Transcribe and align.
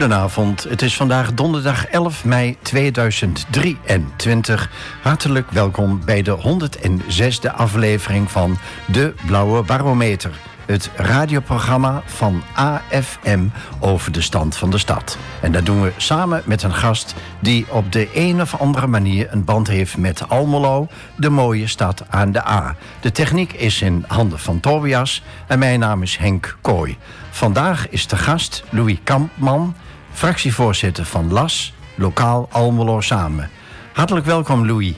Goedenavond, 0.00 0.62
het 0.62 0.82
is 0.82 0.96
vandaag 0.96 1.34
donderdag 1.34 1.86
11 1.86 2.24
mei 2.24 2.56
2023. 2.62 4.70
Hartelijk 5.02 5.50
welkom 5.50 6.04
bij 6.04 6.22
de 6.22 6.38
106e 6.38 7.54
aflevering 7.54 8.30
van 8.30 8.58
De 8.86 9.14
Blauwe 9.26 9.62
Barometer 9.62 10.32
het 10.70 10.90
radioprogramma 10.96 12.02
van 12.06 12.42
AFM 12.54 13.46
over 13.80 14.12
de 14.12 14.20
stand 14.20 14.56
van 14.56 14.70
de 14.70 14.78
stad. 14.78 15.18
En 15.40 15.52
dat 15.52 15.66
doen 15.66 15.82
we 15.82 15.92
samen 15.96 16.42
met 16.44 16.62
een 16.62 16.74
gast 16.74 17.14
die 17.40 17.66
op 17.70 17.92
de 17.92 18.08
een 18.14 18.40
of 18.40 18.60
andere 18.60 18.86
manier 18.86 19.26
een 19.30 19.44
band 19.44 19.68
heeft 19.68 19.96
met 19.96 20.28
Almelo, 20.28 20.88
de 21.16 21.30
mooie 21.30 21.66
stad 21.66 22.04
aan 22.08 22.32
de 22.32 22.46
A. 22.46 22.76
De 23.00 23.12
techniek 23.12 23.52
is 23.52 23.82
in 23.82 24.04
handen 24.06 24.38
van 24.38 24.60
Tobias 24.60 25.22
en 25.46 25.58
mijn 25.58 25.80
naam 25.80 26.02
is 26.02 26.16
Henk 26.16 26.56
Kooi. 26.60 26.96
Vandaag 27.30 27.88
is 27.88 28.06
de 28.06 28.16
gast 28.16 28.64
Louis 28.70 28.98
Kampman, 29.04 29.74
fractievoorzitter 30.20 31.04
van 31.04 31.32
LAS, 31.32 31.74
lokaal 31.94 32.48
Almelo 32.50 33.00
Samen. 33.00 33.50
Hartelijk 33.92 34.26
welkom 34.26 34.66
Louis. 34.66 34.94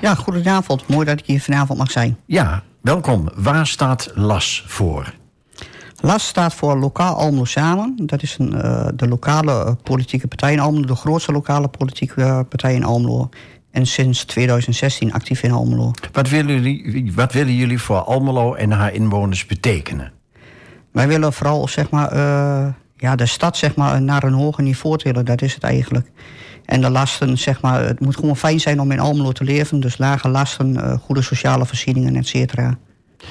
Ja, 0.00 0.14
goedenavond. 0.14 0.88
Mooi 0.88 1.06
dat 1.06 1.18
ik 1.18 1.26
hier 1.26 1.40
vanavond 1.40 1.78
mag 1.78 1.90
zijn. 1.90 2.16
Ja, 2.26 2.62
Welkom. 2.80 3.28
Waar 3.34 3.66
staat 3.66 4.10
LAS 4.14 4.64
voor? 4.66 5.14
LAS 6.00 6.26
staat 6.26 6.54
voor 6.54 6.78
Lokaal 6.78 7.14
Almelo 7.14 7.44
Samen. 7.44 7.96
Dat 7.96 8.22
is 8.22 8.36
een, 8.38 8.54
uh, 8.54 8.88
de 8.94 9.08
lokale 9.08 9.76
politieke 9.82 10.26
partij 10.26 10.52
in 10.52 10.60
Almelo, 10.60 10.86
de 10.86 10.94
grootste 10.94 11.32
lokale 11.32 11.68
politieke 11.68 12.20
uh, 12.20 12.40
partij 12.48 12.74
in 12.74 12.84
Almelo. 12.84 13.28
En 13.70 13.86
sinds 13.86 14.24
2016 14.24 15.12
actief 15.12 15.42
in 15.42 15.52
Almelo. 15.52 15.90
Wat 16.12 16.28
willen 16.28 16.62
jullie, 16.62 17.12
wat 17.14 17.32
willen 17.32 17.54
jullie 17.54 17.80
voor 17.80 17.98
Almelo 17.98 18.54
en 18.54 18.70
haar 18.70 18.92
inwoners 18.92 19.46
betekenen? 19.46 20.12
Wij 20.92 21.08
willen 21.08 21.32
vooral 21.32 21.68
zeg 21.68 21.90
maar, 21.90 22.12
ja, 23.04 23.16
de 23.16 23.26
stad 23.26 23.56
zeg 23.56 23.74
maar, 23.74 24.02
naar 24.02 24.22
een 24.22 24.32
hoger 24.32 24.62
niveau 24.62 24.98
tillen. 24.98 25.24
Dat 25.24 25.42
is 25.42 25.54
het 25.54 25.62
eigenlijk. 25.62 26.10
En 26.64 26.80
de 26.80 26.90
lasten, 26.90 27.38
zeg 27.38 27.60
maar, 27.60 27.84
het 27.84 28.00
moet 28.00 28.16
gewoon 28.16 28.36
fijn 28.36 28.60
zijn 28.60 28.80
om 28.80 28.90
in 28.90 29.00
Almelo 29.00 29.32
te 29.32 29.44
leven. 29.44 29.80
Dus 29.80 29.98
lage 29.98 30.28
lasten, 30.28 30.74
uh, 30.74 30.92
goede 30.92 31.22
sociale 31.22 31.66
voorzieningen, 31.66 32.16
et 32.16 32.26
cetera. 32.26 32.78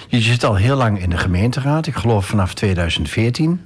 Je 0.07 0.21
zit 0.21 0.43
al 0.43 0.55
heel 0.55 0.75
lang 0.75 1.01
in 1.01 1.09
de 1.09 1.17
gemeenteraad, 1.17 1.87
ik 1.87 1.95
geloof 1.95 2.25
vanaf 2.25 2.53
2014. 2.53 3.61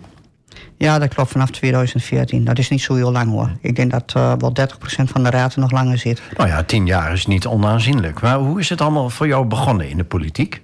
Ja, 0.77 0.99
dat 0.99 1.13
klopt, 1.13 1.31
vanaf 1.31 1.49
2014. 1.49 2.43
Dat 2.43 2.57
is 2.57 2.69
niet 2.69 2.81
zo 2.81 2.95
heel 2.95 3.11
lang 3.11 3.29
hoor. 3.29 3.51
Ik 3.61 3.75
denk 3.75 3.91
dat 3.91 4.13
uh, 4.17 4.33
wel 4.37 4.53
30% 4.59 5.03
van 5.03 5.23
de 5.23 5.29
raad 5.29 5.53
er 5.53 5.59
nog 5.59 5.71
langer 5.71 5.97
zit. 5.97 6.21
Nou 6.37 6.49
ja, 6.49 6.63
tien 6.63 6.85
jaar 6.85 7.13
is 7.13 7.25
niet 7.25 7.45
onaanzienlijk. 7.45 8.21
Maar 8.21 8.37
hoe 8.37 8.59
is 8.59 8.69
het 8.69 8.81
allemaal 8.81 9.09
voor 9.09 9.27
jou 9.27 9.45
begonnen 9.45 9.89
in 9.89 9.97
de 9.97 10.03
politiek? 10.03 10.61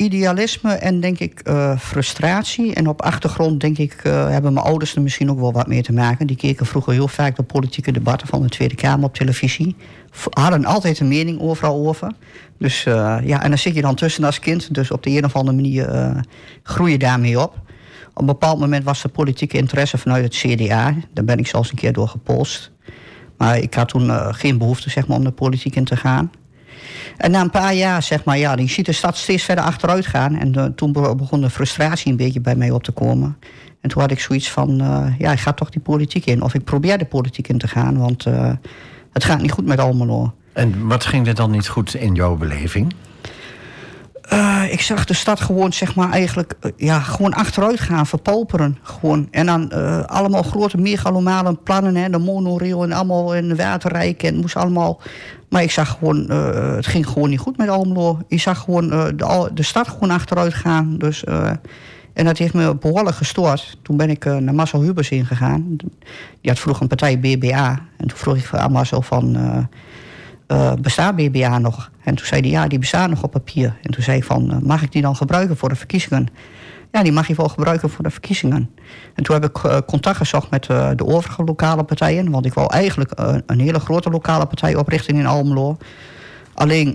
Idealisme 0.00 0.72
en 0.72 1.00
denk 1.00 1.18
ik 1.18 1.48
uh, 1.48 1.78
frustratie. 1.78 2.74
En 2.74 2.88
op 2.88 3.02
achtergrond 3.02 3.60
denk 3.60 3.78
ik 3.78 4.04
uh, 4.04 4.28
hebben 4.28 4.52
mijn 4.52 4.66
ouders 4.66 4.94
er 4.94 5.02
misschien 5.02 5.30
ook 5.30 5.38
wel 5.38 5.52
wat 5.52 5.66
mee 5.66 5.82
te 5.82 5.92
maken. 5.92 6.26
Die 6.26 6.36
keken 6.36 6.66
vroeger 6.66 6.92
heel 6.92 7.08
vaak 7.08 7.36
de 7.36 7.42
politieke 7.42 7.92
debatten 7.92 8.28
van 8.28 8.42
de 8.42 8.48
Tweede 8.48 8.74
Kamer 8.74 9.04
op 9.04 9.14
televisie. 9.14 9.76
Hadden 10.30 10.64
altijd 10.64 11.00
een 11.00 11.08
mening 11.08 11.40
overal 11.40 11.88
over. 11.88 12.12
Dus 12.58 12.82
ja, 12.82 13.42
en 13.42 13.48
dan 13.48 13.58
zit 13.58 13.74
je 13.74 13.80
dan 13.80 13.94
tussen 13.94 14.24
als 14.24 14.38
kind. 14.38 14.74
Dus 14.74 14.90
op 14.90 15.02
de 15.02 15.10
een 15.10 15.24
of 15.24 15.36
andere 15.36 15.56
manier 15.56 16.14
groei 16.62 16.92
je 16.92 16.98
daarmee 16.98 17.40
op. 17.40 17.54
Op 18.10 18.20
een 18.20 18.26
bepaald 18.26 18.58
moment 18.58 18.84
was 18.84 19.02
de 19.02 19.08
politieke 19.08 19.56
interesse 19.56 19.98
vanuit 19.98 20.24
het 20.24 20.34
CDA. 20.34 20.94
Daar 21.12 21.24
ben 21.24 21.38
ik 21.38 21.46
zelfs 21.46 21.70
een 21.70 21.76
keer 21.76 21.92
door 21.92 22.08
gepolst. 22.08 22.70
Maar 23.36 23.58
ik 23.58 23.74
had 23.74 23.88
toen 23.88 24.34
geen 24.34 24.58
behoefte 24.58 24.90
zeg 24.90 25.06
maar, 25.06 25.16
om 25.16 25.24
de 25.24 25.30
politiek 25.30 25.76
in 25.76 25.84
te 25.84 25.96
gaan. 25.96 26.30
En 27.16 27.30
na 27.30 27.40
een 27.40 27.50
paar 27.50 27.74
jaar, 27.74 28.02
zeg 28.02 28.24
maar, 28.24 28.38
ja, 28.38 28.56
je 28.56 28.68
ziet 28.68 28.86
de 28.86 28.92
stad 28.92 29.16
steeds 29.16 29.44
verder 29.44 29.64
achteruit 29.64 30.06
gaan. 30.06 30.36
En 30.36 30.58
uh, 30.58 30.64
toen 30.64 30.92
begon 30.92 31.40
de 31.40 31.50
frustratie 31.50 32.10
een 32.10 32.16
beetje 32.16 32.40
bij 32.40 32.54
mij 32.54 32.70
op 32.70 32.82
te 32.82 32.92
komen. 32.92 33.36
En 33.80 33.88
toen 33.88 34.00
had 34.00 34.10
ik 34.10 34.20
zoiets 34.20 34.50
van, 34.50 34.82
uh, 34.82 35.06
ja, 35.18 35.32
ik 35.32 35.38
ga 35.38 35.52
toch 35.52 35.70
die 35.70 35.80
politiek 35.80 36.26
in. 36.26 36.42
Of 36.42 36.54
ik 36.54 36.64
probeer 36.64 36.98
de 36.98 37.04
politiek 37.04 37.48
in 37.48 37.58
te 37.58 37.68
gaan, 37.68 37.98
want 37.98 38.26
uh, 38.26 38.52
het 39.12 39.24
gaat 39.24 39.40
niet 39.40 39.52
goed 39.52 39.66
met 39.66 39.78
Almelo. 39.78 40.32
En 40.52 40.86
wat 40.86 41.04
ging 41.04 41.26
er 41.26 41.34
dan 41.34 41.50
niet 41.50 41.68
goed 41.68 41.94
in 41.94 42.14
jouw 42.14 42.36
beleving? 42.36 42.94
Uh, 44.32 44.62
ik 44.70 44.80
zag 44.80 45.04
de 45.04 45.14
stad 45.14 45.40
gewoon, 45.40 45.72
zeg 45.72 45.94
maar, 45.94 46.10
eigenlijk 46.10 46.54
ja, 46.76 47.00
gewoon 47.00 47.32
achteruit 47.32 47.80
gaan, 47.80 48.06
verpauperen. 48.06 48.78
Gewoon. 48.82 49.28
En 49.30 49.46
dan 49.46 49.70
uh, 49.74 50.04
allemaal 50.04 50.42
grote 50.42 50.78
megalomane 50.78 51.54
plannen, 51.54 51.96
hè, 51.96 52.10
de 52.10 52.18
monorail 52.18 52.82
en 52.82 52.92
allemaal 52.92 53.26
de 53.26 53.56
waterrijk. 53.56 54.22
En 54.22 54.36
moest 54.36 54.56
allemaal 54.56 55.00
maar 55.48 55.62
ik 55.62 55.70
zag 55.70 55.96
gewoon, 55.98 56.30
het 56.30 56.86
ging 56.86 57.06
gewoon 57.06 57.30
niet 57.30 57.38
goed 57.38 57.56
met 57.56 57.68
Almelo. 57.68 58.18
Je 58.28 58.38
zag 58.38 58.58
gewoon 58.58 58.88
de, 58.88 59.50
de, 59.54 59.62
stad 59.62 59.88
gewoon 59.88 60.10
achteruit 60.10 60.54
gaan. 60.54 60.98
Dus, 60.98 61.24
en 62.12 62.24
dat 62.24 62.38
heeft 62.38 62.54
me 62.54 62.74
behoorlijk 62.74 63.16
gestoord. 63.16 63.78
Toen 63.82 63.96
ben 63.96 64.10
ik 64.10 64.24
naar 64.24 64.54
Marcel 64.54 64.82
Hubers 64.82 65.10
ingegaan. 65.10 65.76
Die 66.40 66.50
had 66.50 66.58
vroeger 66.58 66.82
een 66.82 66.88
partij 66.88 67.20
BBA. 67.20 67.68
En 67.96 68.08
toen 68.08 68.18
vroeg 68.18 68.36
ik 68.36 68.54
aan 68.54 68.72
Marcel 68.72 69.02
van, 69.02 69.36
bestaat 70.80 71.16
BBA 71.16 71.58
nog? 71.58 71.90
En 72.04 72.14
toen 72.14 72.26
zei 72.26 72.40
hij, 72.40 72.50
ja, 72.50 72.66
die 72.66 72.78
bestaat 72.78 73.08
nog 73.10 73.22
op 73.22 73.30
papier. 73.30 73.76
En 73.82 73.90
toen 73.90 74.02
zei 74.02 74.16
ik 74.16 74.24
van, 74.24 74.60
mag 74.62 74.82
ik 74.82 74.92
die 74.92 75.02
dan 75.02 75.16
gebruiken 75.16 75.56
voor 75.56 75.68
de 75.68 75.74
verkiezingen? 75.74 76.28
Ja, 76.92 77.02
die 77.02 77.12
mag 77.12 77.28
je 77.28 77.34
wel 77.34 77.48
gebruiken 77.48 77.90
voor 77.90 78.04
de 78.04 78.10
verkiezingen. 78.10 78.70
En 79.14 79.22
toen 79.22 79.34
heb 79.40 79.44
ik 79.44 79.62
uh, 79.62 79.76
contact 79.86 80.16
gezocht 80.16 80.50
met 80.50 80.64
de 80.64 81.06
overige 81.06 81.44
lokale 81.44 81.84
partijen. 81.84 82.30
Want 82.30 82.46
ik 82.46 82.54
wou 82.54 82.72
eigenlijk 82.72 83.12
een 83.46 83.60
hele 83.60 83.80
grote 83.80 84.10
lokale 84.10 84.46
partij 84.46 84.76
oprichten 84.76 85.16
in 85.16 85.26
Almelo. 85.26 85.76
Alleen, 86.54 86.94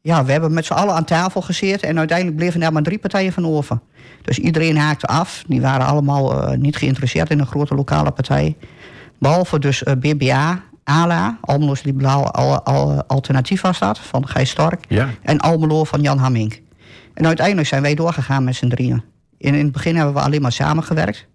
ja, 0.00 0.24
we 0.24 0.32
hebben 0.32 0.54
met 0.54 0.64
z'n 0.64 0.72
allen 0.72 0.94
aan 0.94 1.04
tafel 1.04 1.42
gezeten. 1.42 1.88
En 1.88 1.98
uiteindelijk 1.98 2.36
bleven 2.36 2.62
er 2.62 2.72
maar 2.72 2.82
drie 2.82 2.98
partijen 2.98 3.32
van 3.32 3.46
over. 3.46 3.78
Dus 4.22 4.38
iedereen 4.38 4.76
haakte 4.76 5.06
af. 5.06 5.44
Die 5.46 5.60
waren 5.60 5.86
allemaal 5.86 6.54
niet 6.56 6.76
geïnteresseerd 6.76 7.30
in 7.30 7.38
een 7.38 7.46
grote 7.46 7.74
lokale 7.74 8.10
partij. 8.10 8.56
Behalve 9.18 9.58
dus 9.58 9.82
BBA, 9.98 10.60
ALA, 10.86 11.38
Almelo's 11.40 11.82
Liberaal 11.82 12.34
Alternatief 13.06 13.60
was 13.60 13.78
dat, 13.78 13.98
van 13.98 14.28
Gijs 14.28 14.50
Stork. 14.50 14.84
Ja. 14.88 15.08
En 15.22 15.38
Almelo 15.38 15.84
van 15.84 16.00
Jan 16.00 16.18
Hamming. 16.18 16.60
En 17.14 17.26
uiteindelijk 17.26 17.68
zijn 17.68 17.82
wij 17.82 17.94
doorgegaan 17.94 18.44
met 18.44 18.54
z'n 18.54 18.68
drieën. 18.68 19.02
In, 19.38 19.54
in 19.54 19.64
het 19.64 19.72
begin 19.72 19.96
hebben 19.96 20.14
we 20.14 20.20
alleen 20.20 20.42
maar 20.42 20.52
samengewerkt. 20.52 21.26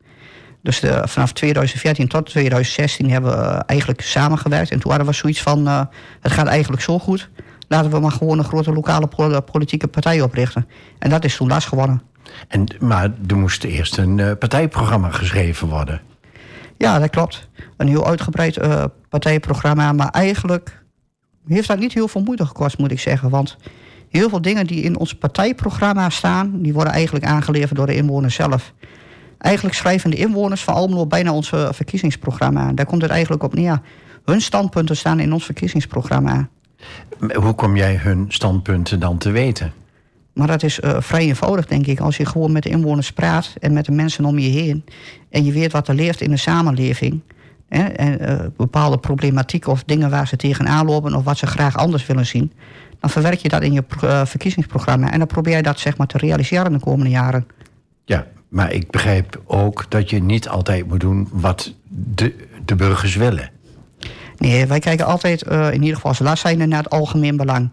Dus 0.64 0.80
de, 0.80 1.02
vanaf 1.06 1.34
2014 1.34 2.08
tot 2.08 2.26
2016 2.26 3.12
hebben 3.12 3.32
we 3.32 3.64
eigenlijk 3.66 4.02
samengewerkt. 4.02 4.72
En 4.72 4.80
toen 4.80 4.92
hadden 4.92 5.10
we 5.10 5.16
zoiets 5.16 5.42
van, 5.42 5.68
uh, 5.68 5.82
het 6.22 6.32
gaat 6.32 6.48
eigenlijk 6.48 6.82
zo 6.82 7.00
goed. 7.00 7.30
Laten 7.68 7.92
we 7.92 8.00
maar 8.00 8.12
gewoon 8.12 8.38
een 8.38 8.44
grote 8.44 8.74
lokale 8.74 9.08
politieke 9.52 9.88
partij 9.88 10.22
oprichten. 10.22 10.68
En 11.00 11.10
dat 11.10 11.24
is 11.24 11.36
toen 11.36 11.48
last 11.48 11.68
geworden. 11.68 12.02
En, 12.48 12.66
maar 12.80 13.12
er 13.28 13.38
moest 13.38 13.64
eerst 13.64 13.98
een 13.98 14.18
uh, 14.18 14.32
partijprogramma 14.40 15.10
geschreven 15.10 15.68
worden. 15.68 16.02
Ja, 16.78 17.00
dat 17.00 17.10
klopt. 17.10 17.50
Een 17.78 17.88
heel 17.88 18.08
uitgebreid 18.08 18.58
uh, 18.58 18.84
partijprogramma. 19.12 19.92
Maar 19.92 20.10
eigenlijk 20.10 20.84
heeft 21.48 21.68
dat 21.68 21.80
niet 21.80 21.94
heel 21.94 22.08
veel 22.08 22.22
moeite 22.22 22.46
gekost, 22.46 22.78
moet 22.78 22.92
ik 22.92 23.00
zeggen. 23.00 23.30
Want 23.30 23.58
heel 24.10 24.30
veel 24.30 24.42
dingen 24.42 24.68
die 24.68 24.82
in 24.82 24.98
ons 24.98 25.16
partijprogramma 25.16 26.10
staan, 26.10 26.62
die 26.62 26.74
worden 26.74 26.94
eigenlijk 26.94 27.26
aangeleverd 27.26 27.76
door 27.76 27.86
de 27.86 27.96
inwoners 27.96 28.36
zelf. 28.36 28.74
Eigenlijk 29.38 29.76
schrijven 29.76 30.10
de 30.10 30.18
inwoners 30.18 30.64
van 30.64 30.74
Almelo 30.74 31.06
bijna 31.06 31.34
ons 31.34 31.50
verkiezingsprogramma. 31.50 32.74
Daar 32.74 32.86
komt 32.86 33.02
het 33.02 33.12
eigenlijk 33.12 33.44
op 33.44 33.54
neer. 33.54 33.82
Hun 34.26 34.42
standpunten 34.42 34.98
staan 34.98 35.20
in 35.20 35.34
ons 35.34 35.46
verkiezingsprogramma. 35.46 36.50
Hoe 37.34 37.54
kom 37.54 37.76
jij 37.76 37.96
hun 37.96 38.26
standpunten 38.28 39.00
dan 39.00 39.18
te 39.18 39.32
weten? 39.32 39.74
Maar 40.34 40.48
dat 40.48 40.64
is 40.64 40.80
uh, 40.80 40.96
vrij 41.00 41.22
eenvoudig, 41.22 41.66
denk 41.66 41.88
ik. 41.88 42.00
Als 42.00 42.18
je 42.18 42.26
gewoon 42.26 42.52
met 42.52 42.64
de 42.64 42.70
inwoners 42.70 43.12
praat 43.12 43.54
en 43.60 43.74
met 43.74 43.86
de 43.86 43.92
mensen 43.92 44.26
om 44.26 44.40
je 44.40 44.50
heen. 44.50 44.86
en 45.30 45.46
je 45.46 45.52
weet 45.52 45.72
wat 45.72 45.88
er 45.88 45.96
leeft 45.96 46.22
in 46.22 46.30
de 46.30 46.38
samenleving. 46.38 47.22
Hè, 47.78 47.84
en 47.84 48.22
uh, 48.22 48.40
bepaalde 48.58 48.98
problematiek 48.98 49.68
of 49.68 49.84
dingen 49.84 50.10
waar 50.10 50.28
ze 50.28 50.36
tegenaan 50.36 50.86
lopen. 50.86 51.16
of 51.16 51.24
wat 51.24 51.38
ze 51.38 51.48
graag 51.48 51.78
anders 51.78 52.06
willen 52.06 52.26
zien 52.26 52.52
dan 53.02 53.10
verwerk 53.10 53.40
je 53.40 53.50
dat 53.50 53.62
in 53.62 53.74
je 53.74 53.84
uh, 54.04 54.26
verkiezingsprogramma. 54.26 55.12
En 55.12 55.18
dan 55.18 55.28
probeer 55.28 55.56
je 55.56 55.64
dat 55.64 55.80
zeg 55.80 55.98
maar, 55.98 56.08
te 56.08 56.18
realiseren 56.18 56.74
de 56.74 56.80
komende 56.80 57.10
jaren. 57.10 57.48
Ja, 58.06 58.28
maar 58.48 58.72
ik 58.72 58.92
begrijp 58.92 59.42
ook 59.46 59.86
dat 59.90 60.10
je 60.10 60.24
niet 60.24 60.50
altijd 60.50 60.88
moet 60.88 61.00
doen 61.00 61.28
wat 61.32 61.74
de, 61.88 62.48
de 62.66 62.76
burgers 62.76 63.16
willen. 63.16 63.50
Nee, 64.38 64.66
wij 64.66 64.80
kijken 64.80 65.06
altijd, 65.06 65.46
uh, 65.48 65.68
in 65.74 65.82
ieder 65.82 65.96
geval 65.96 66.12
als 66.12 66.20
last 66.20 66.42
zijn 66.42 66.70
naar 66.70 66.84
het 66.84 66.90
algemeen 66.90 67.38
belang. 67.38 67.70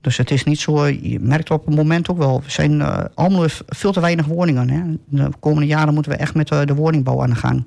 Dus 0.00 0.16
het 0.16 0.30
is 0.30 0.44
niet 0.44 0.60
zo, 0.60 0.86
je 0.86 1.20
merkt 1.20 1.50
op 1.50 1.66
het 1.66 1.74
moment 1.74 2.10
ook 2.10 2.18
wel, 2.18 2.42
we 2.42 2.50
zijn 2.50 2.72
uh, 2.72 2.98
allemaal 3.14 3.46
veel 3.66 3.92
te 3.92 4.00
weinig 4.00 4.26
woningen. 4.26 4.70
Hè. 4.70 4.82
De 5.08 5.30
komende 5.40 5.66
jaren 5.66 5.94
moeten 5.94 6.12
we 6.12 6.18
echt 6.18 6.34
met 6.34 6.52
uh, 6.52 6.60
de 6.64 6.74
woningbouw 6.74 7.22
aan 7.22 7.30
de 7.30 7.36
gang. 7.36 7.64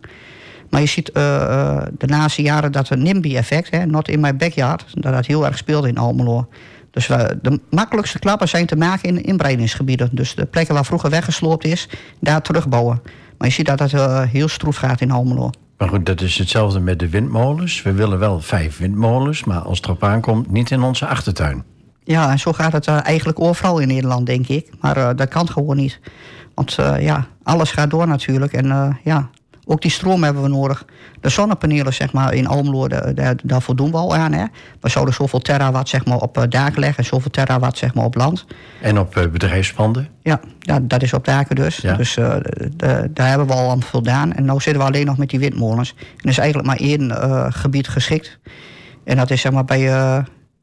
Maar 0.69 0.81
je 0.81 0.87
ziet 0.87 1.11
uh, 1.13 1.81
de 1.97 2.07
laatste 2.07 2.41
jaren 2.41 2.71
dat 2.71 2.89
het 2.89 2.99
NIMBY-effect, 2.99 3.85
not 3.85 4.07
in 4.07 4.19
my 4.19 4.35
backyard, 4.35 4.85
dat 4.93 5.13
dat 5.13 5.25
heel 5.25 5.45
erg 5.45 5.57
speelde 5.57 5.87
in 5.87 5.97
Almelo. 5.97 6.47
Dus 6.91 7.07
we, 7.07 7.37
de 7.41 7.59
makkelijkste 7.69 8.19
klappen 8.19 8.47
zijn 8.47 8.65
te 8.65 8.75
maken 8.75 9.09
in 9.09 9.23
inbreidingsgebieden. 9.23 10.09
Dus 10.11 10.35
de 10.35 10.45
plekken 10.45 10.73
waar 10.73 10.85
vroeger 10.85 11.09
weggesloopt 11.09 11.65
is, 11.65 11.89
daar 12.19 12.41
terugbouwen. 12.41 13.01
Maar 13.37 13.47
je 13.47 13.53
ziet 13.53 13.65
dat 13.65 13.79
het 13.79 13.93
uh, 13.93 14.21
heel 14.21 14.47
stroef 14.47 14.75
gaat 14.75 15.01
in 15.01 15.11
Almelo. 15.11 15.49
Maar 15.77 15.89
goed, 15.89 16.05
dat 16.05 16.21
is 16.21 16.37
hetzelfde 16.37 16.79
met 16.79 16.99
de 16.99 17.09
windmolens. 17.09 17.81
We 17.81 17.91
willen 17.91 18.19
wel 18.19 18.39
vijf 18.39 18.77
windmolens, 18.77 19.43
maar 19.43 19.59
als 19.59 19.77
het 19.77 19.85
erop 19.85 20.03
aankomt, 20.03 20.51
niet 20.51 20.71
in 20.71 20.81
onze 20.81 21.05
achtertuin. 21.05 21.63
Ja, 22.03 22.31
en 22.31 22.39
zo 22.39 22.53
gaat 22.53 22.71
het 22.71 22.87
eigenlijk 22.87 23.39
overal 23.39 23.79
in 23.79 23.87
Nederland, 23.87 24.25
denk 24.25 24.47
ik. 24.47 24.69
Maar 24.81 24.97
uh, 24.97 25.09
dat 25.15 25.27
kan 25.27 25.49
gewoon 25.49 25.77
niet. 25.77 25.99
Want 26.53 26.77
uh, 26.79 27.01
ja, 27.01 27.27
alles 27.43 27.71
gaat 27.71 27.89
door 27.89 28.07
natuurlijk. 28.07 28.53
En 28.53 28.99
ja, 29.03 29.29
ook 29.71 29.81
die 29.81 29.91
stroom 29.91 30.23
hebben 30.23 30.43
we 30.43 30.49
nodig. 30.49 30.85
De 31.21 31.29
zonnepanelen 31.29 31.93
zeg 31.93 32.13
maar, 32.13 32.33
in 32.33 32.47
Almelo, 32.47 32.87
daar, 32.87 33.35
daar 33.43 33.61
voldoen 33.61 33.91
we 33.91 33.97
al 33.97 34.15
aan. 34.15 34.31
Hè. 34.31 34.45
We 34.79 34.89
zouden 34.89 35.13
zoveel 35.13 35.39
terawatt 35.39 35.89
zeg 35.89 36.05
maar, 36.05 36.17
op 36.17 36.45
daken 36.49 36.79
leggen... 36.79 36.97
en 36.97 37.09
zoveel 37.09 37.31
terawatt 37.31 37.77
zeg 37.77 37.93
maar, 37.93 38.05
op 38.05 38.15
land. 38.15 38.45
En 38.81 38.99
op 38.99 39.27
bedrijfspanden? 39.31 40.07
Ja, 40.21 40.39
ja, 40.59 40.79
dat 40.81 41.01
is 41.01 41.13
op 41.13 41.25
daken 41.25 41.55
dus. 41.55 41.77
Ja. 41.77 41.93
Dus 41.93 42.13
de, 42.13 43.09
daar 43.13 43.29
hebben 43.29 43.47
we 43.47 43.53
al 43.53 43.69
aan 43.69 43.83
voldaan. 43.83 44.33
En 44.33 44.43
nu 44.43 44.51
zitten 44.51 44.77
we 44.77 44.87
alleen 44.87 45.05
nog 45.05 45.17
met 45.17 45.29
die 45.29 45.39
windmolens. 45.39 45.93
En 45.97 46.23
er 46.23 46.29
is 46.29 46.37
eigenlijk 46.37 46.67
maar 46.67 46.79
één 46.79 47.11
gebied 47.53 47.87
geschikt. 47.87 48.39
En 49.03 49.17
dat 49.17 49.31
is 49.31 49.41
zeg 49.41 49.51
maar, 49.51 49.65
bij 49.65 49.81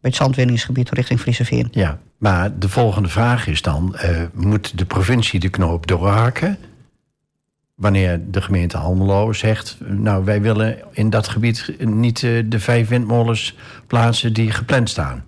het 0.01 0.15
zandwinningsgebied 0.15 0.91
richting 0.91 1.21
Frieseveen. 1.21 1.69
Ja, 1.71 1.99
maar 2.19 2.59
de 2.59 2.69
volgende 2.69 3.09
vraag 3.09 3.47
is 3.47 3.63
dan: 3.63 3.97
moet 4.33 4.79
de 4.79 4.85
provincie 4.85 5.41
de 5.41 5.49
knoop 5.49 5.87
doorhaken? 5.87 6.59
Wanneer 7.77 8.21
de 8.31 8.43
gemeente 8.43 8.77
Almelo 8.77 9.33
zegt: 9.33 9.77
Nou, 9.87 10.25
wij 10.25 10.41
willen 10.41 10.79
in 10.93 11.11
dat 11.11 11.29
gebied 11.29 11.75
niet 11.79 12.23
uh, 12.23 12.43
de 12.47 12.61
vijf 12.61 12.89
windmolens 12.89 13.57
plaatsen 13.87 14.33
die 14.33 14.51
gepland 14.51 14.91
staan. 14.91 15.25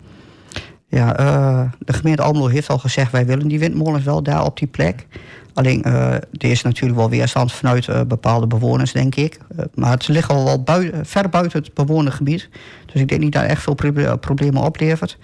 Ja, 0.87 1.21
uh, 1.21 1.71
de 1.79 1.93
gemeente 1.93 2.23
Almelo 2.23 2.47
heeft 2.47 2.69
al 2.69 2.79
gezegd: 2.79 3.13
wij 3.13 3.27
willen 3.27 3.49
die 3.49 3.59
windmolens 3.59 4.05
wel 4.05 4.23
daar 4.23 4.45
op 4.45 4.59
die 4.59 4.69
plek. 4.69 5.07
Alleen, 5.55 5.83
uh, 5.87 6.15
er 6.15 6.25
is 6.33 6.63
natuurlijk 6.63 6.99
wel 6.99 7.11
weerstand 7.11 7.53
vanuit 7.53 8.09
bepaalde 8.09 8.47
bewoners, 8.47 8.93
denk 8.93 9.15
ik. 9.15 9.39
Maar 9.75 9.91
het 9.91 10.09
ligt 10.09 10.31
al 10.31 10.45
wel 10.45 10.65
ver 11.03 11.29
buiten 11.29 11.63
het 11.63 11.75
bewoonde 11.75 12.11
gebied. 12.11 12.49
Dus 12.93 13.01
ik 13.01 13.09
denk 13.09 13.21
niet 13.21 13.33
dat 13.33 13.45
echt 13.45 13.63
veel 13.63 13.77
problemen 14.21 14.63
oplevert. 14.63 15.19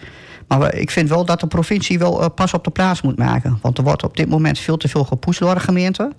Maar 0.48 0.74
ik 0.74 0.90
vind 0.90 1.08
wel 1.08 1.24
dat 1.24 1.40
de 1.40 1.46
provincie 1.46 1.98
wel 1.98 2.30
pas 2.30 2.54
op 2.54 2.64
de 2.64 2.70
plaats 2.70 3.02
moet 3.02 3.18
maken. 3.18 3.58
Want 3.62 3.78
er 3.78 3.84
wordt 3.84 4.04
op 4.04 4.16
dit 4.16 4.28
moment 4.28 4.58
veel 4.58 4.76
te 4.76 4.88
veel 4.88 5.04
gepoest 5.04 5.40
door 5.40 5.54
de 5.54 5.60
gemeente. 5.60 6.12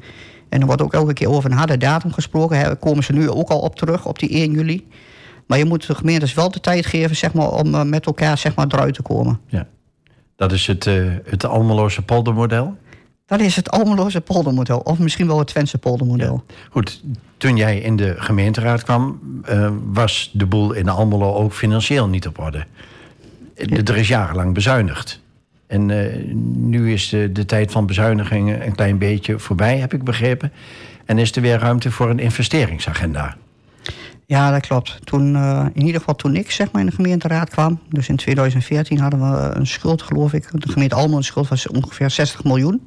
En 0.56 0.62
er 0.62 0.68
wordt 0.68 0.82
ook 0.82 0.94
elke 0.94 1.14
keer 1.14 1.30
over 1.30 1.52
een 1.52 1.58
harde 1.58 1.78
datum 1.78 2.14
gesproken. 2.14 2.64
Daar 2.64 2.76
komen 2.76 3.04
ze 3.04 3.14
nu 3.14 3.30
ook 3.30 3.50
al 3.50 3.60
op 3.60 3.76
terug, 3.76 4.06
op 4.06 4.20
die 4.20 4.30
1 4.30 4.52
juli. 4.52 4.88
Maar 5.46 5.58
je 5.58 5.66
moet 5.66 5.88
de 5.88 5.96
gemeentes 5.96 6.34
wel 6.34 6.52
de 6.52 6.60
tijd 6.60 6.86
geven 6.86 7.16
zeg 7.16 7.34
maar, 7.34 7.50
om 7.50 7.90
met 7.90 8.06
elkaar 8.06 8.38
zeg 8.38 8.56
maar, 8.56 8.66
eruit 8.70 8.94
te 8.94 9.02
komen. 9.02 9.40
Ja. 9.48 9.68
Dat 10.36 10.52
is 10.52 10.68
het, 10.68 10.90
het 11.24 11.46
Almeloze 11.46 12.02
poldermodel? 12.02 12.78
Dat 13.26 13.40
is 13.40 13.56
het 13.56 13.72
Almeloze 13.72 14.22
poldermodel. 14.22 14.80
Of 14.80 15.00
misschien 15.00 15.28
wel 15.28 15.38
het 15.38 15.48
Twentse 15.48 15.78
poldermodel. 15.78 16.44
Goed, 16.70 17.04
toen 17.38 17.58
jij 17.58 17.80
in 17.80 17.96
de 17.96 18.16
gemeenteraad 18.18 18.84
kwam... 18.84 19.20
Uh, 19.50 19.72
was 19.86 20.30
de 20.34 20.46
boel 20.46 20.74
in 20.74 20.90
Almelo 20.90 21.34
ook 21.34 21.54
financieel 21.54 22.08
niet 22.08 22.28
op 22.28 22.40
orde. 22.40 22.66
Ja. 23.56 23.84
Er 23.84 23.98
is 23.98 24.08
jarenlang 24.08 24.54
bezuinigd. 24.54 25.24
En 25.68 25.90
uh, 25.90 26.34
nu 26.54 26.94
is 26.94 27.10
de, 27.10 27.32
de 27.32 27.46
tijd 27.46 27.72
van 27.72 27.86
bezuinigingen 27.86 28.66
een 28.66 28.76
klein 28.76 28.98
beetje 28.98 29.40
voorbij, 29.40 29.78
heb 29.78 29.94
ik 29.94 30.04
begrepen. 30.04 30.52
En 31.06 31.18
is 31.18 31.36
er 31.36 31.42
weer 31.42 31.60
ruimte 31.60 31.92
voor 31.92 32.10
een 32.10 32.20
investeringsagenda. 32.20 33.36
Ja, 34.26 34.52
dat 34.52 34.68
klopt. 34.68 35.00
Toen, 35.04 35.34
uh, 35.34 35.66
in 35.74 35.86
ieder 35.86 36.00
geval 36.00 36.16
toen 36.16 36.36
ik 36.36 36.52
zeg 36.52 36.72
maar, 36.72 36.82
in 36.82 36.88
de 36.88 36.96
gemeenteraad 36.96 37.50
kwam... 37.50 37.80
dus 37.90 38.10
in 38.10 38.16
2014 38.16 39.00
hadden 39.00 39.20
we 39.20 39.56
een 39.56 39.68
schuld, 39.68 40.02
geloof 40.02 40.34
ik. 40.34 40.48
De 40.52 40.72
gemeente 40.72 40.96
Almelo 40.96 41.18
een 41.18 41.24
schuld 41.24 41.48
was 41.48 41.68
ongeveer 41.68 42.10
60 42.10 42.44
miljoen... 42.44 42.82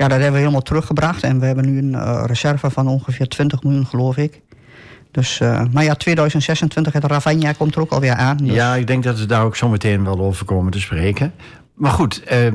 Ja, 0.00 0.08
dat 0.08 0.16
hebben 0.16 0.32
we 0.32 0.38
helemaal 0.38 0.62
teruggebracht. 0.62 1.22
En 1.22 1.40
we 1.40 1.46
hebben 1.46 1.64
nu 1.64 1.78
een 1.78 1.92
uh, 1.92 2.22
reserve 2.26 2.70
van 2.70 2.86
ongeveer 2.86 3.28
20 3.28 3.62
miljoen, 3.62 3.86
geloof 3.86 4.16
ik. 4.16 4.40
Dus, 5.10 5.40
uh, 5.40 5.62
maar 5.72 5.84
ja, 5.84 5.94
2026, 5.94 6.92
het 6.92 7.04
Ravagna 7.04 7.52
komt 7.52 7.74
er 7.74 7.80
ook 7.80 7.90
alweer 7.90 8.14
aan. 8.14 8.36
Dus... 8.36 8.54
Ja, 8.54 8.74
ik 8.74 8.86
denk 8.86 9.02
dat 9.02 9.18
we 9.18 9.26
daar 9.26 9.44
ook 9.44 9.56
zo 9.56 9.68
meteen 9.68 10.04
wel 10.04 10.20
over 10.20 10.44
komen 10.44 10.72
te 10.72 10.80
spreken. 10.80 11.32
Maar 11.80 11.92
goed, 11.92 12.22
uh, 12.32 12.52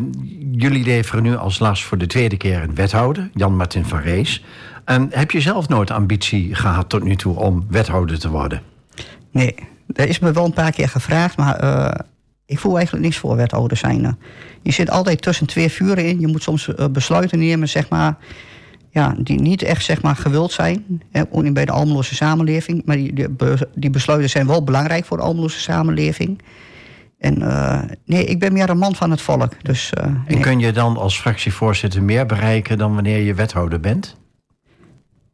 jullie 0.51 0.83
leveren 0.83 1.23
nu 1.23 1.35
als 1.35 1.59
last 1.59 1.83
voor 1.83 1.97
de 1.97 2.07
tweede 2.07 2.37
keer 2.37 2.63
een 2.63 2.75
wethouder, 2.75 3.29
Jan-Martin 3.33 3.85
van 3.85 3.99
Rees. 3.99 4.43
En 4.83 5.07
heb 5.11 5.31
je 5.31 5.41
zelf 5.41 5.67
nooit 5.67 5.91
ambitie 5.91 6.55
gehad 6.55 6.89
tot 6.89 7.03
nu 7.03 7.15
toe 7.15 7.39
om 7.39 7.65
wethouder 7.69 8.19
te 8.19 8.29
worden? 8.29 8.61
Nee, 9.31 9.55
dat 9.87 10.07
is 10.07 10.19
me 10.19 10.31
wel 10.31 10.45
een 10.45 10.53
paar 10.53 10.71
keer 10.71 10.89
gevraagd, 10.89 11.37
maar 11.37 11.59
ik 12.45 12.59
voel 12.59 12.75
eigenlijk 12.75 13.05
niks 13.05 13.17
voor 13.17 13.35
wethouder 13.35 13.77
zijn. 13.77 14.17
Je 14.61 14.71
zit 14.71 14.89
altijd 14.89 15.21
tussen 15.21 15.47
twee 15.47 15.69
vuren 15.69 16.05
in. 16.05 16.19
Je 16.19 16.27
moet 16.27 16.43
soms 16.43 16.75
eh, 16.75 16.85
besluiten 16.87 17.39
nemen, 17.39 17.69
zeg 17.69 17.89
maar, 17.89 18.17
ja, 18.89 19.15
die 19.17 19.41
niet 19.41 19.63
echt 19.63 19.83
zeg 19.83 20.01
maar, 20.01 20.15
gewild 20.15 20.51
zijn. 20.51 21.01
ook 21.29 21.43
niet 21.43 21.53
bij 21.53 21.65
de 21.65 21.71
Almeloze 21.71 22.15
samenleving. 22.15 22.81
Maar 22.85 22.95
die, 22.95 23.27
die, 23.75 23.89
besluiten 23.89 24.29
zijn 24.29 24.47
wel 24.47 24.63
belangrijk 24.63 25.05
voor 25.05 25.17
de 25.17 25.23
Almeloze 25.23 25.59
samenleving. 25.59 26.41
En 27.25 27.41
uh, 27.41 27.81
nee, 28.05 28.25
ik 28.25 28.39
ben 28.39 28.53
meer 28.53 28.69
een 28.69 28.77
man 28.77 28.95
van 28.95 29.11
het 29.11 29.21
volk. 29.21 29.63
Dus, 29.63 29.91
uh, 29.97 30.05
en 30.25 30.39
kun 30.41 30.59
je 30.59 30.71
dan 30.71 30.97
als 30.97 31.19
fractievoorzitter 31.19 32.03
meer 32.03 32.25
bereiken 32.25 32.77
dan 32.77 32.93
wanneer 32.93 33.19
je 33.19 33.33
wethouder 33.33 33.79
bent? 33.79 34.15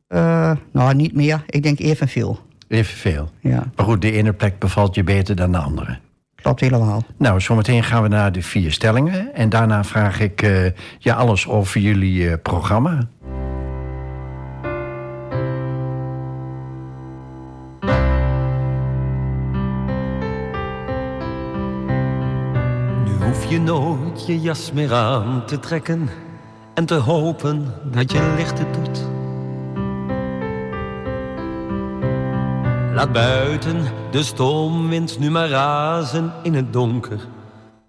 Uh, 0.09 0.51
nou, 0.71 0.95
niet 0.95 1.15
meer. 1.15 1.43
Ik 1.45 1.63
denk 1.63 1.79
evenveel. 1.79 2.39
Evenveel? 2.67 3.29
Ja. 3.39 3.71
Maar 3.75 3.85
goed, 3.85 4.01
de 4.01 4.11
ene 4.11 4.33
plek 4.33 4.59
bevalt 4.59 4.95
je 4.95 5.03
beter 5.03 5.35
dan 5.35 5.51
de 5.51 5.57
andere. 5.57 5.99
Klopt 6.35 6.59
helemaal. 6.59 7.03
Nou, 7.17 7.41
zometeen 7.41 7.83
gaan 7.83 8.01
we 8.01 8.07
naar 8.07 8.31
de 8.31 8.41
vier 8.41 8.71
stellingen. 8.71 9.33
En 9.33 9.49
daarna 9.49 9.83
vraag 9.83 10.19
ik 10.19 10.41
je 10.97 11.13
alles 11.13 11.47
over 11.47 11.81
jullie 11.81 12.37
programma. 12.37 13.07
Je 23.51 23.59
nooit 23.59 24.25
je 24.25 24.41
jas 24.41 24.71
meer 24.71 24.93
aan 24.93 25.45
te 25.45 25.59
trekken 25.59 26.09
en 26.73 26.85
te 26.85 26.93
hopen 26.93 27.73
dat 27.83 28.11
je 28.11 28.33
licht 28.37 28.59
het 28.59 28.73
doet. 28.73 29.07
Laat 32.93 33.11
buiten 33.11 33.83
de 34.11 34.23
stoomwind 34.23 35.19
nu 35.19 35.29
maar 35.29 35.49
razen 35.49 36.33
in 36.43 36.53
het 36.53 36.73
donker. 36.73 37.27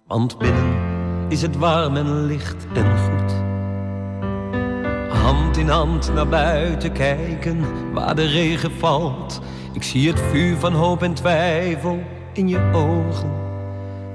Want 0.07 0.37
binnen 0.37 0.75
is 1.29 1.41
het 1.41 1.57
warm 1.57 1.95
en 1.95 2.25
licht 2.25 2.67
en 2.73 2.97
goed. 2.97 3.33
Hand 5.21 5.57
in 5.57 5.69
hand 5.69 6.13
naar 6.13 6.27
buiten 6.27 6.91
kijken 6.91 7.65
waar 7.93 8.15
de 8.15 8.25
regen 8.25 8.71
valt. 8.71 9.41
Ik 9.73 9.83
zie 9.83 10.09
het 10.09 10.19
vuur 10.19 10.57
van 10.57 10.73
hoop 10.73 11.03
en 11.03 11.13
twijfel 11.13 12.03
in 12.33 12.47
je 12.47 12.71
ogen. 12.73 13.42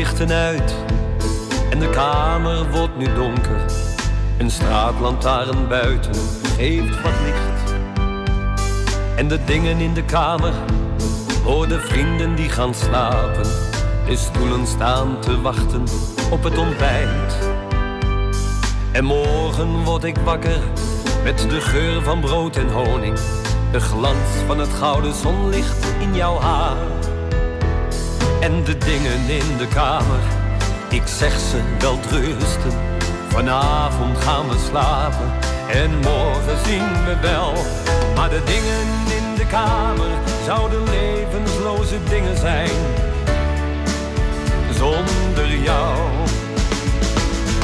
lichten 0.00 0.32
uit 0.32 0.74
en 1.70 1.78
de 1.78 1.90
kamer 1.90 2.70
wordt 2.70 2.96
nu 2.96 3.14
donker. 3.14 3.64
Een 4.38 4.50
straatlantaarn 4.50 5.68
buiten 5.68 6.14
geeft 6.56 7.02
wat 7.02 7.12
licht. 7.24 7.74
En 9.16 9.28
de 9.28 9.44
dingen 9.44 9.78
in 9.78 9.94
de 9.94 10.04
kamer 10.04 10.52
worden 11.44 11.80
vrienden 11.80 12.34
die 12.34 12.48
gaan 12.48 12.74
slapen. 12.74 13.42
De 14.06 14.16
stoelen 14.16 14.66
staan 14.66 15.20
te 15.20 15.40
wachten 15.40 15.84
op 16.30 16.42
het 16.42 16.58
ontbijt. 16.58 17.38
En 18.92 19.04
morgen 19.04 19.84
word 19.84 20.04
ik 20.04 20.16
wakker 20.24 20.60
met 21.24 21.38
de 21.38 21.60
geur 21.60 22.02
van 22.02 22.20
brood 22.20 22.56
en 22.56 22.70
honing. 22.70 23.18
De 23.72 23.80
glans 23.80 24.28
van 24.46 24.58
het 24.58 24.72
gouden 24.78 25.14
zonlicht 25.14 25.94
in 26.00 26.14
jouw 26.14 26.38
haar. 26.38 26.99
En 28.40 28.64
de 28.64 28.78
dingen 28.78 29.28
in 29.28 29.56
de 29.58 29.68
kamer, 29.74 30.20
ik 30.88 31.02
zeg 31.04 31.32
ze 31.32 31.60
wel 31.78 31.98
rusten. 32.10 32.72
Vanavond 33.28 34.18
gaan 34.18 34.48
we 34.48 34.56
slapen 34.68 35.32
en 35.70 35.90
morgen 35.90 36.58
zien 36.64 37.04
we 37.04 37.16
wel. 37.22 37.52
Maar 38.14 38.28
de 38.28 38.42
dingen 38.44 39.16
in 39.16 39.34
de 39.36 39.46
kamer 39.46 40.10
zouden 40.44 40.82
levensloze 40.84 41.96
dingen 42.08 42.36
zijn. 42.36 42.70
Zonder 44.78 45.56
jou. 45.62 45.96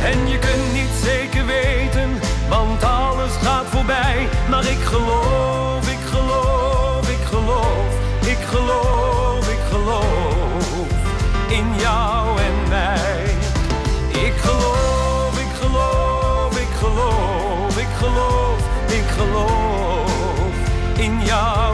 En 0.02 0.28
je 0.28 0.38
kunt 0.38 0.72
niet 0.72 0.94
zeker 1.04 1.46
weten, 1.46 2.10
want 2.48 2.82
alles 2.84 3.32
gaat 3.42 3.66
voorbij. 3.66 4.28
Maar 4.50 4.66
ik 4.66 4.82
geloof, 4.84 5.88
ik 5.88 6.06
geloof, 6.10 7.08
ik 7.08 7.26
geloof, 7.26 8.20
ik 8.20 8.46
geloof, 8.46 9.48
ik 9.48 9.60
geloof 9.70 10.35
in 11.48 11.74
jou 11.78 12.40
en 12.40 12.68
mij. 12.68 13.24
Ik 14.24 14.32
geloof, 14.36 15.38
ik 15.38 15.52
geloof, 15.60 16.58
ik 16.58 16.74
geloof, 16.78 17.78
ik 17.78 17.88
geloof, 17.98 18.60
ik 18.86 19.06
geloof 19.06 20.52
in 20.96 21.20
jou 21.24 21.65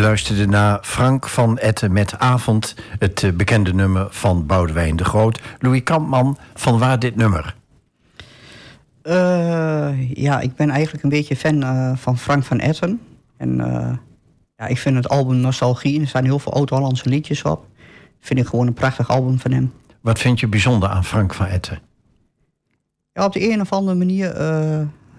U 0.00 0.02
luisterde 0.02 0.46
naar 0.46 0.78
Frank 0.82 1.28
van 1.28 1.58
Etten 1.58 1.92
met 1.92 2.18
Avond, 2.18 2.74
het 2.98 3.22
eh, 3.22 3.32
bekende 3.32 3.74
nummer 3.74 4.06
van 4.10 4.46
Boudewijn 4.46 4.96
de 4.96 5.04
Groot. 5.04 5.40
Louis 5.58 5.82
Kampman, 5.82 6.38
van 6.54 6.78
waar 6.78 6.98
dit 6.98 7.16
nummer? 7.16 7.54
Eh, 9.02 10.10
ja, 10.14 10.40
ik 10.40 10.54
ben 10.54 10.70
eigenlijk 10.70 11.04
een 11.04 11.10
beetje 11.10 11.36
fan 11.36 11.62
eh, 11.62 11.96
van 11.96 12.18
Frank 12.18 12.44
van 12.44 12.58
Etten. 12.58 13.00
En 13.36 13.56
ja, 14.56 14.66
ik 14.66 14.78
vind 14.78 14.96
het 14.96 15.08
album 15.08 15.36
Nostalgie, 15.36 16.00
er 16.00 16.08
staan 16.08 16.24
heel 16.24 16.38
veel 16.38 16.52
oud-Hollandse 16.52 17.08
liedjes 17.08 17.42
op. 17.42 17.66
Vind 18.20 18.40
ik 18.40 18.46
gewoon 18.46 18.66
een 18.66 18.72
prachtig 18.72 19.10
album 19.10 19.38
van 19.38 19.52
hem. 19.52 19.72
Wat 20.00 20.18
vind 20.18 20.40
je 20.40 20.48
bijzonder 20.48 20.88
aan 20.88 21.04
Frank 21.04 21.34
van 21.34 21.46
Etten? 21.46 21.78
Ja, 23.12 23.24
op 23.24 23.32
de 23.32 23.52
een 23.52 23.60
of 23.60 23.72
andere 23.72 23.96
manier 23.98 24.32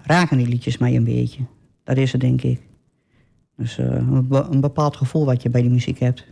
raken 0.02 0.36
die 0.36 0.48
liedjes 0.48 0.78
mij 0.78 0.96
een 0.96 1.04
beetje. 1.04 1.40
Dat 1.84 1.96
is 1.96 2.12
het, 2.12 2.20
denk 2.20 2.42
ik. 2.42 2.60
Dus 3.56 3.78
eh, 3.78 3.86
een, 3.86 4.28
be- 4.28 4.46
een 4.50 4.60
bepaald 4.60 4.96
gevoel 4.96 5.24
wat 5.24 5.42
je 5.42 5.50
bij 5.50 5.60
die 5.62 5.70
muziek 5.70 5.98
hebt. 5.98 6.24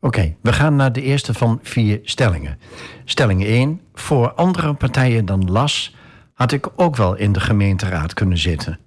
Oké, 0.00 0.34
we 0.40 0.52
gaan 0.52 0.76
naar 0.76 0.92
de 0.92 1.02
eerste 1.02 1.34
van 1.34 1.58
vier 1.62 2.00
stellingen. 2.02 2.58
Stelling 3.04 3.44
1. 3.44 3.80
Voor 3.94 4.32
andere 4.32 4.74
partijen 4.74 5.24
dan 5.26 5.50
LAS 5.50 5.94
had 6.34 6.52
ik 6.52 6.68
ook 6.76 6.96
wel 6.96 7.16
in 7.16 7.32
de 7.32 7.40
gemeenteraad 7.40 8.14
kunnen 8.14 8.38
zitten. 8.38 8.78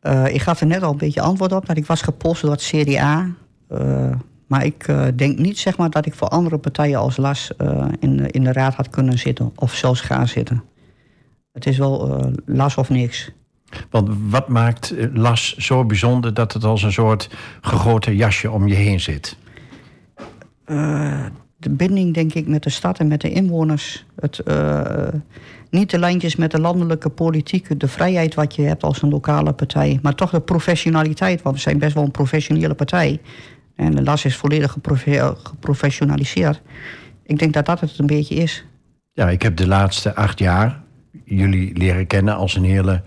Eh, 0.00 0.34
ik 0.34 0.40
gaf 0.42 0.60
er 0.60 0.66
net 0.66 0.82
al 0.82 0.90
een 0.92 0.96
beetje 0.98 1.20
antwoord 1.20 1.52
op 1.52 1.66
dat 1.66 1.76
ik 1.76 1.86
was 1.86 2.02
gepost 2.02 2.42
door 2.42 2.50
het 2.50 2.62
CDA. 2.62 3.30
Eh, 3.68 4.12
maar 4.46 4.64
ik 4.64 4.86
denk 5.16 5.38
niet 5.38 5.58
zeg 5.58 5.76
maar, 5.76 5.90
dat 5.90 6.06
ik 6.06 6.14
voor 6.14 6.28
andere 6.28 6.58
partijen 6.58 6.98
als 6.98 7.16
LAS 7.16 7.50
in, 7.98 8.16
de- 8.16 8.30
in 8.30 8.44
de 8.44 8.52
raad 8.52 8.74
had 8.74 8.88
kunnen 8.90 9.18
zitten. 9.18 9.52
Of 9.56 9.74
zelfs 9.74 10.00
gaan 10.00 10.28
zitten. 10.28 10.62
Het 11.52 11.66
is 11.66 11.78
wel 11.78 12.30
LAS 12.46 12.76
of 12.76 12.88
niks. 12.90 13.30
Want 13.90 14.08
wat 14.30 14.48
maakt 14.48 14.90
eh, 14.90 15.06
LAS 15.12 15.56
zo 15.56 15.84
bijzonder 15.84 16.34
dat 16.34 16.52
het 16.52 16.64
als 16.64 16.82
een 16.82 16.92
soort 16.92 17.30
gegoten 17.60 18.16
jasje 18.16 18.50
om 18.50 18.68
je 18.68 18.74
heen 18.74 19.00
zit? 19.00 19.36
Eh, 20.64 21.26
de 21.56 21.70
binding, 21.70 22.14
denk 22.14 22.34
ik, 22.34 22.46
met 22.46 22.62
de 22.62 22.70
stad 22.70 22.98
en 22.98 23.08
met 23.08 23.20
de 23.20 23.30
inwoners. 23.30 24.04
Het, 24.20 24.38
eh, 24.38 25.08
niet 25.70 25.90
de 25.90 25.98
lijntjes 25.98 26.36
met 26.36 26.50
de 26.50 26.60
landelijke 26.60 27.08
politiek, 27.08 27.80
de 27.80 27.88
vrijheid 27.88 28.34
wat 28.34 28.54
je 28.54 28.62
hebt 28.62 28.82
als 28.82 29.02
een 29.02 29.08
lokale 29.08 29.52
partij, 29.52 29.98
maar 30.02 30.14
toch 30.14 30.30
de 30.30 30.40
professionaliteit, 30.40 31.42
want 31.42 31.56
we 31.56 31.62
zijn 31.62 31.78
best 31.78 31.94
wel 31.94 32.04
een 32.04 32.10
professionele 32.10 32.74
partij. 32.74 33.20
En 33.76 33.94
de 33.94 34.02
LAS 34.02 34.24
is 34.24 34.36
volledig 34.36 34.72
geprofe- 34.72 35.34
geprofessionaliseerd. 35.42 36.62
Ik 37.24 37.38
denk 37.38 37.52
dat 37.52 37.66
dat 37.66 37.80
het 37.80 37.98
een 37.98 38.06
beetje 38.06 38.34
is. 38.34 38.64
Ja, 39.12 39.30
ik 39.30 39.42
heb 39.42 39.56
de 39.56 39.66
laatste 39.66 40.14
acht 40.14 40.38
jaar 40.38 40.82
jullie 41.24 41.76
leren 41.76 42.06
kennen 42.06 42.36
als 42.36 42.56
een 42.56 42.64
hele 42.64 43.02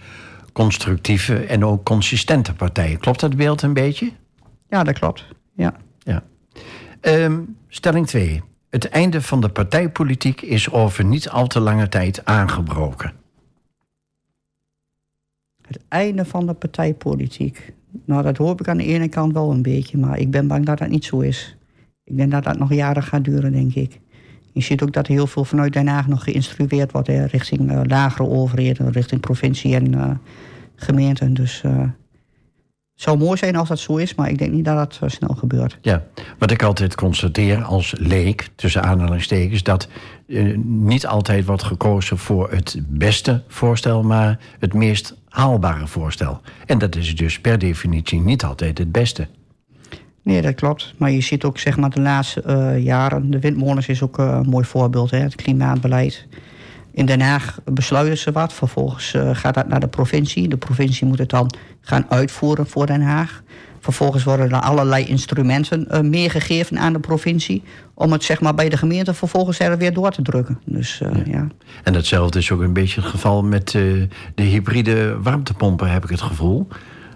constructieve 0.56 1.46
en 1.46 1.66
ook 1.66 1.84
consistente 1.84 2.54
partij. 2.54 2.96
Klopt 2.96 3.20
dat 3.20 3.36
beeld 3.36 3.62
een 3.62 3.74
beetje? 3.74 4.12
Ja, 4.70 4.84
dat 4.84 5.00
klopt. 5.00 5.26
Ja. 5.54 5.76
Ja. 6.00 6.24
Ehm, 7.02 7.40
stelling 7.68 8.08
2. 8.08 8.42
Het 8.70 8.90
einde 8.90 9.22
van 9.22 9.42
de 9.42 9.50
partijpolitiek 9.50 10.42
is 10.42 10.72
over 10.72 11.06
niet 11.06 11.30
al 11.30 11.48
te 11.48 11.60
lange 11.60 11.90
tijd 11.90 12.26
aangebroken. 12.26 13.14
Het 15.62 15.80
einde 15.88 16.26
van 16.26 16.46
de 16.46 16.54
partijpolitiek. 16.54 17.74
Nou, 18.06 18.24
dat 18.24 18.38
hoop 18.38 18.60
ik 18.60 18.68
aan 18.68 18.78
de 18.78 18.86
ene 18.86 19.08
kant 19.08 19.34
wel 19.34 19.52
een 19.52 19.62
beetje, 19.62 19.98
maar 19.98 20.20
ik 20.20 20.32
ben 20.32 20.48
bang 20.48 20.66
dat 20.66 20.78
dat 20.78 20.90
niet 20.90 21.06
zo 21.06 21.20
is. 21.20 21.58
Ik 22.04 22.18
denk 22.18 22.32
dat 22.32 22.44
dat 22.44 22.58
nog 22.58 22.74
jaren 22.74 23.04
gaat 23.04 23.24
duren, 23.24 23.52
denk 23.52 23.74
ik. 23.74 24.00
Je 24.56 24.62
ziet 24.62 24.82
ook 24.82 24.94
dat 24.94 25.08
heel 25.08 25.28
veel 25.28 25.46
vanuit 25.46 25.74
Den 25.74 25.88
Haag 25.88 26.08
nog 26.08 26.24
geïnstrueerd 26.24 26.92
wordt 26.92 27.08
richting 27.08 27.72
eh, 27.72 27.80
lagere 27.84 28.30
overheden, 28.30 28.92
richting 28.92 29.22
provincie 29.22 29.76
en 29.76 29.94
eh, 29.94 30.10
gemeenten. 30.76 31.34
Dus 31.34 31.62
eh, 31.64 31.80
het 31.80 33.04
zou 33.04 33.18
mooi 33.18 33.38
zijn 33.38 33.56
als 33.56 33.68
dat 33.68 33.80
zo 33.80 33.96
is, 33.96 34.16
maar 34.16 34.30
ik 34.30 34.38
denk 34.38 34.52
niet 34.52 34.66
dat 34.66 34.76
dat 34.76 34.94
zo 34.94 35.08
snel 35.08 35.36
gebeurt. 35.36 35.78
Ja, 35.82 36.04
wat 36.38 36.52
ik 36.52 36.64
altijd 36.64 36.96
constateer 36.96 37.64
als 37.64 37.94
leek, 37.98 38.50
tussen 38.56 38.84
aanhalingstekens, 38.84 39.64
dat 39.64 39.88
niet 40.64 41.08
altijd 41.08 41.46
wordt 41.46 41.64
gekozen 41.64 42.18
voor 42.18 42.52
het 42.52 42.78
beste 42.88 43.44
voorstel, 43.48 44.04
maar 44.04 44.40
het 44.60 44.74
meest 44.74 45.16
haalbare 45.30 45.88
voorstel. 45.88 46.42
En 46.66 46.78
dat 46.78 46.96
is 46.96 47.16
dus 47.16 47.40
per 47.40 47.60
definitie 47.60 48.22
niet 48.22 48.44
altijd 48.44 48.78
het 48.78 48.92
beste. 48.92 49.28
Nee, 50.26 50.42
dat 50.42 50.56
klopt. 50.56 50.94
Maar 50.98 51.12
je 51.12 51.22
ziet 51.22 51.44
ook 51.44 51.58
zeg 51.58 51.78
maar, 51.78 51.90
de 51.90 52.02
laatste 52.02 52.42
eh, 52.42 52.84
jaren, 52.84 53.32
de 53.32 53.40
windmolens 53.40 53.88
is 53.88 54.02
ook 54.02 54.20
eh, 54.20 54.40
een 54.44 54.50
mooi 54.50 54.66
voorbeeld, 54.66 55.12
hè, 55.12 55.18
het 55.18 55.36
klimaatbeleid. 55.36 56.26
In 56.92 57.06
Den 57.06 57.22
Haag 57.22 57.60
besluiten 57.64 58.18
ze 58.18 58.32
wat, 58.32 58.54
vervolgens 58.54 59.14
eh, 59.14 59.30
gaat 59.34 59.54
dat 59.54 59.68
naar 59.68 59.80
de 59.80 59.88
provincie. 59.88 60.48
De 60.48 60.58
provincie 60.58 61.08
moet 61.08 61.18
het 61.18 61.30
dan 61.30 61.54
gaan 61.82 62.06
uitvoeren 62.10 62.68
voor 62.68 62.86
Den 62.86 63.02
Haag. 63.02 63.44
Vervolgens 63.80 64.24
worden 64.24 64.52
er 64.52 64.60
allerlei 64.60 65.06
instrumenten 65.06 66.10
meegegeven 66.10 66.80
aan 66.80 66.94
de 66.94 67.00
provincie... 67.00 67.64
om 67.94 68.12
het 68.12 68.24
zeg 68.24 68.42
maar, 68.42 68.56
bij 68.56 68.70
de 68.70 68.78
gemeente 68.78 69.14
vervolgens 69.14 69.60
er 69.60 69.78
weer 69.78 69.94
door 69.94 70.12
te 70.12 70.22
drukken. 70.22 70.60
Dus 70.66 71.02
ja. 71.26 71.48
En 71.84 71.94
datzelfde 71.94 72.40
is 72.40 72.52
ook 72.52 72.62
een 72.62 72.74
beetje 72.74 73.02
het 73.02 73.10
geval 73.10 73.44
met 73.44 73.72
de 73.72 74.44
hybride 74.44 75.18
warmtepompen, 75.22 75.92
heb 75.92 76.04
ik 76.04 76.10
het 76.10 76.22
gevoel. 76.22 76.68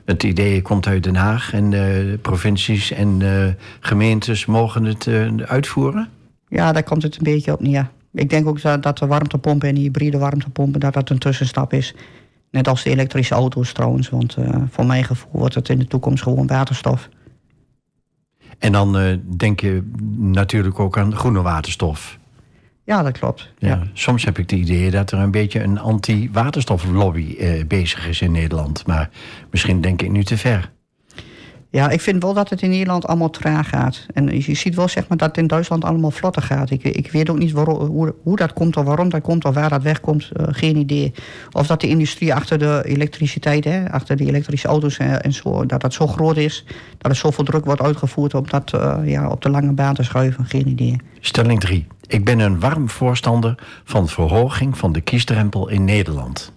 Het 0.09 0.23
idee 0.23 0.61
komt 0.61 0.87
uit 0.87 1.03
Den 1.03 1.15
Haag 1.15 1.53
en 1.53 1.73
eh, 1.73 2.17
provincies 2.21 2.91
en 2.91 3.21
eh, 3.21 3.53
gemeentes 3.79 4.45
mogen 4.45 4.83
het 4.83 5.07
eh, 5.07 5.27
uitvoeren. 5.45 6.09
ja, 6.47 6.71
daar 6.71 6.83
komt 6.83 7.03
het 7.03 7.15
een 7.15 7.23
beetje 7.23 7.53
op 7.53 7.61
neer. 7.61 7.89
Ik 8.13 8.29
denk 8.29 8.47
ook 8.47 8.81
dat, 8.81 8.97
de 8.97 9.07
warmtepompen 9.07 9.69
en 9.69 9.75
hybride 9.75 10.17
warmtepompen... 10.17 10.79
dat 10.79 10.93
dat 10.93 11.09
een 11.09 11.17
tussenstap 11.17 11.73
is. 11.73 11.95
Net 12.51 12.67
als 12.67 12.83
de 12.83 12.89
elektrische 12.89 13.33
auto's 13.33 13.71
trouwens. 13.71 14.09
Want 14.09 14.37
voor 14.69 14.85
mijn 14.85 15.03
gevoel 15.03 15.31
wordt 15.31 15.55
het 15.55 15.69
in 15.69 15.79
de 15.79 15.87
toekomst 15.87 16.23
gewoon 16.23 16.47
waterstof. 16.47 17.09
En 18.59 18.71
dan 18.71 19.19
denk 19.37 19.59
je 19.59 19.91
natuurlijk 20.17 20.79
ook 20.79 20.97
aan 20.97 21.15
groene 21.15 21.41
waterstof. 21.41 22.17
Ja, 22.89 23.03
dat 23.03 23.17
klopt. 23.17 23.49
Ja. 23.57 23.67
Ja. 23.67 23.81
Soms 23.93 24.25
heb 24.25 24.37
ik 24.37 24.49
het 24.49 24.59
idee 24.59 24.91
dat 24.91 25.11
er 25.11 25.19
een 25.19 25.31
beetje 25.31 25.61
een 25.63 25.79
anti-waterstoflobby 25.79 27.35
eh, 27.39 27.65
bezig 27.65 28.07
is 28.07 28.21
in 28.21 28.31
Nederland. 28.31 28.87
Maar 28.87 29.09
misschien 29.51 29.81
denk 29.81 30.01
ik 30.01 30.11
nu 30.11 30.23
te 30.23 30.37
ver. 30.37 30.71
Ja, 31.69 31.89
ik 31.89 32.01
vind 32.01 32.23
wel 32.23 32.33
dat 32.33 32.49
het 32.49 32.61
in 32.61 32.69
Nederland 32.69 33.07
allemaal 33.07 33.29
traag 33.29 33.69
gaat. 33.69 34.05
En 34.13 34.41
je 34.41 34.55
ziet 34.55 34.75
wel 34.75 34.87
zeg 34.87 35.07
maar, 35.07 35.17
dat 35.17 35.27
het 35.27 35.37
in 35.37 35.47
Duitsland 35.47 35.83
allemaal 35.83 36.11
vlotter 36.11 36.41
gaat. 36.41 36.69
Ik, 36.69 36.83
ik 36.83 37.11
weet 37.11 37.29
ook 37.29 37.37
niet 37.37 37.51
waarom, 37.51 37.77
hoe, 37.77 38.15
hoe, 38.23 38.35
dat 38.35 38.53
komt 38.53 38.77
of 38.77 38.85
waarom 38.85 39.09
dat 39.09 39.21
komt 39.21 39.45
of 39.45 39.53
waar 39.53 39.69
dat 39.69 39.83
wegkomt. 39.83 40.29
Uh, 40.33 40.47
geen 40.49 40.75
idee. 40.75 41.13
Of 41.51 41.67
dat 41.67 41.81
de 41.81 41.87
industrie 41.87 42.33
achter 42.33 42.57
de 42.57 42.81
elektriciteit, 42.85 43.63
hè, 43.63 43.91
achter 43.91 44.15
de 44.15 44.25
elektrische 44.25 44.67
auto's 44.67 44.97
en, 44.97 45.21
en, 45.21 45.33
zo, 45.33 45.65
dat 45.65 45.81
dat 45.81 45.93
zo 45.93 46.07
groot 46.07 46.37
is. 46.37 46.65
Dat 46.97 47.11
er 47.11 47.17
zoveel 47.17 47.43
druk 47.43 47.65
wordt 47.65 47.81
uitgevoerd 47.81 48.33
om 48.33 48.47
dat 48.47 48.73
uh, 48.75 48.97
ja, 49.03 49.29
op 49.29 49.41
de 49.41 49.49
lange 49.49 49.71
baan 49.71 49.93
te 49.95 50.03
schuiven. 50.03 50.45
Geen 50.45 50.67
idee. 50.67 50.95
Stelling 51.19 51.59
3. 51.59 51.87
Ik 52.09 52.25
ben 52.25 52.39
een 52.39 52.59
warm 52.59 52.89
voorstander 52.89 53.55
van 53.83 54.07
verhoging 54.07 54.77
van 54.77 54.91
de 54.91 55.01
kiesdrempel 55.01 55.67
in 55.67 55.83
Nederland. 55.83 56.51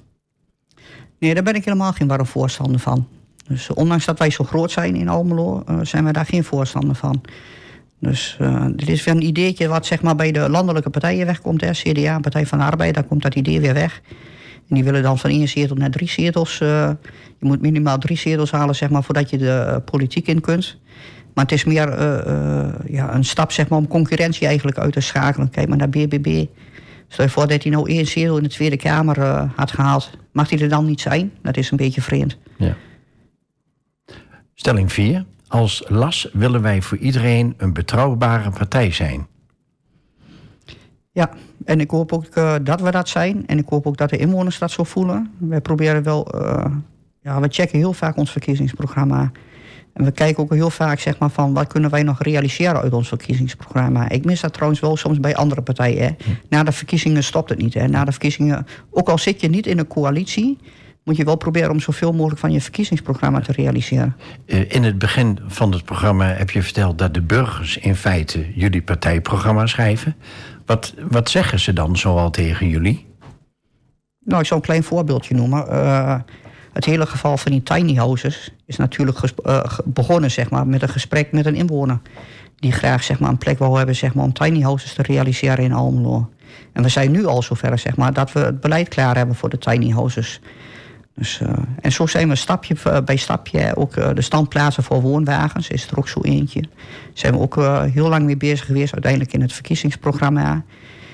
Nee, 1.19 1.35
daar 1.35 1.43
ben 1.43 1.55
ik 1.55 1.65
helemaal 1.65 1.93
geen 1.93 2.09
warm 2.09 2.27
voorstander 2.27 2.81
van. 2.81 3.09
Dus 3.49 3.71
ondanks 3.71 4.05
dat 4.05 4.19
wij 4.19 4.31
zo 4.31 4.45
groot 4.45 4.71
zijn 4.71 4.97
in 4.97 5.09
Almelo, 5.09 5.63
uh, 5.69 5.79
zijn 5.83 6.05
wij 6.05 6.13
daar 6.13 6.27
geen 6.27 6.45
voorstander 6.45 6.95
van. 6.95 7.21
Dus 7.99 8.39
uh, 8.41 8.67
dit 8.77 8.89
is 8.89 9.05
weer 9.05 9.15
een 9.15 9.23
ideetje 9.23 9.69
wat 9.69 9.87
zeg 9.87 10.03
maar, 10.03 10.17
bij 10.17 10.33
de 10.33 10.49
landelijke 10.49 10.91
partijen 10.91 11.27
wegkomt. 11.27 11.61
Hè. 11.61 11.71
CDA, 11.71 12.19
Partij 12.19 12.47
van 12.47 12.59
de 12.59 12.65
Arbeid, 12.65 12.95
daar 12.95 13.05
komt 13.05 13.23
dat 13.23 13.35
idee 13.35 13.61
weer 13.61 13.75
weg. 13.75 14.01
En 14.69 14.75
die 14.75 14.85
willen 14.85 15.03
dan 15.03 15.19
van 15.19 15.31
één 15.31 15.49
zetel 15.49 15.77
naar 15.77 15.91
drie 15.91 16.09
zetels. 16.09 16.59
Je 16.59 16.97
moet 17.39 17.61
minimaal 17.61 17.99
drie 17.99 18.17
zetels 18.17 18.51
halen 18.51 18.75
zeg 18.75 18.91
maar, 18.91 19.05
voordat 19.05 19.31
je 19.31 19.39
de 19.39 19.83
politiek 19.85 20.27
in 20.27 20.41
kunt. 20.41 20.79
Maar 21.35 21.45
het 21.45 21.53
is 21.53 21.65
meer 21.65 21.89
ja, 22.91 23.15
een 23.15 23.25
stap 23.25 23.53
zeg 23.53 23.69
maar, 23.69 23.79
om 23.79 23.89
concurrentie 23.89 24.47
eigenlijk 24.47 24.79
uit 24.79 24.93
te 24.93 25.01
schakelen. 25.01 25.51
Kijk 25.51 25.69
maar 25.69 25.77
naar 25.77 25.89
BBB. 25.89 26.47
Stel 27.09 27.25
je 27.25 27.31
voor 27.31 27.49
dat 27.49 27.63
hij 27.63 27.73
nou 27.73 27.89
één 27.89 28.07
zetel 28.07 28.37
in 28.37 28.43
de 28.43 28.49
Tweede 28.49 28.77
Kamer 28.77 29.21
had 29.57 29.71
gehaald. 29.71 30.11
Mag 30.33 30.51
hij 30.51 30.59
er 30.59 30.69
dan 30.69 30.85
niet 30.85 31.01
zijn? 31.01 31.33
Dat 31.43 31.57
is 31.57 31.71
een 31.71 31.77
beetje 31.77 32.01
vreemd. 32.01 32.37
Ja. 32.57 32.77
Stelling 34.55 34.93
4. 34.93 35.25
Als 35.49 35.85
LAS 35.89 36.29
willen 36.33 36.63
wij 36.63 36.83
voor 36.83 36.99
iedereen 36.99 37.55
een 37.57 37.73
betrouwbare 37.73 38.51
partij 38.51 38.93
zijn. 38.93 39.27
Ja, 41.13 41.31
en 41.65 41.81
ik 41.81 41.91
hoop 41.91 42.13
ook 42.13 42.37
uh, 42.37 42.55
dat 42.63 42.81
we 42.81 42.91
dat 42.91 43.09
zijn. 43.09 43.47
En 43.47 43.59
ik 43.59 43.69
hoop 43.69 43.87
ook 43.87 43.97
dat 43.97 44.11
de 44.11 44.17
inwoners 44.17 44.59
dat 44.59 44.71
zo 44.71 44.85
voelen. 44.85 45.31
Wij 45.39 45.61
proberen 45.61 46.03
wel... 46.03 46.35
Uh, 46.35 46.65
ja, 47.21 47.41
we 47.41 47.49
checken 47.51 47.79
heel 47.79 47.93
vaak 47.93 48.17
ons 48.17 48.31
verkiezingsprogramma. 48.31 49.31
En 49.93 50.05
we 50.05 50.11
kijken 50.11 50.43
ook 50.43 50.53
heel 50.53 50.71
vaak 50.71 50.99
zeg 50.99 51.19
maar, 51.19 51.31
van 51.31 51.53
wat 51.53 51.67
kunnen 51.67 51.91
wij 51.91 52.03
nog 52.03 52.23
realiseren 52.23 52.81
uit 52.81 52.93
ons 52.93 53.09
verkiezingsprogramma. 53.09 54.09
Ik 54.09 54.25
mis 54.25 54.41
dat 54.41 54.53
trouwens 54.53 54.81
wel 54.81 54.97
soms 54.97 55.21
bij 55.21 55.37
andere 55.37 55.63
partijen. 55.63 56.03
Hè. 56.03 56.35
Na 56.49 56.63
de 56.63 56.73
verkiezingen 56.73 57.25
stopt 57.25 57.49
het 57.49 57.59
niet. 57.59 57.75
Hè. 57.75 57.89
Na 57.89 58.05
de 58.05 58.11
verkiezingen, 58.11 58.67
ook 58.91 59.09
al 59.09 59.19
zit 59.19 59.41
je 59.41 59.49
niet 59.49 59.67
in 59.67 59.79
een 59.79 59.87
coalitie 59.87 60.59
moet 61.05 61.17
je 61.17 61.25
wel 61.25 61.37
proberen 61.37 61.71
om 61.71 61.81
zoveel 61.81 62.13
mogelijk 62.13 62.41
van 62.41 62.53
je 62.53 62.61
verkiezingsprogramma 62.61 63.41
te 63.41 63.53
realiseren. 63.53 64.17
Eh, 64.47 64.71
in 64.71 64.83
het 64.83 64.99
begin 64.99 65.39
van 65.47 65.73
het 65.73 65.85
programma 65.85 66.27
heb 66.27 66.51
je 66.51 66.63
verteld 66.63 66.99
dat 66.99 67.15
de 67.15 67.23
burgers 67.23 67.79
in 67.79 67.97
feite 67.97 68.47
jullie 68.55 68.83
partijprogramma 68.83 69.67
schrijven. 69.67 70.17
Wat, 70.67 70.95
wat 71.11 71.31
zeggen 71.31 71.61
ze 71.61 71.73
dan 71.73 71.97
zoal 71.97 72.31
tegen 72.31 72.69
jullie? 72.69 73.07
Nou, 74.25 74.41
ik 74.41 74.47
zal 74.47 74.57
een 74.57 74.63
klein 74.63 74.83
voorbeeldje 74.83 75.35
noemen. 75.35 75.67
Uh, 75.69 76.21
het 76.73 76.85
hele 76.85 77.07
geval 77.07 77.37
van 77.37 77.53
die 77.53 77.63
tiny 77.63 77.95
houses 77.95 78.51
is 78.67 78.77
natuurlijk 78.77 79.19
uh, 79.45 79.65
begonnen 79.85 80.31
zeg 80.31 80.51
maar, 80.51 80.67
met 80.67 80.83
een 80.83 80.89
gesprek 80.89 81.33
met 81.33 81.47
een 81.47 81.55
inwoner. 81.55 82.01
Die 82.57 82.73
graag 82.73 83.03
zeg 83.03 83.19
maar, 83.19 83.31
een 83.31 83.39
plek 83.39 83.59
wil 83.59 83.77
hebben 83.77 83.97
zeg 83.97 84.15
maar, 84.15 84.25
om 84.25 84.33
tiny 84.33 84.61
houses 84.61 84.95
te 84.95 85.03
realiseren 85.03 85.65
in 85.65 85.73
Almelo. 85.73 86.31
En 86.73 86.83
we 86.83 86.89
zijn 86.89 87.11
nu 87.11 87.27
al 87.27 87.43
zover 87.43 87.79
zeg 87.79 87.97
maar, 87.97 88.13
dat 88.13 88.33
we 88.33 88.41
het 88.41 88.61
beleid 88.61 88.89
klaar 88.89 89.17
hebben 89.17 89.35
voor 89.35 89.49
de 89.49 89.59
tiny 89.59 89.91
houses. 89.91 90.41
Dus, 91.15 91.41
uh, 91.41 91.49
en 91.81 91.93
zo 91.93 92.07
zijn 92.07 92.29
we 92.29 92.35
stapje 92.35 93.03
bij 93.05 93.17
stapje 93.17 93.77
ook 93.77 93.97
uh, 93.97 94.09
de 94.15 94.23
standplaatsen 94.23 94.83
voor 94.83 95.01
woonwagens, 95.01 95.69
is 95.69 95.87
er 95.91 95.99
ook 95.99 96.09
zo 96.09 96.21
eentje. 96.21 96.65
Zijn 97.13 97.33
we 97.33 97.39
ook 97.39 97.55
heel 97.93 98.09
lang 98.09 98.25
mee 98.25 98.37
bezig 98.37 98.67
geweest, 98.67 98.93
uiteindelijk 98.93 99.33
in 99.33 99.41
het 99.41 99.53
verkiezingsprogramma. 99.53 100.63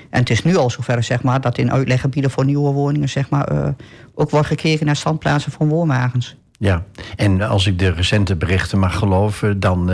En 0.09 0.19
het 0.19 0.29
is 0.29 0.43
nu 0.43 0.55
al 0.55 0.69
zover 0.69 1.03
zeg 1.03 1.23
maar, 1.23 1.41
dat 1.41 1.57
in 1.57 1.71
uitleggebieden 1.71 2.31
voor 2.31 2.45
nieuwe 2.45 2.71
woningen 2.71 3.09
zeg 3.09 3.29
maar, 3.29 3.73
ook 4.13 4.29
wordt 4.29 4.47
gekeken 4.47 4.85
naar 4.85 4.95
standplaatsen 4.95 5.51
voor 5.51 5.67
woonwagens. 5.67 6.37
Ja, 6.59 6.83
en 7.15 7.41
als 7.41 7.67
ik 7.67 7.79
de 7.79 7.91
recente 7.91 8.35
berichten 8.35 8.79
mag 8.79 8.97
geloven, 8.97 9.59
dan, 9.59 9.91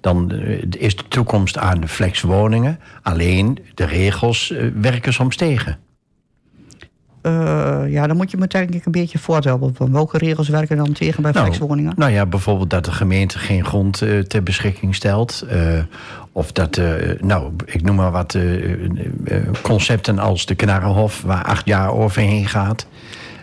dan 0.00 0.32
is 0.70 0.96
de 0.96 1.08
toekomst 1.08 1.58
aan 1.58 1.88
flexwoningen. 1.88 2.80
Alleen 3.02 3.58
de 3.74 3.84
regels 3.84 4.54
werken 4.74 5.12
soms 5.12 5.36
tegen. 5.36 5.78
Uh, 7.26 7.82
ja, 7.88 8.06
dan 8.06 8.16
moet 8.16 8.30
je 8.30 8.36
me 8.36 8.46
denk 8.46 8.74
ik 8.74 8.86
een 8.86 8.92
beetje 8.92 9.18
voortellen. 9.18 9.74
Welke 9.92 10.18
regels 10.18 10.48
werken 10.48 10.76
dan 10.76 10.92
tegen 10.92 11.22
bij 11.22 11.32
nou, 11.32 11.44
flexwoningen? 11.44 11.92
Nou 11.96 12.12
ja, 12.12 12.26
bijvoorbeeld 12.26 12.70
dat 12.70 12.84
de 12.84 12.92
gemeente 12.92 13.38
geen 13.38 13.64
grond 13.64 14.02
uh, 14.02 14.18
ter 14.18 14.42
beschikking 14.42 14.94
stelt. 14.94 15.46
Uh, 15.52 15.78
of 16.32 16.52
dat, 16.52 16.80
nou, 17.20 17.52
ik 17.64 17.82
noem 17.82 17.96
maar 17.96 18.10
wat 18.10 18.38
concepten 19.62 20.18
als 20.18 20.46
de 20.46 20.54
Knarrenhof... 20.54 21.22
waar 21.22 21.44
acht 21.44 21.66
jaar 21.66 21.92
overheen 21.92 22.46
gaat. 22.46 22.86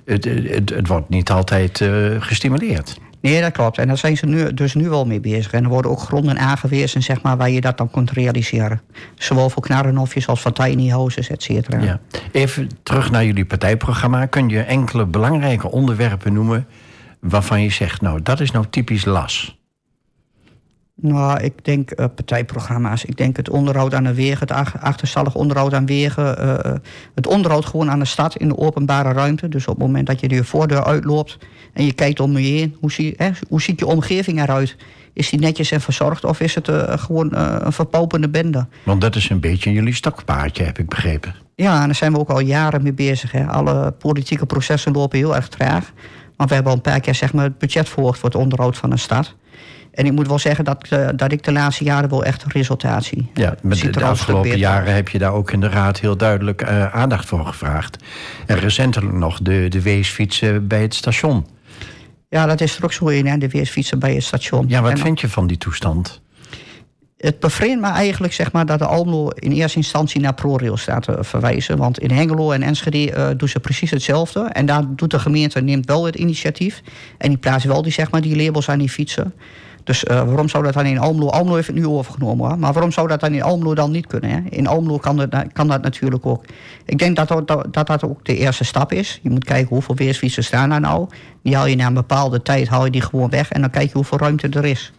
Het, 0.06 0.26
het, 0.26 0.70
het 0.70 0.88
wordt 0.88 1.10
niet 1.10 1.30
altijd 1.30 1.84
gestimuleerd. 2.20 3.00
Nee, 3.22 3.42
dat 3.42 3.52
klopt. 3.52 3.78
En 3.78 3.88
daar 3.88 3.98
zijn 3.98 4.18
ze 4.18 4.26
nu, 4.26 4.54
dus 4.54 4.74
nu 4.74 4.90
wel 4.90 5.06
mee 5.06 5.20
bezig. 5.20 5.52
En 5.52 5.64
er 5.64 5.70
worden 5.70 5.92
ook 5.92 6.00
gronden 6.00 6.40
aangewezen 6.40 7.04
zeg 7.04 7.22
maar, 7.22 7.38
waar 7.38 7.50
je 7.50 7.62
dat 7.62 7.78
dan 7.78 7.92
kunt 7.92 8.12
realiseren. 8.12 8.82
Zowel 9.16 9.50
voor 9.50 9.62
knarrenhofjes 9.62 10.28
als 10.28 10.42
voor 10.42 10.52
tiny 10.52 10.90
houses, 10.90 11.30
et 11.30 11.44
cetera. 11.44 11.82
Ja. 11.82 12.00
Even 12.32 12.70
terug 12.84 13.12
naar 13.12 13.26
jullie 13.26 13.46
partijprogramma. 13.46 14.26
Kun 14.26 14.50
je 14.50 14.62
enkele 14.62 15.06
belangrijke 15.06 15.72
onderwerpen 15.72 16.34
noemen... 16.34 16.68
waarvan 17.20 17.62
je 17.62 17.70
zegt, 17.70 18.02
nou, 18.02 18.22
dat 18.22 18.40
is 18.40 18.52
nou 18.52 18.66
typisch 18.70 19.06
las? 19.06 19.60
Nou, 20.96 21.40
ik 21.40 21.66
denk 21.66 21.92
uh, 21.92 22.06
partijprogramma's. 22.16 23.04
Ik 23.06 23.18
denk 23.18 23.38
het 23.38 23.50
onderhoud 23.50 23.94
aan 23.94 24.04
de 24.04 24.14
wegen, 24.14 24.40
het 24.40 24.52
achterstallig 24.82 25.36
onderhoud 25.36 25.74
aan 25.74 25.86
wegen. 25.86 26.44
Uh, 26.46 26.74
het 27.16 27.28
onderhoud 27.28 27.66
gewoon 27.66 27.90
aan 27.90 28.00
de 28.00 28.06
stad 28.06 28.36
in 28.36 28.48
de 28.48 28.58
openbare 28.58 29.14
ruimte. 29.14 29.50
Dus 29.50 29.68
op 29.68 29.76
het 29.76 29.86
moment 29.86 30.08
dat 30.08 30.20
je 30.20 30.28
de 30.28 30.44
voordeur 30.44 30.84
uitloopt 30.84 31.38
en 31.74 31.86
je 31.86 31.94
kijkt 31.94 32.20
om 32.20 32.38
je 32.38 32.52
heen, 32.52 32.76
hoe, 32.80 32.92
zie, 32.92 33.14
hè, 33.18 33.30
hoe 33.48 33.62
ziet 33.62 33.80
je 33.80 33.86
omgeving 33.86 34.42
eruit? 34.42 34.76
Is 35.14 35.30
die 35.30 35.40
netjes 35.40 35.72
en 35.72 35.82
verzorgd 35.82 36.26
of 36.26 36.40
is 36.40 36.56
het 36.56 36.68
uh, 36.68 36.84
gewoon 36.88 37.36
een 37.36 37.72
verpopende 37.72 38.30
bende? 38.30 38.68
Want 38.84 39.02
dat 39.02 39.16
is 39.16 39.30
een 39.30 39.40
beetje 39.40 39.72
jullie 39.72 39.94
stokpaardje, 39.94 40.64
heb 40.64 40.80
ik 40.80 40.90
begrepen. 40.90 41.36
Ja, 41.56 41.80
en 41.80 41.86
daar 41.86 41.96
zijn 41.96 42.12
we 42.12 42.20
ook 42.20 42.30
al 42.30 42.40
jaren 42.40 42.84
mee 42.84 42.94
bezig. 42.94 43.32
Hè. 43.32 43.46
Alle 43.46 43.92
politieke 43.92 44.46
processen 44.46 44.92
lopen 44.92 45.18
heel 45.18 45.36
erg 45.36 45.48
traag. 45.48 45.92
Maar 46.38 46.48
we 46.48 46.54
hebben 46.54 46.72
al 46.72 46.78
een 46.78 46.84
paar 46.84 47.00
keer 47.00 47.16
zeg 47.16 47.34
maar, 47.34 47.44
het 47.44 47.58
budget 47.58 47.90
verhoogd 47.90 48.20
voor 48.20 48.30
het 48.30 48.38
onderhoud 48.38 48.78
van 48.78 48.92
een 48.92 49.00
stad. 49.00 49.36
En 49.92 50.06
ik 50.06 50.12
moet 50.12 50.28
wel 50.28 50.40
zeggen 50.40 50.66
dat, 50.66 50.88
uh, 50.94 51.08
dat 51.16 51.32
ik 51.32 51.44
de 51.44 51.52
laatste 51.52 51.84
jaren 51.84 52.10
wel 52.10 52.24
echt 52.24 52.44
resultaat 52.48 53.04
zie. 53.04 53.30
Ja, 53.34 53.56
met 53.62 53.80
de, 53.80 53.90
de 53.90 54.04
afgelopen 54.04 54.58
jaren 54.58 54.94
heb 54.94 55.10
je 55.10 55.20
daar 55.20 55.34
ook 55.34 55.52
in 55.52 55.60
de 55.60 55.70
Raad 55.70 56.00
heel 56.00 56.18
duidelijk 56.18 56.62
uh, 56.62 56.96
aandacht 56.96 57.28
voor 57.28 57.46
gevraagd. 57.46 58.04
En 58.46 58.60
recentelijk 58.60 59.14
nog 59.14 59.40
de, 59.42 59.66
de 59.70 59.82
weesfietsen 59.82 60.68
bij 60.68 60.82
het 60.82 60.96
station. 60.96 61.46
Ja, 62.32 62.46
dat 62.46 62.62
is 62.62 62.78
er 62.78 62.84
ook 62.84 62.94
zo 62.94 63.08
in, 63.08 63.26
hè, 63.26 63.38
de 63.38 63.48
weesfietsen 63.48 64.00
bij 64.00 64.14
het 64.14 64.24
station. 64.24 64.66
Ja, 64.68 64.82
wat 64.82 64.92
en 64.92 64.98
vind 64.98 65.22
je 65.22 65.30
van 65.30 65.48
die 65.48 65.58
toestand? 65.58 66.22
Het 67.18 67.40
bevreemdt 67.40 67.82
me 67.82 67.88
eigenlijk 67.88 68.34
zeg 68.34 68.52
maar, 68.52 68.66
dat 68.66 68.80
de 68.80 68.86
Almelo 68.86 69.30
in 69.30 69.52
eerste 69.52 69.78
instantie 69.78 70.22
naar 70.22 70.34
ProRail 70.34 70.78
staat 70.78 71.04
te 71.04 71.18
verwijzen. 71.20 71.78
Want 71.78 72.00
in 72.00 72.12
Hengelo 72.12 72.52
en 72.52 72.62
Enschede 72.62 73.12
uh, 73.12 73.30
doen 73.38 73.48
ze 73.48 73.60
precies 73.60 73.92
hetzelfde. 73.92 74.40
En 74.40 74.66
daar 74.66 74.84
doet 74.96 75.12
de 75.12 75.20
gemeente 75.20 75.62
neemt 75.62 75.86
wel 75.86 76.06
het 76.06 76.16
initiatief. 76.16 76.82
En 77.18 77.30
die 77.30 77.38
plaatst 77.38 77.68
wel 77.68 77.82
die, 77.82 77.92
zeg 77.92 78.12
maar, 78.12 78.22
die 78.22 78.36
labels 78.36 78.70
aan 78.70 78.80
die 78.80 78.90
fietsen. 78.90 79.34
Dus 79.84 80.04
uh, 80.04 80.24
waarom 80.24 80.50
zou 80.50 80.64
dat 80.64 80.74
dan 80.74 80.86
in 80.86 81.00
Almelo... 81.00 81.30
Almelo 81.30 81.56
heeft 81.56 81.68
het 81.68 81.76
nu 81.76 81.88
overgenomen, 81.88 82.48
hoor. 82.48 82.60
maar 82.60 82.74
waarom 82.74 82.92
zou 82.92 83.08
dat 83.08 83.20
dan 83.20 83.34
in 83.34 83.44
Almelo 83.44 83.76
dan 83.76 83.92
niet 83.92 84.08
kunnen? 84.08 84.30
Hè? 84.30 84.40
In 84.50 84.68
Almelo 84.68 84.98
kan 84.98 85.18
dat, 85.18 85.30
kan 85.54 85.68
dat 85.68 85.82
natuurlijk 85.82 86.26
ook. 86.26 86.46
Ik 86.86 86.98
denk 86.98 87.16
dat 87.16 87.28
dat, 87.28 87.68
dat 87.74 87.88
dat 87.88 88.04
ook 88.04 88.26
de 88.26 88.38
eerste 88.38 88.64
stap 88.64 88.92
is. 88.92 89.20
Je 89.24 89.30
moet 89.30 89.44
kijken 89.44 89.70
hoeveel 89.70 89.96
weersfietsen 89.96 90.44
staan 90.44 90.70
daar 90.70 90.80
nou. 90.80 91.08
Die 91.44 91.56
haal 91.56 91.66
je 91.66 91.76
na 91.76 91.88
een 91.88 91.94
bepaalde 91.94 92.42
tijd 92.42 92.68
haal 92.68 92.86
je 92.86 92.92
die 92.92 93.02
gewoon 93.02 93.30
weg... 93.30 93.52
en 93.52 93.62
dan 93.62 93.70
kijk 93.70 93.88
je 93.88 93.94
hoeveel 93.94 94.18
ruimte 94.18 94.50
er 94.50 94.66
is. 94.66 94.92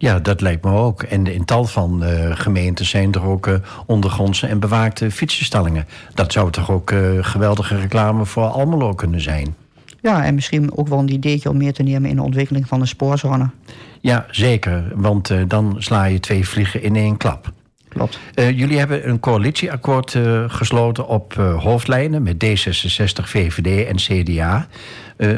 Ja, 0.00 0.18
dat 0.18 0.40
lijkt 0.40 0.64
me 0.64 0.70
ook. 0.70 1.02
En 1.02 1.26
in 1.26 1.44
tal 1.44 1.64
van 1.64 2.04
uh, 2.04 2.30
gemeenten 2.36 2.84
zijn 2.84 3.12
er 3.12 3.22
ook 3.22 3.46
uh, 3.46 3.54
ondergrondse 3.86 4.46
en 4.46 4.60
bewaakte 4.60 5.10
fietsenstallingen. 5.10 5.86
Dat 6.14 6.32
zou 6.32 6.50
toch 6.50 6.70
ook 6.70 6.90
uh, 6.90 7.24
geweldige 7.24 7.80
reclame 7.80 8.24
voor 8.24 8.44
Almelo 8.44 8.94
kunnen 8.94 9.20
zijn? 9.20 9.54
Ja, 10.00 10.24
en 10.24 10.34
misschien 10.34 10.76
ook 10.76 10.88
wel 10.88 10.98
een 10.98 11.12
ideetje 11.12 11.48
om 11.48 11.56
meer 11.56 11.72
te 11.72 11.82
nemen 11.82 12.10
in 12.10 12.16
de 12.16 12.22
ontwikkeling 12.22 12.68
van 12.68 12.80
de 12.80 12.86
spoorzone. 12.86 13.50
Ja, 14.00 14.26
zeker. 14.30 14.84
Want 14.94 15.30
uh, 15.30 15.42
dan 15.46 15.76
sla 15.78 16.04
je 16.04 16.20
twee 16.20 16.48
vliegen 16.48 16.82
in 16.82 16.96
één 16.96 17.16
klap. 17.16 17.52
Klopt. 17.88 18.18
Uh, 18.34 18.58
jullie 18.58 18.78
hebben 18.78 19.08
een 19.08 19.20
coalitieakkoord 19.20 20.14
uh, 20.14 20.44
gesloten 20.46 21.08
op 21.08 21.34
hoofdlijnen 21.34 22.22
met 22.22 22.44
D66, 22.44 23.24
VVD 23.24 23.86
en 23.86 23.96
CDA. 23.96 24.66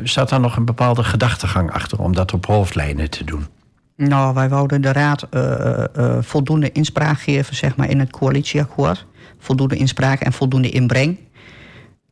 staat 0.02 0.28
daar 0.28 0.40
nog 0.40 0.56
een 0.56 0.64
bepaalde 0.64 1.04
gedachtegang 1.04 1.72
achter 1.72 1.98
om 1.98 2.14
dat 2.14 2.32
op 2.32 2.46
hoofdlijnen 2.46 3.10
te 3.10 3.24
doen? 3.24 3.46
Nou, 3.96 4.34
wij 4.34 4.48
wouden 4.48 4.80
de 4.82 4.92
raad 4.92 5.26
voldoende 6.20 6.72
inspraak 6.72 7.20
geven 7.20 7.56
zeg 7.56 7.76
maar, 7.76 7.90
in 7.90 7.98
het 7.98 8.10
coalitieakkoord. 8.10 9.06
Voldoende 9.38 9.76
inspraak 9.76 10.20
en 10.20 10.32
voldoende 10.32 10.70
inbreng. 10.70 11.18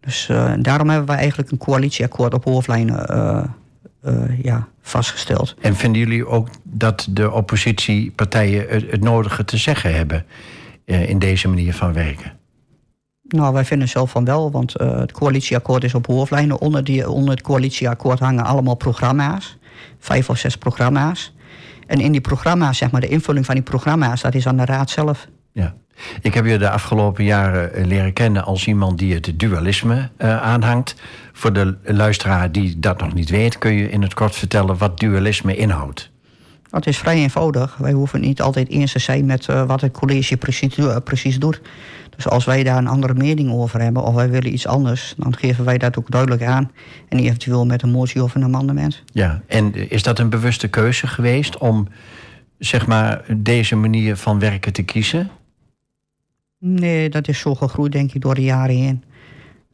Dus 0.01 0.27
daarom 0.59 0.89
hebben 0.89 1.09
we 1.09 1.21
eigenlijk 1.21 1.51
een 1.51 1.59
coalitieakkoord 1.59 2.35
op 2.35 2.45
hoofdlijnen 2.45 3.07
eh, 4.09 4.43
ja, 4.43 4.69
vastgesteld. 4.81 5.55
En 5.61 5.77
vinden 5.77 6.01
jullie 6.01 6.27
ook 6.27 6.49
dat 6.63 7.07
de 7.11 7.31
oppositiepartijen 7.31 8.67
het, 8.69 8.91
het 8.91 9.03
nodige 9.03 9.45
te 9.45 9.57
zeggen 9.57 9.95
hebben 9.95 10.25
eh, 10.85 11.09
in 11.09 11.19
deze 11.19 11.49
manier 11.49 11.75
van 11.75 11.93
werken? 11.93 12.33
Nou, 13.29 13.53
wij 13.53 13.65
vinden 13.65 13.89
zelf 13.89 14.11
van 14.11 14.25
wel, 14.25 14.51
want 14.51 14.81
uh, 14.81 14.99
het 14.99 15.13
coalitieakkoord 15.13 15.85
is 15.85 15.95
op 15.95 16.07
hoofdlijnen. 16.07 16.61
Onder, 16.61 16.85
die, 16.85 17.11
onder 17.11 17.31
het 17.31 17.43
coalitieakkoord 17.43 18.19
hangen 18.19 18.45
allemaal 18.45 18.75
programma's. 18.75 19.59
Vijf 19.99 20.31
of 20.31 20.39
zes 20.39 20.57
programma's. 20.57 21.35
En 21.87 22.01
in 22.01 22.13
die 22.13 22.21
programma's, 22.21 22.79
zeg 22.79 22.91
maar, 22.91 23.01
de 23.01 23.09
invulling 23.09 23.47
van 23.47 23.55
die 23.55 23.65
programma's, 23.65 24.21
dat 24.21 24.35
is 24.35 24.47
aan 24.47 24.57
de 24.57 24.65
raad 24.65 24.91
zelf. 24.91 25.29
Ja. 25.59 25.75
Ik 26.21 26.35
heb 26.35 26.47
je 26.47 26.59
de 26.59 26.71
afgelopen 26.71 27.25
jaren 27.25 27.75
eh, 27.75 27.87
leren 27.87 28.13
kennen 28.13 28.45
als 28.45 28.67
iemand 28.67 28.99
die 28.99 29.15
het 29.15 29.33
dualisme 29.37 30.09
uh, 30.19 30.43
aanhangt. 30.43 30.95
Voor 31.33 31.53
de 31.53 31.77
luisteraar 31.85 32.53
die 32.53 32.79
dat 32.79 33.01
nog 33.01 33.15
niet 33.15 33.31
weet, 33.31 33.59
kun 33.59 33.73
je 33.73 33.91
in 33.91 34.03
het 34.03 34.15
kort 34.15 34.37
vertellen 34.37 34.79
wat 34.79 34.99
dualisme 35.01 35.57
inhoudt. 35.57 36.11
Het 36.71 36.87
is 36.87 36.99
vrij 36.99 37.17
eenvoudig. 37.17 37.77
Wij 37.77 37.93
hoeven 37.93 38.21
niet 38.21 38.41
altijd 38.41 38.69
eens 38.69 38.93
te 38.93 38.99
zijn 38.99 39.27
met 39.27 39.47
uh, 39.49 39.67
wat 39.67 39.81
het 39.81 39.93
college 39.93 40.37
precies, 40.37 40.77
precies 41.05 41.39
doet. 41.39 41.61
Dus 42.17 42.29
als 42.29 42.45
wij 42.45 42.63
daar 42.63 42.77
een 42.77 42.87
andere 42.87 43.15
mening 43.15 43.53
over 43.53 43.81
hebben 43.81 44.03
of 44.03 44.15
wij 44.15 44.31
willen 44.31 44.53
iets 44.53 44.67
anders, 44.67 45.15
dan 45.17 45.37
geven 45.37 45.65
wij 45.65 45.79
dat 45.79 45.99
ook 45.99 46.11
duidelijk 46.11 46.43
aan. 46.43 46.71
En 47.09 47.19
eventueel 47.19 47.67
met 47.67 47.83
een 47.83 47.91
motie 47.91 48.23
of 48.23 48.35
een 48.35 48.45
amendement. 48.45 49.03
Ja, 49.13 49.43
en 49.47 49.91
is 49.91 50.03
dat 50.03 50.19
een 50.19 50.31
bewuste 50.31 50.69
keuze 50.69 51.07
geweest 51.07 51.59
om 51.59 51.89
zeg 52.59 52.87
maar 52.87 53.25
deze 53.37 53.77
manier 53.77 54.17
van 54.17 54.39
werken 54.39 54.73
te 54.73 54.83
kiezen? 54.83 55.31
Nee, 56.59 57.09
dat 57.09 57.29
is 57.29 57.39
zo 57.39 57.55
gegroeid, 57.55 57.93
denk 57.93 58.13
ik, 58.13 58.21
door 58.21 58.35
de 58.35 58.43
jaren 58.43 58.77
heen. 58.77 59.05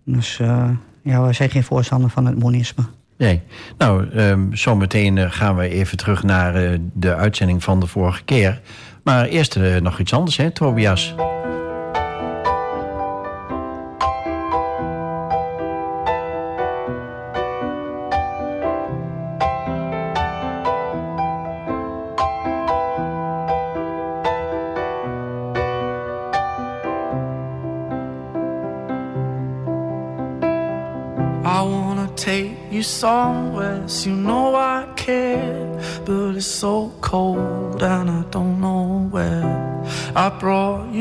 Dus 0.04 0.38
uh, 0.38 0.70
ja, 1.02 1.22
wij 1.22 1.32
zijn 1.32 1.50
geen 1.50 1.64
voorstander 1.64 2.10
van 2.10 2.26
het 2.26 2.38
monisme. 2.38 2.84
Nee. 3.16 3.40
Nou, 3.78 4.18
um, 4.18 4.56
zometeen 4.56 5.16
uh, 5.16 5.32
gaan 5.32 5.56
we 5.56 5.68
even 5.68 5.96
terug 5.96 6.22
naar 6.22 6.62
uh, 6.62 6.78
de 6.92 7.14
uitzending 7.14 7.64
van 7.64 7.80
de 7.80 7.86
vorige 7.86 8.24
keer. 8.24 8.60
Maar 9.02 9.26
eerst 9.26 9.58
nog 9.80 9.98
iets 9.98 10.12
anders, 10.12 10.36
hè, 10.36 10.50
Tobias? 10.50 11.14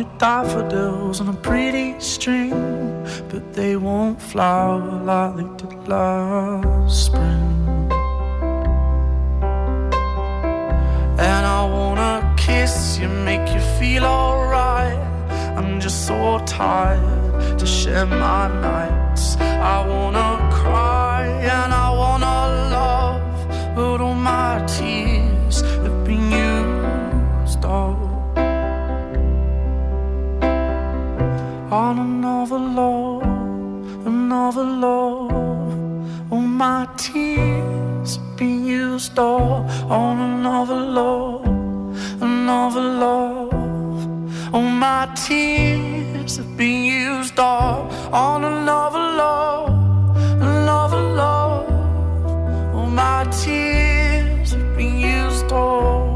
You 0.04 0.10
daffodils 0.18 1.22
on 1.22 1.30
a 1.30 1.34
pretty 1.34 2.00
string, 2.00 2.52
but 3.30 3.54
they 3.54 3.76
won't 3.76 4.22
flower 4.22 4.80
like 5.04 5.36
they 5.38 5.68
did 5.68 5.88
last 5.88 7.06
spring. 7.06 7.92
And 11.30 11.46
I 11.60 11.62
wanna 11.76 12.34
kiss 12.38 12.98
you, 13.00 13.08
make 13.08 13.48
you 13.54 13.62
feel 13.80 14.04
alright. 14.04 15.00
I'm 15.58 15.80
just 15.80 16.08
so 16.08 16.40
tired 16.46 17.60
to 17.60 17.66
share 17.66 18.06
my 18.06 18.48
nights. 18.70 19.38
I 19.76 19.86
wanna 19.88 20.30
cry 20.52 21.28
and 21.56 21.74
I 21.74 21.83
on 31.94 32.00
another 32.00 32.58
love, 32.58 33.22
another 34.08 34.64
love. 34.64 35.32
All 36.32 36.42
my 36.42 36.88
tears 36.98 38.18
been 38.36 38.66
used 38.66 39.20
all 39.20 39.70
on 40.02 40.18
another 40.20 40.80
love, 41.00 41.46
another 42.22 42.82
love. 42.82 43.54
All 44.56 44.70
my 44.86 45.08
tears 45.16 46.40
been 46.58 46.84
used 46.84 47.38
all 47.38 47.92
on 48.12 48.44
another 48.44 49.06
love 49.22 49.70
another 50.42 51.04
love. 51.22 52.76
All 52.76 52.88
my 52.88 53.24
tears 53.44 54.56
been 54.76 55.00
used 55.00 55.52
all. 55.52 56.13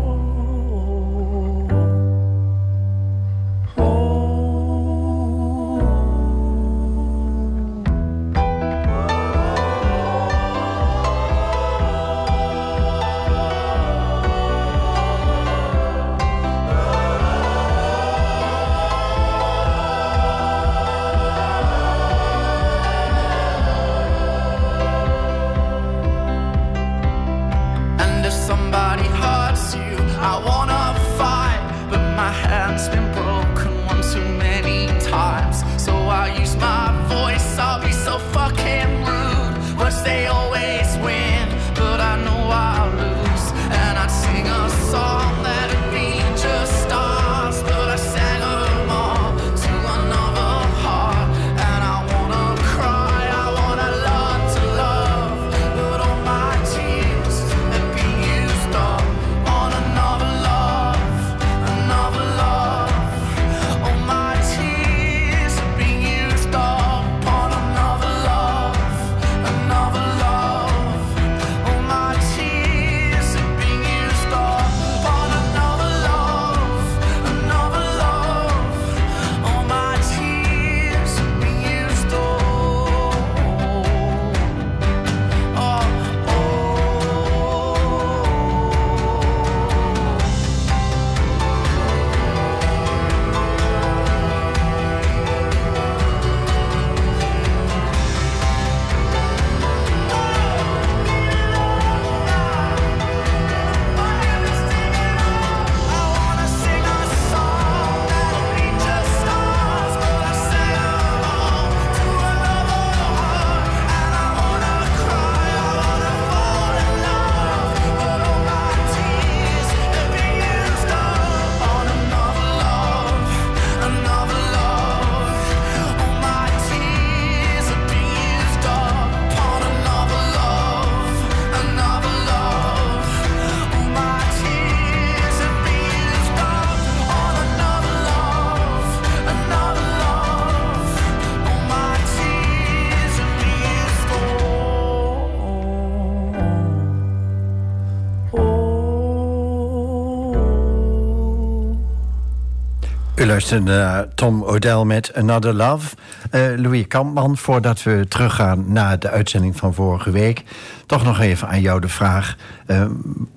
U 153.38 153.40
luistert 153.40 153.64
naar 153.64 154.14
Tom 154.14 154.44
O'Dell 154.44 154.84
met 154.84 155.14
Another 155.14 155.54
Love. 155.54 155.96
Uh, 156.32 156.60
Louis 156.60 156.88
Kampman, 156.88 157.38
voordat 157.38 157.84
we 157.84 158.06
teruggaan 158.08 158.72
naar 158.72 159.00
de 159.00 159.10
uitzending 159.10 159.56
van 159.56 159.74
vorige 159.74 160.12
week... 160.12 160.44
toch 160.86 161.04
nog 161.04 161.20
even 161.20 161.48
aan 161.48 161.62
jou 161.62 161.82
de 161.82 161.88
vraag. 161.88 162.38
Uh, 162.68 162.86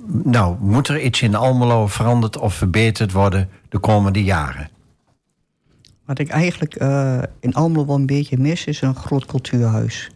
nou, 0.07 0.57
moet 0.61 0.89
er 0.89 1.01
iets 1.01 1.23
in 1.23 1.35
Almelo 1.35 1.87
veranderd 1.87 2.39
of 2.39 2.55
verbeterd 2.55 3.13
worden 3.13 3.49
de 3.69 3.79
komende 3.79 4.25
jaren? 4.25 4.69
Wat 6.05 6.19
ik 6.19 6.29
eigenlijk 6.29 6.83
uh, 6.83 7.23
in 7.41 7.55
Almelo 7.55 7.87
wel 7.87 7.97
een 7.97 8.07
beetje 8.07 8.39
mis, 8.39 8.65
is 8.65 8.81
een 8.81 8.95
groot 8.95 9.27
cultuurhuis. 9.27 10.11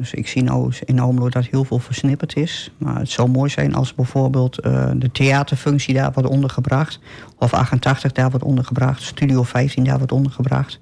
Dus 0.00 0.14
ik 0.14 0.28
zie 0.28 0.42
nou 0.42 0.72
in 0.84 0.98
Almelo 0.98 1.28
dat 1.28 1.46
heel 1.46 1.64
veel 1.64 1.78
versnipperd 1.78 2.36
is. 2.36 2.70
Maar 2.78 2.98
het 2.98 3.10
zou 3.10 3.28
mooi 3.28 3.50
zijn 3.50 3.74
als 3.74 3.94
bijvoorbeeld 3.94 4.66
uh, 4.66 4.90
de 4.94 5.12
theaterfunctie 5.12 5.94
daar 5.94 6.12
wordt 6.12 6.28
ondergebracht. 6.28 7.00
Of 7.38 7.54
88 7.54 8.12
daar 8.12 8.30
wordt 8.30 8.44
ondergebracht. 8.44 9.02
Studio 9.02 9.42
15 9.42 9.84
daar 9.84 9.96
wordt 9.96 10.12
ondergebracht. 10.12 10.78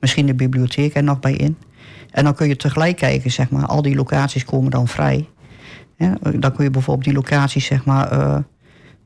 Misschien 0.00 0.26
de 0.26 0.34
bibliotheek 0.34 0.94
er 0.94 1.02
nog 1.02 1.20
bij 1.20 1.32
in. 1.32 1.56
En 2.10 2.24
dan 2.24 2.34
kun 2.34 2.48
je 2.48 2.56
tegelijk 2.56 2.96
kijken, 2.96 3.30
zeg 3.30 3.50
maar, 3.50 3.66
al 3.66 3.82
die 3.82 3.96
locaties 3.96 4.44
komen 4.44 4.70
dan 4.70 4.88
vrij. 4.88 5.28
Dan 6.38 6.52
kun 6.52 6.64
je 6.64 6.70
bijvoorbeeld 6.70 7.06
die 7.06 7.14
locaties, 7.14 7.64
zeg 7.64 7.84
maar, 7.84 8.12
uh, 8.12 8.36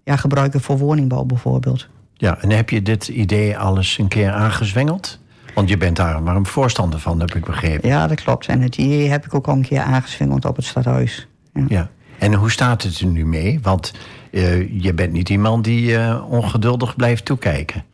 ja, 0.05 0.16
gebruiken 0.16 0.61
voor 0.61 0.79
woningbouw 0.79 1.24
bijvoorbeeld. 1.24 1.88
Ja, 2.14 2.38
en 2.40 2.50
heb 2.50 2.70
je 2.70 2.83
dit 2.83 3.09
idee 3.09 3.59
alles 3.59 3.98
een 3.98 4.09
keer 4.09 4.31
aangezwengeld? 4.31 5.18
Want 5.54 5.68
je 5.68 5.76
bent 5.76 5.96
daar 5.96 6.22
maar 6.22 6.36
een 6.36 6.46
voorstander 6.46 7.00
van, 7.00 7.20
heb 7.20 7.34
ik 7.34 7.44
begrepen. 7.44 7.88
Ja, 7.88 8.06
dat 8.06 8.20
klopt. 8.22 8.46
En 8.46 8.60
het 8.60 8.76
idee 8.76 9.08
heb 9.08 9.24
ik 9.24 9.34
ook 9.34 9.46
al 9.46 9.54
een 9.54 9.62
keer 9.62 9.80
aangeswingeld 9.80 10.44
op 10.44 10.56
het 10.56 10.64
stadhuis. 10.64 11.28
Ja. 11.52 11.64
ja. 11.68 11.90
En 12.18 12.34
hoe 12.34 12.50
staat 12.50 12.82
het 12.82 12.98
er 12.98 13.06
nu 13.06 13.26
mee? 13.26 13.58
Want 13.62 13.92
uh, 14.30 14.82
je 14.82 14.94
bent 14.94 15.12
niet 15.12 15.28
iemand 15.28 15.64
die 15.64 15.90
uh, 15.90 16.24
ongeduldig 16.28 16.96
blijft 16.96 17.24
toekijken. 17.24 17.84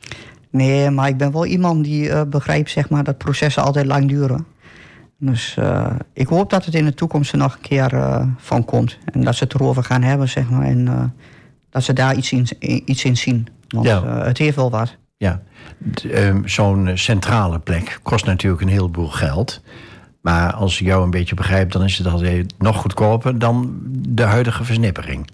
Nee, 0.50 0.90
maar 0.90 1.08
ik 1.08 1.16
ben 1.16 1.32
wel 1.32 1.46
iemand 1.46 1.84
die 1.84 2.08
uh, 2.08 2.22
begrijpt 2.22 2.70
zeg 2.70 2.88
maar, 2.88 3.04
dat 3.04 3.18
processen 3.18 3.62
altijd 3.62 3.86
lang 3.86 4.08
duren. 4.08 4.46
Dus 5.18 5.58
ik 6.12 6.28
hoop 6.28 6.50
dat 6.50 6.64
het 6.64 6.74
in 6.74 6.84
de 6.84 6.94
toekomst 6.94 7.32
er 7.32 7.38
nog 7.38 7.54
een 7.54 7.60
keer 7.60 7.90
van 8.36 8.64
komt. 8.64 8.98
En 9.12 9.20
dat 9.20 9.34
ze 9.34 9.44
het 9.44 9.54
erover 9.54 9.84
gaan 9.84 10.02
hebben, 10.02 10.28
zeg 10.28 10.50
maar. 10.50 10.66
En 10.66 11.12
dat 11.70 11.82
ze 11.82 11.92
daar 11.92 12.14
iets 12.14 12.32
in, 12.32 12.46
iets 12.90 13.04
in 13.04 13.16
zien. 13.16 13.46
Want 13.68 13.86
ja. 13.86 14.04
het 14.04 14.38
heeft 14.38 14.56
wel 14.56 14.70
wat. 14.70 14.96
Ja, 15.20 15.42
ehm, 16.10 16.46
zo'n 16.46 16.90
centrale 16.94 17.58
plek 17.58 17.98
kost 18.02 18.26
natuurlijk 18.26 18.62
een 18.62 18.68
heleboel 18.68 19.08
geld. 19.08 19.60
Maar 20.20 20.52
als 20.52 20.80
ik 20.80 20.86
jou 20.86 21.04
een 21.04 21.10
beetje 21.10 21.34
begrijp, 21.34 21.72
dan 21.72 21.82
is 21.82 21.98
het 21.98 22.06
altijd 22.06 22.54
nog 22.58 22.76
goedkoper 22.76 23.38
dan 23.38 23.78
de 24.08 24.22
huidige 24.22 24.64
versnippering. 24.64 25.30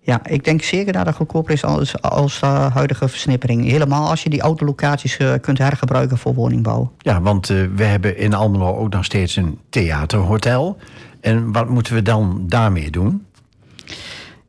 Ja, 0.00 0.26
ik 0.26 0.44
denk 0.44 0.62
zeker 0.62 0.92
dat 0.92 1.06
het 1.06 1.14
goedkoper 1.14 1.52
is 1.52 1.64
als, 1.64 2.02
als 2.02 2.40
de 2.40 2.46
huidige 2.46 3.08
versnippering. 3.08 3.64
Helemaal 3.64 4.08
als 4.08 4.22
je 4.22 4.30
die 4.30 4.42
oude 4.42 4.64
locaties 4.64 5.18
uh, 5.18 5.32
kunt 5.40 5.58
hergebruiken 5.58 6.18
voor 6.18 6.34
woningbouw. 6.34 6.92
Ja, 6.98 7.20
want 7.20 7.48
uh, 7.48 7.68
we 7.74 7.84
hebben 7.84 8.16
in 8.16 8.34
Almelo 8.34 8.76
ook 8.76 8.92
nog 8.92 9.04
steeds 9.04 9.36
een 9.36 9.58
theaterhotel. 9.68 10.76
En 11.20 11.52
wat 11.52 11.68
moeten 11.68 11.94
we 11.94 12.02
dan 12.02 12.44
daarmee 12.46 12.90
doen? 12.90 13.26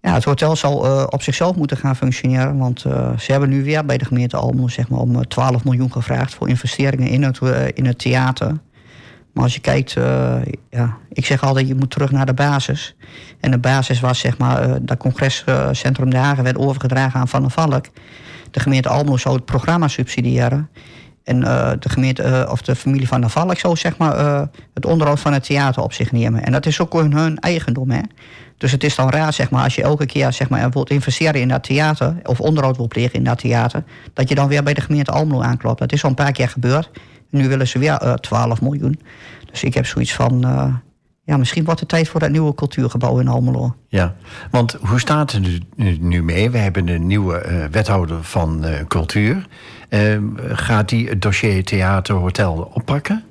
Ja, 0.05 0.13
het 0.13 0.23
hotel 0.23 0.55
zal 0.55 0.85
uh, 0.85 1.03
op 1.09 1.21
zichzelf 1.21 1.55
moeten 1.55 1.77
gaan 1.77 1.95
functioneren. 1.95 2.57
Want 2.57 2.85
uh, 2.87 3.17
ze 3.17 3.31
hebben 3.31 3.49
nu 3.49 3.63
weer 3.63 3.85
bij 3.85 3.97
de 3.97 4.05
gemeente 4.05 4.37
Almelo 4.37 4.67
zeg 4.67 4.89
maar, 4.89 4.99
om 4.99 5.27
12 5.27 5.63
miljoen 5.63 5.91
gevraagd 5.91 6.33
voor 6.33 6.49
investeringen 6.49 7.07
in 7.07 7.23
het, 7.23 7.39
in 7.73 7.85
het 7.85 7.99
theater. 7.99 8.47
Maar 9.33 9.43
als 9.43 9.53
je 9.53 9.59
kijkt, 9.59 9.91
ja, 10.69 10.97
ik 11.09 11.25
zeg 11.25 11.43
altijd, 11.43 11.67
je 11.67 11.75
moet 11.75 11.89
terug 11.89 12.11
naar 12.11 12.25
de 12.25 12.33
basis. 12.33 12.95
En 13.39 13.51
de 13.51 13.57
basis 13.57 13.99
was 13.99 14.19
zeg 14.19 14.37
maar, 14.37 14.85
dat 14.85 14.97
congrescentrum 14.97 16.09
De 16.09 16.17
Hagen 16.17 16.43
werd 16.43 16.57
overgedragen 16.57 17.19
aan 17.19 17.27
Van 17.27 17.41
der 17.41 17.51
Valk. 17.51 17.85
De 18.51 18.59
gemeente 18.59 18.89
Almelo 18.89 19.17
zou 19.17 19.35
het 19.35 19.45
programma 19.45 19.87
subsidiëren. 19.87 20.69
En 21.23 21.39
de 21.79 21.89
gemeente, 21.89 22.47
of 22.51 22.61
de 22.61 22.75
familie 22.75 23.07
van 23.07 23.21
der 23.21 23.29
Valk 23.29 23.57
zou 23.57 23.75
zeg 23.75 23.97
maar, 23.97 24.47
het 24.73 24.85
onderhoud 24.85 25.19
van 25.19 25.33
het 25.33 25.43
theater 25.43 25.81
op 25.81 25.93
zich 25.93 26.11
nemen. 26.11 26.43
En 26.43 26.51
dat 26.51 26.65
is 26.65 26.79
ook 26.79 26.93
hun, 26.93 27.13
hun 27.13 27.39
eigendom. 27.39 27.89
Hè? 27.89 28.01
Dus 28.63 28.71
het 28.71 28.83
is 28.83 28.95
dan 28.95 29.09
raar, 29.09 29.33
zeg 29.33 29.49
maar, 29.49 29.63
als 29.63 29.75
je 29.75 29.81
elke 29.81 30.05
keer 30.05 30.33
zeg 30.33 30.49
maar, 30.49 30.69
wilt 30.69 30.89
investeren 30.89 31.41
in 31.41 31.47
dat 31.47 31.63
theater, 31.63 32.15
of 32.23 32.39
onderhoud 32.39 32.77
wil 32.77 32.87
plegen 32.87 33.13
in 33.13 33.23
dat 33.23 33.37
theater, 33.37 33.83
dat 34.13 34.29
je 34.29 34.35
dan 34.35 34.47
weer 34.47 34.63
bij 34.63 34.73
de 34.73 34.81
gemeente 34.81 35.11
Almelo 35.11 35.41
aanklopt. 35.41 35.79
Dat 35.79 35.91
is 35.91 36.03
al 36.03 36.09
een 36.09 36.15
paar 36.15 36.31
keer 36.31 36.49
gebeurd. 36.49 36.89
Nu 37.29 37.47
willen 37.47 37.67
ze 37.67 37.79
weer 37.79 38.03
uh, 38.03 38.11
eh, 38.11 38.13
12 38.13 38.61
miljoen. 38.61 38.99
Dus 39.51 39.63
ik 39.63 39.73
heb 39.73 39.85
zoiets 39.85 40.13
van. 40.13 40.45
Uh, 40.45 40.73
ja, 41.23 41.37
misschien 41.37 41.63
wordt 41.63 41.79
het 41.79 41.89
tijd 41.89 42.07
voor 42.07 42.19
dat 42.19 42.29
nieuwe 42.29 42.55
cultuurgebouw 42.55 43.19
in 43.19 43.27
Almelo. 43.27 43.75
Ja, 43.87 44.15
want 44.51 44.77
hoe 44.81 44.99
staat 44.99 45.31
het 45.31 45.41
nu, 45.75 45.97
nu 45.99 46.23
mee? 46.23 46.49
We 46.49 46.57
hebben 46.57 46.87
een 46.87 47.07
nieuwe 47.07 47.45
uh, 47.45 47.65
wethouder 47.71 48.23
van 48.23 48.65
cultuur. 48.87 49.47
gaat 50.47 50.89
die 50.89 51.09
het 51.09 51.21
dossier 51.21 51.63
theater 51.63 52.15
hotel 52.15 52.71
oppakken? 52.73 53.23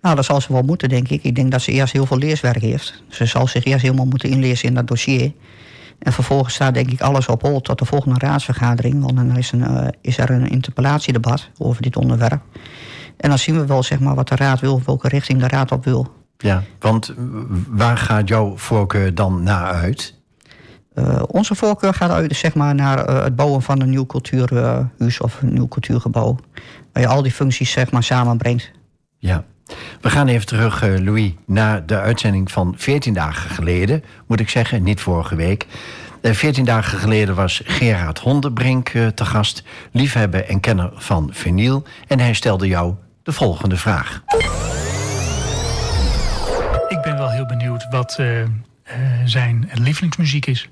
Nou, 0.00 0.16
dat 0.16 0.24
zal 0.24 0.40
ze 0.40 0.52
wel 0.52 0.62
moeten, 0.62 0.88
denk 0.88 1.08
ik. 1.08 1.22
Ik 1.22 1.34
denk 1.34 1.50
dat 1.50 1.62
ze 1.62 1.72
eerst 1.72 1.92
heel 1.92 2.06
veel 2.06 2.18
leeswerk 2.18 2.60
heeft. 2.60 3.02
Ze 3.08 3.26
zal 3.26 3.46
zich 3.46 3.64
eerst 3.64 3.82
helemaal 3.82 4.06
moeten 4.06 4.28
inlezen 4.28 4.68
in 4.68 4.74
dat 4.74 4.86
dossier. 4.86 5.32
En 5.98 6.12
vervolgens 6.12 6.54
staat 6.54 6.74
denk 6.74 6.90
ik 6.90 7.00
alles 7.00 7.26
op 7.26 7.42
hol 7.42 7.60
tot 7.60 7.78
de 7.78 7.84
volgende 7.84 8.18
raadsvergadering. 8.18 9.00
Want 9.02 9.16
dan 9.16 9.36
is, 9.36 9.52
een, 9.52 9.60
uh, 9.60 9.88
is 10.00 10.18
er 10.18 10.30
een 10.30 10.48
interpellatiedebat 10.48 11.50
over 11.58 11.82
dit 11.82 11.96
onderwerp. 11.96 12.42
En 13.16 13.28
dan 13.28 13.38
zien 13.38 13.58
we 13.58 13.66
wel 13.66 13.82
zeg 13.82 14.00
maar, 14.00 14.14
wat 14.14 14.28
de 14.28 14.36
raad 14.36 14.60
wil, 14.60 14.82
welke 14.84 15.08
richting 15.08 15.40
de 15.40 15.48
raad 15.48 15.72
op 15.72 15.84
wil. 15.84 16.16
Ja, 16.38 16.62
want 16.78 17.14
waar 17.68 17.96
gaat 17.96 18.28
jouw 18.28 18.56
voorkeur 18.56 19.14
dan 19.14 19.42
naar 19.42 19.72
uit? 19.72 20.16
Uh, 20.94 21.22
onze 21.26 21.54
voorkeur 21.54 21.94
gaat 21.94 22.10
uit 22.10 22.36
zeg 22.36 22.54
maar, 22.54 22.74
naar 22.74 23.10
uh, 23.10 23.22
het 23.22 23.36
bouwen 23.36 23.62
van 23.62 23.80
een 23.80 23.90
nieuw 23.90 24.06
cultuurhuis 24.06 25.20
of 25.20 25.42
een 25.42 25.52
nieuw 25.52 25.68
cultuurgebouw. 25.68 26.36
Waar 26.92 27.02
je 27.02 27.08
al 27.08 27.22
die 27.22 27.32
functies 27.32 27.70
zeg 27.70 27.90
maar, 27.90 28.02
samenbrengt. 28.02 28.70
Ja, 29.18 29.44
we 30.00 30.10
gaan 30.10 30.28
even 30.28 30.46
terug, 30.46 30.82
uh, 30.82 30.98
Louis, 30.98 31.32
naar 31.46 31.86
de 31.86 31.98
uitzending 31.98 32.50
van 32.50 32.74
14 32.76 33.14
dagen 33.14 33.50
geleden. 33.50 34.04
Moet 34.26 34.40
ik 34.40 34.48
zeggen, 34.48 34.82
niet 34.82 35.00
vorige 35.00 35.36
week. 35.36 35.66
Uh, 36.22 36.32
14 36.32 36.64
dagen 36.64 36.98
geleden 36.98 37.34
was 37.34 37.62
Gerard 37.64 38.18
Hondenbrink 38.18 38.92
uh, 38.92 39.06
te 39.06 39.24
gast, 39.24 39.62
liefhebber 39.92 40.44
en 40.44 40.60
kenner 40.60 40.90
van 40.94 41.30
vinyl. 41.32 41.84
En 42.06 42.20
hij 42.20 42.32
stelde 42.32 42.66
jou 42.66 42.94
de 43.22 43.32
volgende 43.32 43.76
vraag. 43.76 44.22
Ik 46.88 47.00
ben 47.02 47.16
wel 47.16 47.30
heel 47.30 47.46
benieuwd 47.46 47.86
wat 47.90 48.20
zijn 49.24 49.70
lievelingsmuziek 49.74 50.46
is. 50.46 50.68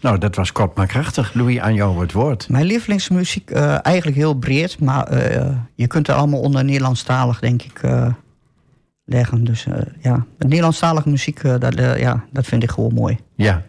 Nou, 0.00 0.18
dat 0.18 0.36
was 0.36 0.52
kort 0.52 0.76
maar 0.76 0.86
krachtig. 0.86 1.34
Louis, 1.34 1.58
aan 1.58 1.74
jou 1.74 2.00
het 2.00 2.12
woord. 2.12 2.48
Mijn 2.48 2.64
lievelingsmuziek 2.64 3.50
uh, 3.50 3.86
eigenlijk 3.86 4.16
heel 4.16 4.34
breed, 4.34 4.80
maar 4.80 5.12
uh, 5.12 5.48
je 5.74 5.86
kunt 5.86 6.08
er 6.08 6.14
allemaal 6.14 6.40
onder 6.40 6.64
Nederlandstalig, 6.64 7.40
denk 7.40 7.62
ik, 7.62 7.82
uh, 7.82 8.06
leggen. 9.04 9.44
Dus 9.44 9.66
ja, 10.00 10.26
Nederlandstalige 10.38 11.08
muziek, 11.08 11.42
dat, 11.60 11.74
ja, 11.98 12.24
dat 12.32 12.46
vind 12.46 12.62
ik 12.62 12.70
gewoon 12.70 12.94
mooi. 12.94 13.18
Ja, 13.34 13.62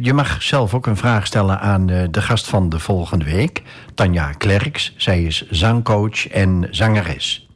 je 0.00 0.12
mag 0.12 0.42
zelf 0.42 0.74
ook 0.74 0.86
een 0.86 0.96
vraag 0.96 1.26
stellen 1.26 1.60
aan 1.60 1.86
de 1.86 2.22
gast 2.22 2.48
van 2.48 2.68
de 2.68 2.78
volgende 2.78 3.24
week, 3.24 3.62
Tanja 3.94 4.30
Klerks. 4.32 4.94
Zij 4.96 5.22
is 5.22 5.46
zangcoach 5.50 6.28
en 6.28 6.68
zangeres. 6.70 7.48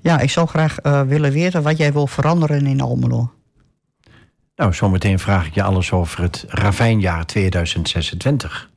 Ja, 0.00 0.20
ik 0.20 0.30
zou 0.30 0.48
graag 0.48 0.76
willen 1.06 1.32
weten 1.32 1.62
wat 1.62 1.76
jij 1.76 1.92
wil 1.92 2.06
veranderen 2.06 2.66
in 2.66 2.80
Almelo. 2.80 3.32
Nou, 4.60 4.74
zometeen 4.74 5.18
vraag 5.18 5.46
ik 5.46 5.54
je 5.54 5.62
alles 5.62 5.92
over 5.92 6.22
het 6.22 6.44
Ravijnjaar 6.48 7.26
2026. 7.26 8.70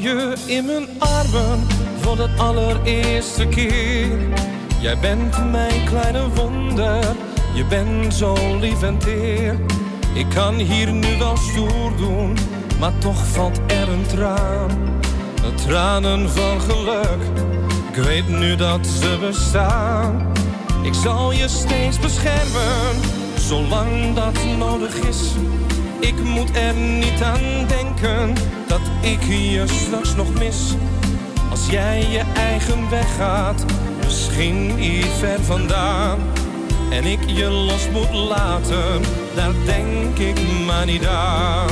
Je 0.00 0.34
in 0.46 0.64
mijn 0.64 0.88
armen 0.98 1.66
voor 2.00 2.16
de 2.16 2.28
allereerste 2.36 3.46
keer. 3.46 4.18
Jij 4.80 4.98
bent 4.98 5.50
mijn 5.50 5.84
kleine 5.84 6.28
wonder, 6.28 7.04
je 7.54 7.64
bent 7.64 8.14
zo 8.14 8.36
lief 8.60 8.82
en 8.82 8.98
teer. 8.98 9.56
Ik 10.14 10.26
kan 10.34 10.54
hier 10.54 10.92
nu 10.92 11.18
wel 11.18 11.36
stoer 11.36 11.96
doen, 11.96 12.36
maar 12.80 12.98
toch 12.98 13.26
valt 13.26 13.60
er 13.66 13.88
een 13.88 14.06
traan. 14.06 14.68
De 15.34 15.54
tranen 15.66 16.30
van 16.30 16.60
geluk, 16.60 17.22
ik 17.92 18.02
weet 18.02 18.28
nu 18.28 18.56
dat 18.56 18.86
ze 18.86 19.16
bestaan. 19.20 20.32
Ik 20.82 20.94
zal 20.94 21.32
je 21.32 21.48
steeds 21.48 21.98
beschermen, 21.98 22.96
zolang 23.38 24.14
dat 24.14 24.44
nodig 24.58 24.94
is. 24.94 25.32
Ik 26.00 26.22
moet 26.24 26.56
er 26.56 26.74
niet 26.74 27.22
aan 27.22 27.66
denken 27.66 28.34
dat 28.66 28.80
ik 29.00 29.22
je 29.22 29.64
straks 29.66 30.14
nog 30.14 30.34
mis. 30.34 30.74
Als 31.50 31.70
jij 31.70 32.06
je 32.10 32.22
eigen 32.34 32.90
weg 32.90 33.16
gaat, 33.16 33.64
misschien 34.04 34.82
iets 34.82 35.18
ver 35.18 35.40
vandaan. 35.40 36.18
en 36.90 37.04
ik 37.04 37.18
je 37.26 37.50
los 37.50 37.88
moet 37.92 38.12
laten, 38.12 39.02
daar 39.34 39.52
denk 39.64 40.18
ik 40.18 40.40
maar 40.66 40.86
niet 40.86 41.06
aan. 41.06 41.68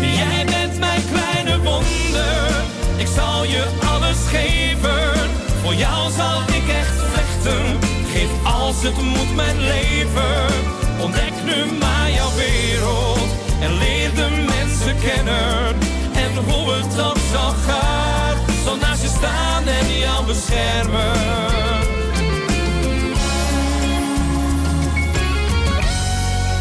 Jij 0.00 0.44
bent 0.44 0.78
mijn 0.78 1.02
kleine 1.12 1.56
wonder, 1.62 2.64
ik 2.96 3.06
zal 3.06 3.44
je 3.44 3.64
alles 3.88 4.18
geven. 4.26 5.30
Voor 5.62 5.74
jou 5.74 6.10
zal 6.10 6.40
ik 6.40 6.68
echt 6.68 7.02
vechten, 7.12 7.78
geef 8.12 8.52
als 8.52 8.82
het 8.82 9.02
moet 9.02 9.34
mijn 9.34 9.60
leven. 9.60 10.82
Ontdek 11.04 11.32
nu 11.44 11.78
maar 11.78 12.10
jouw 12.10 12.30
wereld 12.36 13.28
en 13.60 13.78
leer 13.78 14.14
de 14.14 14.44
mensen 14.46 14.96
kennen. 14.98 15.76
En 16.14 16.44
hoe 16.44 16.72
het 16.72 16.96
dan 16.96 17.16
zal 17.32 17.50
gaan, 17.50 18.36
zal 18.64 18.76
naast 18.76 19.02
je 19.02 19.08
staan 19.08 19.66
en 19.66 19.98
jou 19.98 20.26
beschermen. 20.26 21.12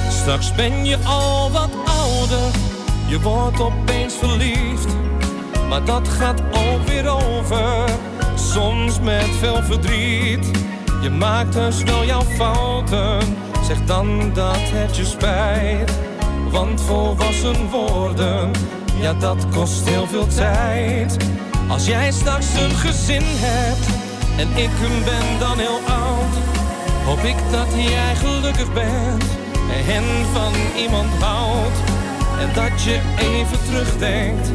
Straks 0.09 0.55
ben 0.55 0.85
je 0.85 0.97
al 1.05 1.51
wat 1.51 1.69
ouder, 1.85 2.51
je 3.07 3.19
wordt 3.19 3.59
opeens 3.59 4.13
verliefd. 4.13 4.95
Maar 5.69 5.85
dat 5.85 6.07
gaat 6.07 6.41
ook 6.41 6.87
weer 6.87 7.07
over, 7.07 7.89
soms 8.35 8.99
met 8.99 9.29
veel 9.39 9.63
verdriet. 9.63 10.51
Je 11.01 11.09
maakt 11.09 11.53
dus 11.53 11.83
wel 11.83 12.05
jouw 12.05 12.21
fouten, 12.21 13.19
zeg 13.63 13.85
dan 13.85 14.33
dat 14.33 14.59
het 14.59 14.95
je 14.95 15.05
spijt. 15.05 15.91
Want 16.49 16.81
volwassen 16.81 17.69
worden, 17.69 18.51
ja 18.99 19.13
dat 19.13 19.45
kost 19.53 19.89
heel 19.89 20.07
veel 20.07 20.27
tijd. 20.27 21.17
Als 21.67 21.85
jij 21.85 22.11
straks 22.11 22.45
een 22.53 22.75
gezin 22.75 23.23
hebt 23.25 23.87
en 24.37 24.47
ik 24.63 24.69
ben 25.05 25.39
dan 25.39 25.57
heel 25.57 25.79
oud, 25.87 26.35
hoop 27.05 27.23
ik 27.23 27.35
dat 27.51 27.67
jij 27.75 28.15
gelukkig 28.15 28.73
bent 28.73 29.23
en 29.87 30.03
van 30.33 30.53
iemand 30.77 31.09
houdt. 31.19 31.77
En 32.39 32.49
dat 32.53 32.81
je 32.83 32.99
even 33.19 33.65
terugdenkt, 33.65 34.49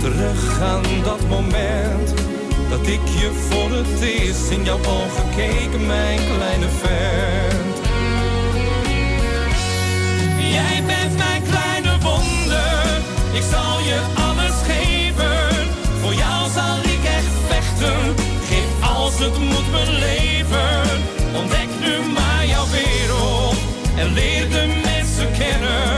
terug 0.00 0.60
aan 0.60 0.82
dat 1.04 1.28
moment. 1.28 2.14
Dat 2.68 2.86
ik 2.86 3.00
je 3.04 3.30
voor 3.48 3.70
het 3.70 4.00
eerst 4.00 4.50
in 4.50 4.64
jouw 4.64 4.78
ogen 4.78 5.24
keek, 5.36 5.86
mijn 5.86 6.18
kleine 6.36 6.68
vent. 6.68 7.69
Ik 13.32 13.42
zal 13.50 13.78
je 13.80 14.00
alles 14.14 14.56
geven. 14.66 15.68
Voor 16.00 16.14
jou 16.14 16.50
zal 16.50 16.78
ik 16.78 17.04
echt 17.04 17.34
vechten, 17.48 18.14
geef 18.48 18.96
als 18.96 19.18
het 19.18 19.38
moet 19.38 19.70
mijn 19.70 19.90
leven. 19.90 20.80
Ontdek 21.34 21.68
nu 21.80 22.12
maar 22.12 22.46
jouw 22.46 22.66
wereld 22.70 23.56
en 23.96 24.12
leer 24.12 24.50
de 24.50 24.80
mensen 24.84 25.28
kennen 25.38 25.89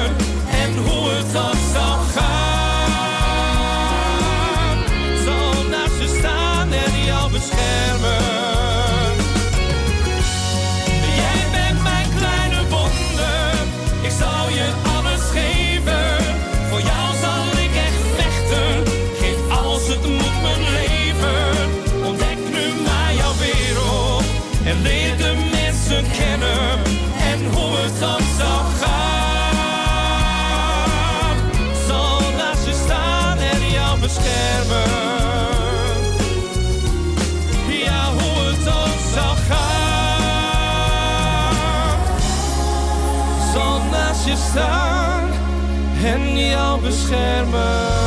jou 46.52 46.80
beschermen. 46.80 48.00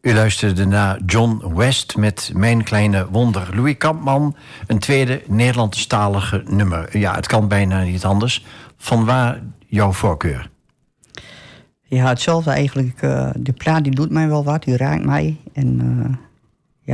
U 0.00 0.14
luisterde 0.14 0.66
naar 0.66 1.00
John 1.06 1.54
West 1.54 1.96
met 1.96 2.30
Mijn 2.34 2.64
Kleine 2.64 3.10
Wonder. 3.10 3.48
Louis 3.54 3.76
Kampman, 3.76 4.36
een 4.66 4.78
tweede 4.78 5.22
Nederlandstalige 5.26 6.42
nummer. 6.46 6.98
Ja, 6.98 7.14
het 7.14 7.26
kan 7.26 7.48
bijna 7.48 7.82
niet 7.82 8.04
anders. 8.04 8.44
Van 8.76 9.04
waar 9.04 9.40
jouw 9.66 9.92
voorkeur? 9.92 10.51
Ja, 11.96 12.08
hetzelfde 12.08 12.50
eigenlijk. 12.50 13.02
eh 13.02 13.30
de 13.36 13.52
plaat 13.52 13.84
die 13.84 13.94
doet 13.94 14.10
mij 14.10 14.28
wel 14.28 14.44
wat, 14.44 14.62
die 14.64 14.76
raakt 14.76 15.04
mij. 15.04 15.36
En 15.52 15.80
eh, 15.80 16.14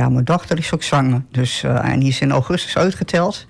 ja, 0.01 0.09
mijn 0.09 0.25
dochter 0.25 0.57
is 0.57 0.73
ook 0.73 0.83
zwanger. 0.83 1.21
Dus, 1.31 1.63
eh, 1.63 1.89
en 1.89 1.99
die 1.99 2.09
is 2.09 2.21
in 2.21 2.31
augustus 2.31 2.77
uitgeteld. 2.77 3.45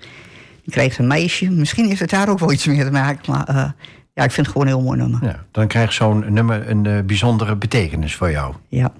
Die 0.64 0.72
kreeg 0.72 0.98
een 0.98 1.06
meisje. 1.06 1.50
Misschien 1.50 1.86
heeft 1.86 2.00
het 2.00 2.10
daar 2.10 2.28
ook 2.28 2.38
wel 2.38 2.52
iets 2.52 2.66
mee 2.66 2.84
te 2.84 2.90
maken. 2.90 3.32
Maar 3.32 3.74
ja, 4.14 4.24
ik 4.24 4.30
vind 4.30 4.46
het 4.46 4.48
gewoon 4.56 4.66
een 4.66 4.72
heel 4.74 4.82
mooi 4.82 4.98
nummer. 4.98 5.24
Ja, 5.24 5.44
dan 5.50 5.66
krijgt 5.66 5.92
zo'n 5.94 6.32
nummer 6.32 6.70
een 6.70 7.06
bijzondere 7.06 7.56
betekenis 7.56 8.14
voor 8.14 8.30
jou. 8.30 8.54
Ja. 8.68 8.92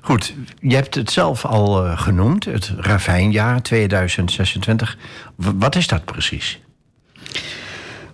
Goed, 0.00 0.34
je 0.60 0.74
hebt 0.74 0.94
het 0.94 1.10
zelf 1.10 1.44
al 1.44 1.96
genoemd, 1.96 2.44
het 2.44 2.72
Ravijnjaar 2.76 3.62
2026. 3.62 4.98
W- 5.34 5.48
wat 5.58 5.76
is 5.76 5.86
dat 5.86 6.04
precies? 6.04 6.60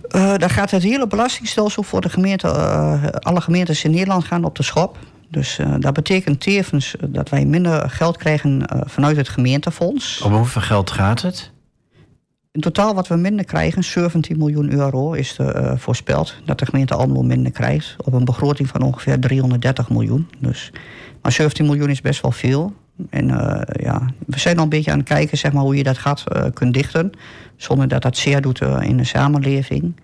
Eh, 0.09 0.35
daar 0.37 0.51
gaat 0.51 0.70
het 0.70 0.83
hele 0.83 1.07
belastingstelsel 1.07 1.83
voor 1.83 2.01
de 2.01 2.09
gemeente, 2.09 2.49
eh, 2.49 3.05
alle 3.12 3.41
gemeentes 3.41 3.85
in 3.85 3.91
Nederland 3.91 4.24
gaan 4.24 4.45
op 4.45 4.57
de 4.57 4.62
schop. 4.62 4.99
Dus 5.28 5.59
eh, 5.59 5.74
dat 5.78 5.93
betekent 5.93 6.41
tevens 6.41 6.95
dat 7.09 7.28
wij 7.28 7.45
minder 7.45 7.91
geld 7.91 8.16
krijgen 8.16 8.68
vanuit 8.87 9.16
het 9.16 9.28
gemeentefonds. 9.28 10.20
Om 10.20 10.33
hoeveel 10.33 10.62
geld 10.62 10.91
gaat 10.91 11.22
het? 11.22 11.51
In 12.53 12.61
totaal 12.61 12.95
wat 12.95 13.09
we 13.09 13.16
minder 13.16 13.45
krijgen, 13.45 13.85
17 13.85 14.39
miljoen 14.39 14.72
euro, 14.72 15.12
is 15.12 15.39
er, 15.39 15.78
voorspeld 15.78 16.35
dat 16.45 16.59
de 16.59 16.66
gemeente 16.66 16.95
Almelo 16.95 17.22
minder 17.22 17.53
krijgt. 17.53 17.97
Op 18.05 18.12
een 18.12 18.24
begroting 18.24 18.68
van 18.68 18.83
ongeveer 18.83 19.20
330 19.20 19.91
miljoen. 19.91 20.28
Dus, 20.39 20.72
maar 21.22 21.33
17 21.33 21.66
miljoen 21.66 21.91
is 21.91 22.01
best 22.01 22.22
wel 22.22 22.33
veel. 22.33 22.74
En 23.11 23.30
eh, 23.30 23.84
ja, 23.84 24.03
we 24.26 24.38
zijn 24.38 24.57
al 24.57 24.62
een 24.62 24.68
beetje 24.68 24.90
aan 24.90 24.99
het 24.99 25.09
kijken 25.09 25.38
zeg 25.38 25.53
maar, 25.53 25.62
hoe 25.62 25.76
je 25.76 25.82
dat 25.82 25.99
gat 25.99 26.24
eh, 26.26 26.44
kunt 26.55 26.74
dichten. 26.74 27.11
Zonder 27.57 27.88
dat 27.88 28.03
dat 28.03 28.16
zeer 28.16 28.40
doet 28.40 28.61
eh, 28.61 28.80
in 28.82 28.97
de 28.97 29.05
samenleving. 29.05 29.97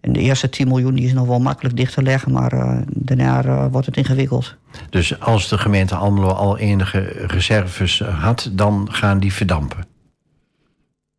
En 0.00 0.12
de 0.12 0.20
eerste 0.20 0.48
10 0.48 0.68
miljoen 0.68 0.94
die 0.94 1.04
is 1.04 1.12
nog 1.12 1.26
wel 1.26 1.40
makkelijk 1.40 1.76
dicht 1.76 1.94
te 1.94 2.02
leggen, 2.02 2.32
maar 2.32 2.84
daarna 2.88 3.68
wordt 3.70 3.86
het 3.86 3.96
ingewikkeld. 3.96 4.56
Dus 4.90 5.20
als 5.20 5.48
de 5.48 5.58
gemeente 5.58 5.94
Almelo 5.94 6.28
al 6.28 6.58
enige 6.58 6.98
reserves 7.26 8.00
had, 8.00 8.50
dan 8.52 8.88
gaan 8.90 9.18
die 9.18 9.32
verdampen. 9.32 9.86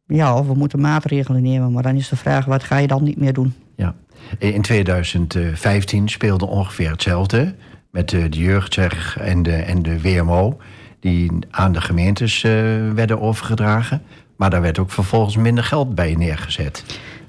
Ja, 0.05 0.37
of 0.37 0.47
we 0.47 0.53
moeten 0.53 0.79
maatregelen 0.79 1.41
nemen, 1.41 1.71
maar 1.71 1.83
dan 1.83 1.95
is 1.95 2.09
de 2.09 2.15
vraag, 2.15 2.45
wat 2.45 2.63
ga 2.63 2.77
je 2.77 2.87
dan 2.87 3.03
niet 3.03 3.19
meer 3.19 3.33
doen? 3.33 3.53
Ja. 3.75 3.95
In 4.37 4.61
2015 4.61 6.09
speelde 6.09 6.45
ongeveer 6.45 6.89
hetzelfde 6.89 7.55
met 7.93 8.09
de 8.09 8.29
jeugdzorg 8.29 9.17
en 9.17 9.43
de, 9.43 9.55
en 9.55 9.81
de 9.81 10.01
WMO, 10.01 10.57
die 11.03 11.31
aan 11.49 11.71
de 11.71 11.81
gemeentes 11.81 12.43
eh, 12.43 12.51
werden 12.95 13.21
overgedragen. 13.21 14.01
Maar 14.35 14.49
daar 14.49 14.61
werd 14.61 14.79
ook 14.79 14.91
vervolgens 14.91 15.37
minder 15.37 15.63
geld 15.63 15.95
bij 15.95 16.15
neergezet. 16.15 16.83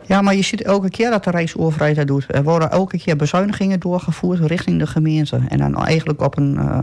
Ja, 0.07 0.23
maar 0.23 0.35
je 0.35 0.43
ziet 0.43 0.63
elke 0.63 0.91
keer 0.91 1.11
dat 1.11 1.25
de 1.25 1.31
Rijksoverheid 1.31 1.97
dat 1.97 2.07
doet. 2.07 2.25
Er 2.29 2.43
worden 2.43 2.71
elke 2.71 2.99
keer 2.99 3.17
bezuinigingen 3.17 3.81
doorgevoerd 3.81 4.41
richting 4.41 4.79
de 4.79 4.87
gemeente. 4.87 5.41
En 5.49 5.59
dan 5.59 5.77
eigenlijk 5.85 6.23
op 6.23 6.37
een 6.37 6.57
eh, 6.59 6.79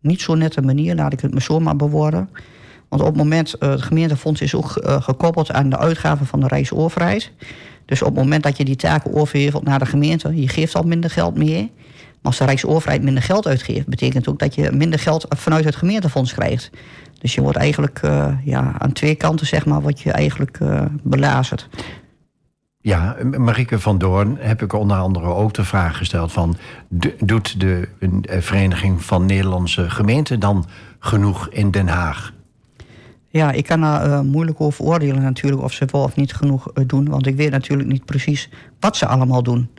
niet 0.00 0.20
zo 0.20 0.34
nette 0.34 0.62
manier, 0.62 0.94
laat 0.94 1.12
ik 1.12 1.20
het 1.20 1.34
me 1.34 1.40
zo 1.40 1.60
maar 1.60 1.76
bewoorden. 1.76 2.28
Want 2.88 3.02
op 3.02 3.08
het 3.08 3.16
moment, 3.16 3.54
eh, 3.54 3.68
het 3.68 3.82
gemeentefonds 3.82 4.40
is 4.40 4.54
ook 4.54 4.70
gekoppeld 4.84 5.52
aan 5.52 5.70
de 5.70 5.78
uitgaven 5.78 6.26
van 6.26 6.40
de 6.40 6.46
Rijksoverheid. 6.46 7.32
Dus 7.84 8.02
op 8.02 8.08
het 8.08 8.16
moment 8.16 8.42
dat 8.42 8.56
je 8.56 8.64
die 8.64 8.76
taken 8.76 9.14
overhevelt 9.14 9.64
naar 9.64 9.78
de 9.78 9.86
gemeente, 9.86 10.40
je 10.40 10.48
geeft 10.48 10.74
al 10.74 10.82
minder 10.82 11.10
geld 11.10 11.36
meer. 11.36 11.68
Als 12.22 12.38
de 12.38 12.44
Rijksoverheid 12.44 13.02
minder 13.02 13.22
geld 13.22 13.46
uitgeeft, 13.46 13.86
betekent 13.86 14.28
ook 14.28 14.38
dat 14.38 14.54
je 14.54 14.70
minder 14.72 14.98
geld 14.98 15.26
vanuit 15.28 15.64
het 15.64 15.76
gemeentefonds 15.76 16.32
krijgt. 16.34 16.70
Dus 17.18 17.34
je 17.34 17.40
wordt 17.40 17.58
eigenlijk 17.58 17.98
eh, 18.02 18.32
ja, 18.44 18.74
aan 18.78 18.92
twee 18.92 19.14
kanten, 19.14 19.46
zeg 19.46 19.66
maar, 19.66 19.82
wat 19.82 20.00
je 20.00 20.12
eigenlijk 20.12 20.60
eh 20.60 20.84
belazerd. 21.02 21.68
Ja, 22.80 23.16
Marieke 23.36 23.78
van 23.78 23.98
Doorn 23.98 24.36
heb 24.40 24.62
ik 24.62 24.72
onder 24.72 24.96
andere 24.96 25.26
ook 25.26 25.54
de 25.54 25.64
vraag 25.64 25.96
gesteld 25.96 26.32
van... 26.32 26.56
do- 26.88 27.12
doet 27.18 27.60
de 27.60 27.88
eh, 27.98 28.40
Vereniging 28.40 29.04
van 29.04 29.26
Nederlandse 29.26 29.90
Gemeenten 29.90 30.40
dan 30.40 30.66
genoeg 30.98 31.48
in 31.48 31.70
Den 31.70 31.88
Haag? 31.88 32.32
Ja, 33.28 33.50
ik 33.52 33.66
kan 33.66 33.80
daar 33.80 34.06
uh, 34.08 34.20
moeilijk 34.20 34.60
over 34.60 34.84
oordelen 34.84 35.22
natuurlijk 35.22 35.62
of 35.62 35.72
ze 35.72 35.86
wel 35.90 36.02
of 36.02 36.16
niet 36.16 36.34
genoeg 36.34 36.70
uh, 36.74 36.84
doen. 36.86 37.08
Want 37.08 37.26
ik 37.26 37.36
weet 37.36 37.50
natuurlijk 37.50 37.88
niet 37.88 38.04
precies 38.04 38.48
wat 38.80 38.96
ze 38.96 39.06
allemaal 39.06 39.42
doen. 39.42 39.70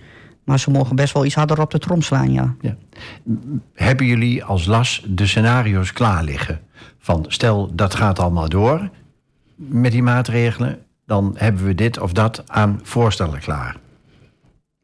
Maar 0.44 0.60
ze 0.60 0.72
mogen 0.72 0.96
best 0.96 1.14
wel 1.14 1.26
iets 1.26 1.36
harder 1.36 1.62
op 1.62 1.72
de 1.72 1.80
trom 1.80 2.02
slaan, 2.02 2.32
ja. 2.32 2.56
ja. 2.62 2.76
Hebben 3.74 4.06
jullie 4.06 4.44
als 4.44 4.66
LAS 4.66 5.06
de 5.08 5.28
scenario's 5.28 5.94
klaar 5.94 6.24
liggen? 6.24 6.60
Van 7.00 7.26
stel 7.28 7.70
dat 7.76 7.96
gaat 7.96 8.20
allemaal 8.20 8.50
door 8.50 8.90
met 9.56 9.92
die 9.92 10.04
maatregelen, 10.04 10.80
dan 11.06 11.34
hebben 11.38 11.66
we 11.66 11.76
dit 11.76 12.00
of 12.00 12.14
dat 12.14 12.44
aan 12.48 12.80
voorstellen 12.84 13.40
klaar. 13.40 13.76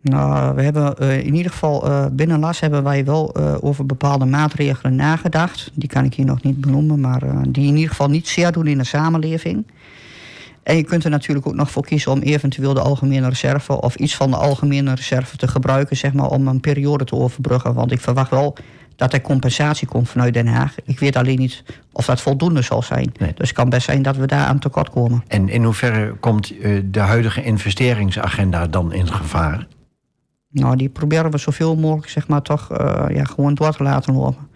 Nou, 0.01 0.55
we 0.55 0.61
hebben 0.61 0.95
uh, 1.01 1.25
in 1.25 1.35
ieder 1.35 1.51
geval 1.51 1.87
uh, 1.87 2.05
binnen 2.11 2.39
LAS 2.39 2.59
hebben 2.59 2.83
wij 2.83 3.05
wel 3.05 3.37
uh, 3.37 3.55
over 3.59 3.85
bepaalde 3.85 4.25
maatregelen 4.25 4.95
nagedacht. 4.95 5.71
Die 5.73 5.89
kan 5.89 6.05
ik 6.05 6.13
hier 6.13 6.25
nog 6.25 6.43
niet 6.43 6.61
benoemen, 6.61 6.99
maar 6.99 7.21
die 7.49 7.67
in 7.67 7.75
ieder 7.75 7.89
geval 7.89 8.09
niet 8.09 8.27
zeer 8.27 8.51
doen 8.51 8.67
in 8.67 8.77
de 8.77 8.83
samenleving. 8.83 9.65
En 10.69 10.75
je 10.75 10.83
kunt 10.83 11.03
er 11.03 11.09
natuurlijk 11.09 11.47
ook 11.47 11.55
nog 11.55 11.71
voor 11.71 11.85
kiezen 11.85 12.11
om 12.11 12.19
eventueel 12.19 12.73
de 12.73 12.79
algemene 12.79 13.29
reserve 13.29 13.81
of 13.81 13.95
iets 13.95 14.15
van 14.15 14.29
de 14.29 14.37
algemene 14.37 14.93
reserve 14.93 15.37
te 15.37 15.47
gebruiken, 15.47 15.97
zeg 15.97 16.13
maar, 16.13 16.29
om 16.29 16.47
een 16.47 16.59
periode 16.59 17.03
te 17.03 17.15
overbruggen. 17.15 17.73
Want 17.73 17.91
ik 17.91 17.99
verwacht 17.99 18.29
wel 18.29 18.57
dat 18.95 19.13
er 19.13 19.21
compensatie 19.21 19.87
komt 19.87 20.09
vanuit 20.09 20.33
Den 20.33 20.47
Haag. 20.47 20.75
Ik 20.83 20.99
weet 20.99 21.15
alleen 21.15 21.39
niet 21.39 21.63
of 21.91 22.05
dat 22.05 22.21
voldoende 22.21 22.61
zal 22.61 22.81
zijn. 22.81 23.11
Dus 23.13 23.33
het 23.35 23.51
kan 23.51 23.69
best 23.69 23.85
zijn 23.85 24.01
dat 24.01 24.17
we 24.17 24.27
daar 24.27 24.45
aan 24.45 24.59
tekort 24.59 24.89
komen. 24.89 25.23
En 25.27 25.49
in 25.49 25.63
hoeverre 25.63 26.15
komt 26.19 26.53
de 26.83 26.99
huidige 26.99 27.43
investeringsagenda 27.43 28.67
dan 28.67 28.93
in 28.93 29.07
gevaar? 29.07 29.67
Nou, 30.51 30.75
die 30.75 30.89
proberen 30.89 31.31
we 31.31 31.37
zoveel 31.37 31.75
mogelijk 31.75 32.09
zeg 32.09 32.27
maar, 32.27 32.41
toch 32.41 32.71
uh, 32.71 33.05
ja, 33.09 33.23
gewoon 33.23 33.53
door 33.53 33.75
te 33.75 33.83
laten 33.83 34.13
lopen. 34.13 34.47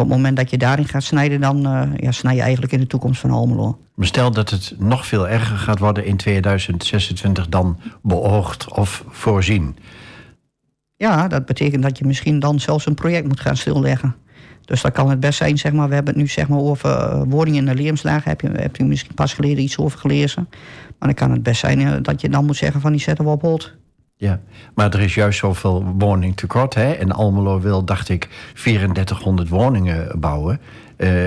Op 0.00 0.06
het 0.06 0.16
moment 0.16 0.36
dat 0.36 0.50
je 0.50 0.58
daarin 0.58 0.88
gaat 0.88 1.02
snijden, 1.02 1.40
dan 1.40 1.66
uh, 1.66 1.82
ja, 1.96 2.12
snij 2.12 2.34
je 2.34 2.40
eigenlijk 2.40 2.72
in 2.72 2.80
de 2.80 2.86
toekomst 2.86 3.20
van 3.20 3.30
Almelo. 3.30 3.78
Maar 3.94 4.06
stel 4.06 4.30
dat 4.30 4.50
het 4.50 4.74
nog 4.78 5.06
veel 5.06 5.28
erger 5.28 5.56
gaat 5.56 5.78
worden 5.78 6.04
in 6.04 6.16
2026 6.16 7.48
dan 7.48 7.78
beoogd 8.02 8.72
of 8.72 9.04
voorzien. 9.08 9.76
Ja, 10.96 11.28
dat 11.28 11.46
betekent 11.46 11.82
dat 11.82 11.98
je 11.98 12.04
misschien 12.04 12.38
dan 12.38 12.60
zelfs 12.60 12.86
een 12.86 12.94
project 12.94 13.26
moet 13.26 13.40
gaan 13.40 13.56
stilleggen. 13.56 14.14
Dus 14.64 14.82
dat 14.82 14.92
kan 14.92 15.10
het 15.10 15.20
best 15.20 15.38
zijn, 15.38 15.58
zeg 15.58 15.72
maar, 15.72 15.88
we 15.88 15.94
hebben 15.94 16.12
het 16.12 16.22
nu 16.22 16.28
zeg 16.28 16.48
maar, 16.48 16.58
over 16.58 16.90
uh, 16.90 17.22
woningen 17.26 17.58
in 17.58 17.66
de 17.76 17.82
leermslagen. 17.82 18.36
Heb 18.52 18.76
je, 18.76 18.84
misschien 18.84 19.14
pas 19.14 19.34
geleden 19.34 19.62
iets 19.62 19.78
over 19.78 19.98
gelezen. 19.98 20.48
Maar 20.98 21.08
dan 21.08 21.14
kan 21.14 21.30
het 21.30 21.42
best 21.42 21.60
zijn 21.60 22.02
dat 22.02 22.20
je 22.20 22.28
dan 22.28 22.44
moet 22.44 22.56
zeggen 22.56 22.80
van 22.80 22.92
die 22.92 23.00
zetten 23.00 23.24
we 23.24 23.30
op 23.30 23.42
hold. 23.42 23.72
Ja, 24.20 24.40
maar 24.74 24.94
er 24.94 25.00
is 25.00 25.14
juist 25.14 25.38
zoveel 25.38 25.94
woningtekort. 25.98 26.74
Hè? 26.74 26.92
En 26.92 27.12
Almelo 27.12 27.60
wil, 27.60 27.84
dacht 27.84 28.08
ik, 28.08 28.28
3400 28.54 29.48
woningen 29.48 30.20
bouwen. 30.20 30.60
Uh, 30.96 31.26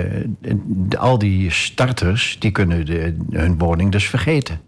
al 0.98 1.18
die 1.18 1.52
starters, 1.52 2.36
die 2.40 2.52
kunnen 2.52 2.86
de, 2.86 3.18
hun 3.30 3.58
woning 3.58 3.92
dus 3.92 4.10
vergeten. 4.10 4.60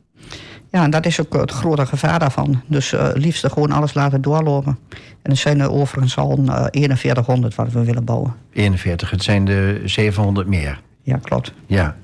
Ja, 0.72 0.84
en 0.84 0.90
dat 0.90 1.06
is 1.06 1.22
ook 1.22 1.34
het 1.34 1.52
grote 1.52 1.86
gevaar 1.86 2.20
daarvan. 2.20 2.62
Dus 2.68 2.94
uh, 2.94 3.10
liefst 3.14 3.48
gewoon 3.48 3.72
alles 3.72 3.94
laten 3.94 4.22
doorlopen. 4.22 4.80
En 5.22 5.32
er 5.32 5.38
zijn 5.38 5.60
er 5.60 5.72
overigens 5.72 6.18
al 6.18 6.40
uh, 6.40 6.66
4100 6.72 7.56
wat 7.56 7.72
we 7.72 7.84
willen 7.84 8.06
bouwen. 8.06 8.34
41, 8.54 9.10
het 9.10 9.24
zijn 9.24 9.46
de 9.46 9.82
700 9.86 10.48
meer. 10.48 10.82
Ja, 11.06 11.18
klopt. 11.18 11.54
Ja. 11.66 11.96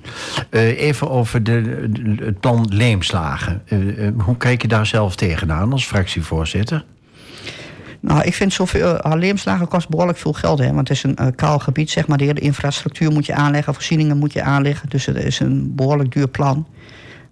Uh, 0.49 0.81
even 0.81 1.09
over 1.09 1.43
de, 1.43 1.89
het 2.19 2.39
plan 2.39 2.67
Leemslagen. 2.69 3.61
Uh, 3.69 4.07
hoe 4.17 4.37
kijk 4.37 4.61
je 4.61 4.67
daar 4.67 4.85
zelf 4.85 5.15
tegenaan 5.15 5.71
als 5.71 5.85
fractievoorzitter? 5.85 6.85
Nou, 7.99 8.21
ik 8.21 8.33
vind 8.33 8.53
zoveel. 8.53 9.05
Uh, 9.05 9.13
leemslagen 9.15 9.67
kost 9.67 9.89
behoorlijk 9.89 10.17
veel 10.17 10.33
geld, 10.33 10.59
hè? 10.59 10.73
Want 10.73 10.87
het 10.87 10.97
is 10.97 11.03
een 11.03 11.17
uh, 11.21 11.27
kaal 11.35 11.59
gebied, 11.59 11.89
zeg 11.89 12.07
maar. 12.07 12.17
De 12.17 12.23
hele 12.23 12.39
infrastructuur 12.39 13.11
moet 13.11 13.25
je 13.25 13.33
aanleggen, 13.33 13.73
voorzieningen 13.73 14.17
moet 14.17 14.33
je 14.33 14.41
aanleggen. 14.41 14.89
Dus 14.89 15.05
het 15.05 15.15
is 15.15 15.39
een 15.39 15.75
behoorlijk 15.75 16.11
duur 16.11 16.27
plan. 16.27 16.67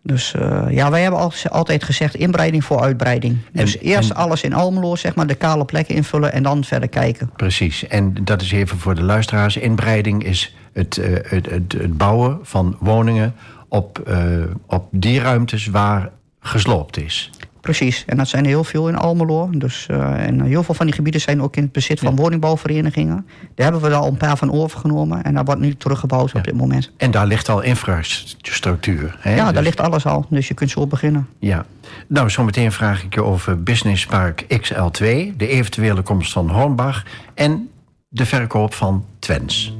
Dus 0.01 0.33
uh, 0.33 0.65
ja, 0.69 0.91
wij 0.91 1.01
hebben 1.01 1.31
altijd 1.49 1.83
gezegd 1.83 2.15
inbreiding 2.15 2.63
voor 2.63 2.79
uitbreiding. 2.81 3.37
En, 3.53 3.65
dus 3.65 3.77
eerst 3.77 4.09
en, 4.09 4.15
alles 4.15 4.43
in 4.43 4.53
Almelo, 4.53 4.95
zeg 4.95 5.15
maar, 5.15 5.27
de 5.27 5.35
kale 5.35 5.65
plekken 5.65 5.95
invullen 5.95 6.33
en 6.33 6.43
dan 6.43 6.63
verder 6.63 6.89
kijken. 6.89 7.31
Precies. 7.35 7.87
En 7.87 8.13
dat 8.23 8.41
is 8.41 8.51
even 8.51 8.77
voor 8.77 8.95
de 8.95 9.03
luisteraars. 9.03 9.57
Inbreiding 9.57 10.23
is 10.23 10.55
het, 10.73 10.97
uh, 10.97 11.05
het, 11.11 11.49
het, 11.49 11.71
het, 11.71 11.97
bouwen 11.97 12.39
van 12.41 12.77
woningen 12.79 13.35
op, 13.67 14.03
uh, 14.07 14.43
op 14.65 14.87
die 14.91 15.19
ruimtes 15.19 15.67
waar 15.67 16.09
gesloopt 16.39 16.97
is. 16.97 17.29
Precies, 17.61 18.03
en 18.07 18.17
dat 18.17 18.27
zijn 18.27 18.45
heel 18.45 18.63
veel 18.63 18.89
in 18.89 18.95
Almelo. 18.95 19.49
Dus, 19.51 19.87
uh, 19.91 20.27
en 20.27 20.41
heel 20.41 20.63
veel 20.63 20.75
van 20.75 20.85
die 20.85 20.95
gebieden 20.95 21.21
zijn 21.21 21.41
ook 21.41 21.55
in 21.55 21.63
het 21.63 21.71
bezit 21.71 21.99
van 21.99 22.15
ja. 22.15 22.21
woningbouwverenigingen. 22.21 23.25
Daar 23.55 23.71
hebben 23.71 23.89
we 23.89 23.95
al 23.95 24.07
een 24.07 24.17
paar 24.17 24.37
van 24.37 24.51
overgenomen. 24.51 25.23
En 25.23 25.33
daar 25.33 25.43
wordt 25.43 25.61
nu 25.61 25.75
teruggebouwd 25.75 26.31
ja. 26.31 26.39
op 26.39 26.45
dit 26.45 26.55
moment. 26.55 26.91
En 26.97 27.11
daar 27.11 27.27
ligt 27.27 27.49
al 27.49 27.61
infrastructuur. 27.61 29.17
Hè? 29.19 29.35
Ja, 29.35 29.45
dus... 29.45 29.53
daar 29.53 29.63
ligt 29.63 29.79
alles 29.79 30.05
al. 30.05 30.25
Dus 30.29 30.47
je 30.47 30.53
kunt 30.53 30.69
zo 30.69 30.87
beginnen. 30.87 31.27
Ja. 31.39 31.65
Nou, 32.07 32.29
zometeen 32.29 32.71
vraag 32.71 33.03
ik 33.03 33.13
je 33.13 33.23
over 33.23 33.63
Business 33.63 34.05
Park 34.05 34.43
XL2. 34.43 35.35
De 35.37 35.47
eventuele 35.47 36.01
komst 36.01 36.31
van 36.31 36.49
Hornbach. 36.49 37.03
En 37.33 37.69
de 38.09 38.25
verkoop 38.25 38.73
van 38.73 39.05
Twens. 39.19 39.77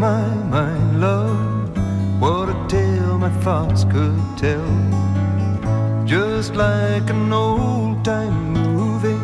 My 0.00 0.34
mind, 0.48 0.98
love, 0.98 1.68
what 2.18 2.48
a 2.48 2.66
tale 2.68 3.18
my 3.18 3.28
thoughts 3.44 3.84
could 3.84 4.18
tell. 4.38 4.72
Just 6.06 6.54
like 6.54 7.10
an 7.10 7.30
old 7.30 8.02
time 8.02 8.54
movie 8.54 9.22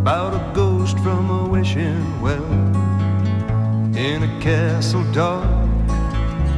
about 0.00 0.32
a 0.32 0.54
ghost 0.54 0.98
from 1.00 1.28
a 1.28 1.46
wishing 1.46 2.22
well. 2.22 2.52
In 3.94 4.22
a 4.22 4.40
castle 4.40 5.04
dark 5.12 5.44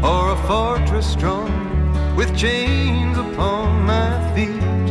or 0.01 0.31
a 0.31 0.37
fortress 0.47 1.11
strong 1.11 1.51
with 2.15 2.31
chains 2.39 3.19
upon 3.19 3.85
my 3.85 4.33
feet. 4.33 4.90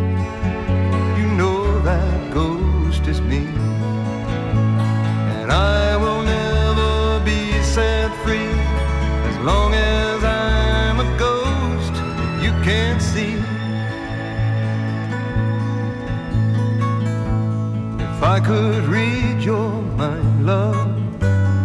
Can't 12.70 13.02
see. 13.02 13.34
If 18.08 18.20
I 18.36 18.38
could 18.50 18.84
read 18.98 19.38
your 19.42 19.72
mind, 20.02 20.46
love, 20.46 20.92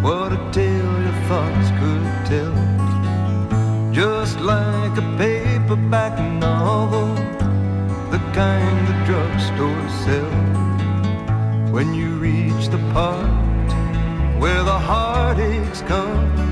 what 0.02 0.32
a 0.32 0.40
tale 0.59 0.94
your 1.07 1.18
thoughts 1.28 1.68
could 1.80 2.09
tell. 2.32 2.57
Just 3.92 4.40
like 4.40 4.94
a 5.05 5.07
paperback 5.18 6.14
novel, 6.46 7.11
the 8.14 8.20
kind 8.40 8.78
the 8.88 8.96
drugstore 9.09 9.86
sells. 10.05 11.70
When 11.74 11.92
you 11.92 12.09
reach 12.28 12.68
the 12.68 12.82
part 12.94 13.30
where 14.40 14.62
the 14.72 14.78
heartaches 14.90 15.82
come, 15.82 16.43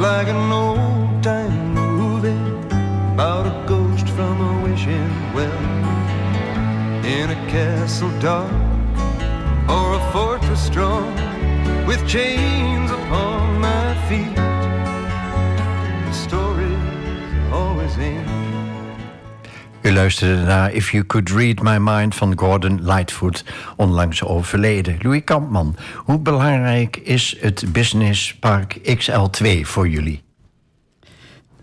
like 0.00 0.28
an 0.28 0.50
old 0.50 1.22
time 1.22 1.74
movie 1.74 2.30
about 3.12 3.44
a 3.44 3.68
ghost 3.68 4.08
from 4.08 4.40
a 4.40 4.62
wishing 4.62 5.12
well. 5.34 5.52
In 7.04 7.28
a 7.28 7.34
castle 7.50 8.10
dark 8.18 8.50
or 9.68 9.96
a 10.00 10.12
fortress 10.12 10.64
strong 10.64 11.04
with 11.86 12.00
chains 12.08 12.90
upon 12.90 13.29
U 19.90 19.92
luisterde 19.92 20.42
naar 20.42 20.72
If 20.72 20.90
You 20.90 21.04
Could 21.04 21.30
Read 21.30 21.62
My 21.62 21.76
Mind 21.78 22.14
van 22.14 22.38
Gordon 22.38 22.80
Lightfoot, 22.82 23.44
onlangs 23.76 24.24
overleden. 24.24 24.96
Louis 25.02 25.24
Kampman, 25.24 25.76
hoe 25.96 26.18
belangrijk 26.18 26.96
is 26.96 27.36
het 27.40 27.64
businesspark 27.72 28.78
XL2 28.78 29.60
voor 29.62 29.88
jullie? 29.88 30.22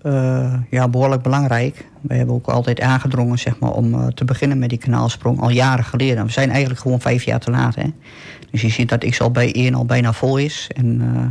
Eh, 0.02 0.54
ja, 0.70 0.88
behoorlijk 0.88 1.22
belangrijk. 1.22 1.86
We 2.02 2.14
hebben 2.14 2.36
ook 2.36 2.48
altijd 2.48 2.82
aangedrongen 2.82 3.40
zeg 3.40 3.60
maar, 3.60 3.72
om 3.72 3.94
eh, 3.94 4.08
te 4.08 4.26
beginnen 4.26 4.60
met 4.60 4.70
die 4.70 4.78
kanaalsprong 4.78 5.42
al 5.42 5.50
jaren 5.50 5.86
geleden. 5.86 6.26
We 6.26 6.32
zijn 6.32 6.50
eigenlijk 6.50 6.80
gewoon 6.80 7.02
vijf 7.02 7.24
jaar 7.24 7.40
te 7.40 7.52
laat. 7.52 7.76
Hè? 7.76 7.94
Dus 8.52 8.62
je 8.62 8.70
ziet 8.70 8.90
dat 8.90 9.10
XL 9.10 9.30
bij 9.30 9.54
1 9.54 9.74
al 9.74 9.86
bijna 9.86 10.14
vol 10.14 10.38
is. 10.38 10.70
En 10.76 11.02
uh, 11.02 11.26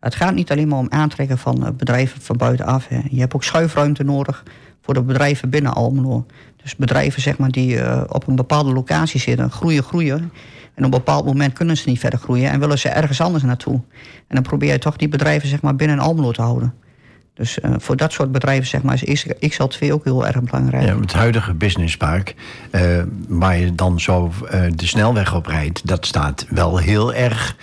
het 0.00 0.14
gaat 0.14 0.34
niet 0.34 0.50
alleen 0.50 0.68
maar 0.68 0.78
om 0.78 0.90
aantrekken 0.90 1.38
van 1.38 1.74
bedrijven 1.76 2.20
van 2.20 2.36
buitenaf. 2.36 2.88
Hè. 2.88 3.00
Je 3.10 3.20
hebt 3.20 3.34
ook 3.34 3.44
schuifruimte 3.44 4.04
nodig 4.04 4.42
voor 4.84 4.94
de 4.94 5.02
bedrijven 5.02 5.50
binnen 5.50 5.74
Almelo. 5.74 6.26
Dus 6.62 6.76
bedrijven 6.76 7.22
zeg 7.22 7.38
maar, 7.38 7.50
die 7.50 7.76
uh, 7.76 8.02
op 8.08 8.26
een 8.26 8.36
bepaalde 8.36 8.72
locatie 8.72 9.20
zitten, 9.20 9.50
groeien, 9.50 9.82
groeien. 9.82 10.18
En 10.74 10.84
op 10.84 10.84
een 10.84 10.90
bepaald 10.90 11.24
moment 11.24 11.52
kunnen 11.52 11.76
ze 11.76 11.88
niet 11.88 11.98
verder 11.98 12.18
groeien 12.18 12.50
en 12.50 12.60
willen 12.60 12.78
ze 12.78 12.88
ergens 12.88 13.20
anders 13.20 13.44
naartoe. 13.44 13.74
En 14.28 14.34
dan 14.34 14.42
probeer 14.42 14.72
je 14.72 14.78
toch 14.78 14.96
die 14.96 15.08
bedrijven 15.08 15.48
zeg 15.48 15.62
maar, 15.62 15.76
binnen 15.76 15.98
Almelo 15.98 16.30
te 16.30 16.42
houden. 16.42 16.74
Dus 17.34 17.58
uh, 17.58 17.74
voor 17.78 17.96
dat 17.96 18.12
soort 18.12 18.32
bedrijven 18.32 18.66
zeg 18.66 18.82
maar, 18.82 19.00
is 19.04 19.26
XL2 19.28 19.90
ook 19.90 20.04
heel 20.04 20.26
erg 20.26 20.42
belangrijk. 20.42 20.86
Ja, 20.86 21.00
het 21.00 21.12
huidige 21.12 21.54
businesspark, 21.54 22.34
uh, 22.70 23.02
waar 23.28 23.56
je 23.56 23.74
dan 23.74 24.00
zo 24.00 24.32
de 24.74 24.86
snelweg 24.86 25.34
op 25.34 25.46
rijdt... 25.46 25.86
dat 25.86 26.06
staat 26.06 26.46
wel 26.48 26.76
heel 26.76 27.14
erg 27.14 27.56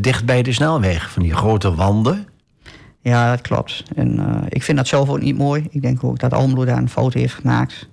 dicht 0.00 0.24
bij 0.24 0.42
de 0.42 0.52
snelweg. 0.52 1.10
Van 1.10 1.22
die 1.22 1.34
grote 1.34 1.74
wanden. 1.74 2.26
Ja, 3.02 3.30
dat 3.30 3.40
klopt. 3.40 3.82
En 3.94 4.18
uh, 4.18 4.36
ik 4.48 4.62
vind 4.62 4.76
dat 4.76 4.86
zelf 4.86 5.08
ook 5.08 5.20
niet 5.20 5.38
mooi. 5.38 5.66
Ik 5.70 5.82
denk 5.82 6.04
ook 6.04 6.18
dat 6.18 6.32
Almelo 6.32 6.64
daar 6.64 6.78
een 6.78 6.88
foto 6.88 7.18
heeft 7.18 7.34
gemaakt. 7.34 7.88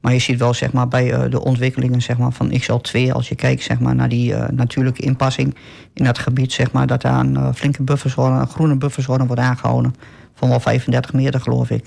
Maar 0.00 0.12
je 0.12 0.18
ziet 0.18 0.38
wel 0.38 0.54
zeg 0.54 0.72
maar, 0.72 0.88
bij 0.88 1.12
uh, 1.12 1.30
de 1.30 1.44
ontwikkelingen 1.44 2.02
zeg 2.02 2.18
maar, 2.18 2.32
van 2.32 2.52
XL2, 2.52 3.10
als 3.12 3.28
je 3.28 3.34
kijkt 3.34 3.62
zeg 3.62 3.80
maar, 3.80 3.94
naar 3.94 4.08
die 4.08 4.32
uh, 4.32 4.48
natuurlijke 4.48 5.02
inpassing 5.02 5.56
in 5.94 6.04
dat 6.04 6.18
gebied, 6.18 6.52
zeg 6.52 6.72
maar, 6.72 6.86
dat 6.86 7.02
daar 7.02 7.20
een 7.20 7.54
flinke 7.54 7.82
bufferzone, 7.82 8.40
een 8.40 8.48
groene 8.48 8.76
bufferzone 8.76 9.26
wordt 9.26 9.42
aangehouden. 9.42 9.94
Van 10.34 10.48
wel 10.48 10.60
35 10.60 11.12
meter, 11.12 11.40
geloof 11.40 11.70
ik. 11.70 11.84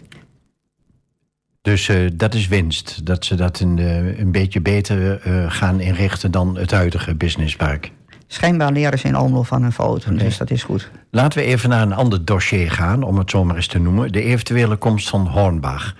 Dus 1.62 1.92
dat 2.14 2.34
is 2.34 2.48
winst, 2.48 3.06
dat 3.06 3.26
ze 3.26 3.36
dat 3.36 3.60
een, 3.60 3.78
een 4.20 4.32
beetje 4.32 4.62
beter 4.62 5.22
gaan 5.52 5.80
inrichten 5.80 6.32
dan 6.32 6.58
het 6.58 6.72
huidige 6.72 7.16
businesspark. 7.16 7.92
Schijnbaar 8.34 8.72
leren 8.72 9.00
ze 9.00 9.08
in 9.08 9.16
Almelo 9.16 9.44
van 9.44 9.62
hun 9.62 9.72
foto, 9.72 10.14
dus 10.16 10.38
dat 10.38 10.52
is 10.52 10.64
goed. 10.64 10.92
Laten 11.10 11.40
we 11.40 11.46
even 11.46 11.70
naar 11.70 11.82
een 11.82 11.94
ander 11.94 12.26
dossier 12.26 12.72
gaan, 12.72 13.04
om 13.04 13.18
het 13.18 13.30
zo 13.30 13.44
maar 13.44 13.56
eens 13.56 13.68
te 13.68 13.80
noemen. 13.80 14.12
De 14.12 14.22
eventuele 14.22 14.76
komst 14.76 15.10
van 15.10 15.28
Hornbach. 15.28 15.96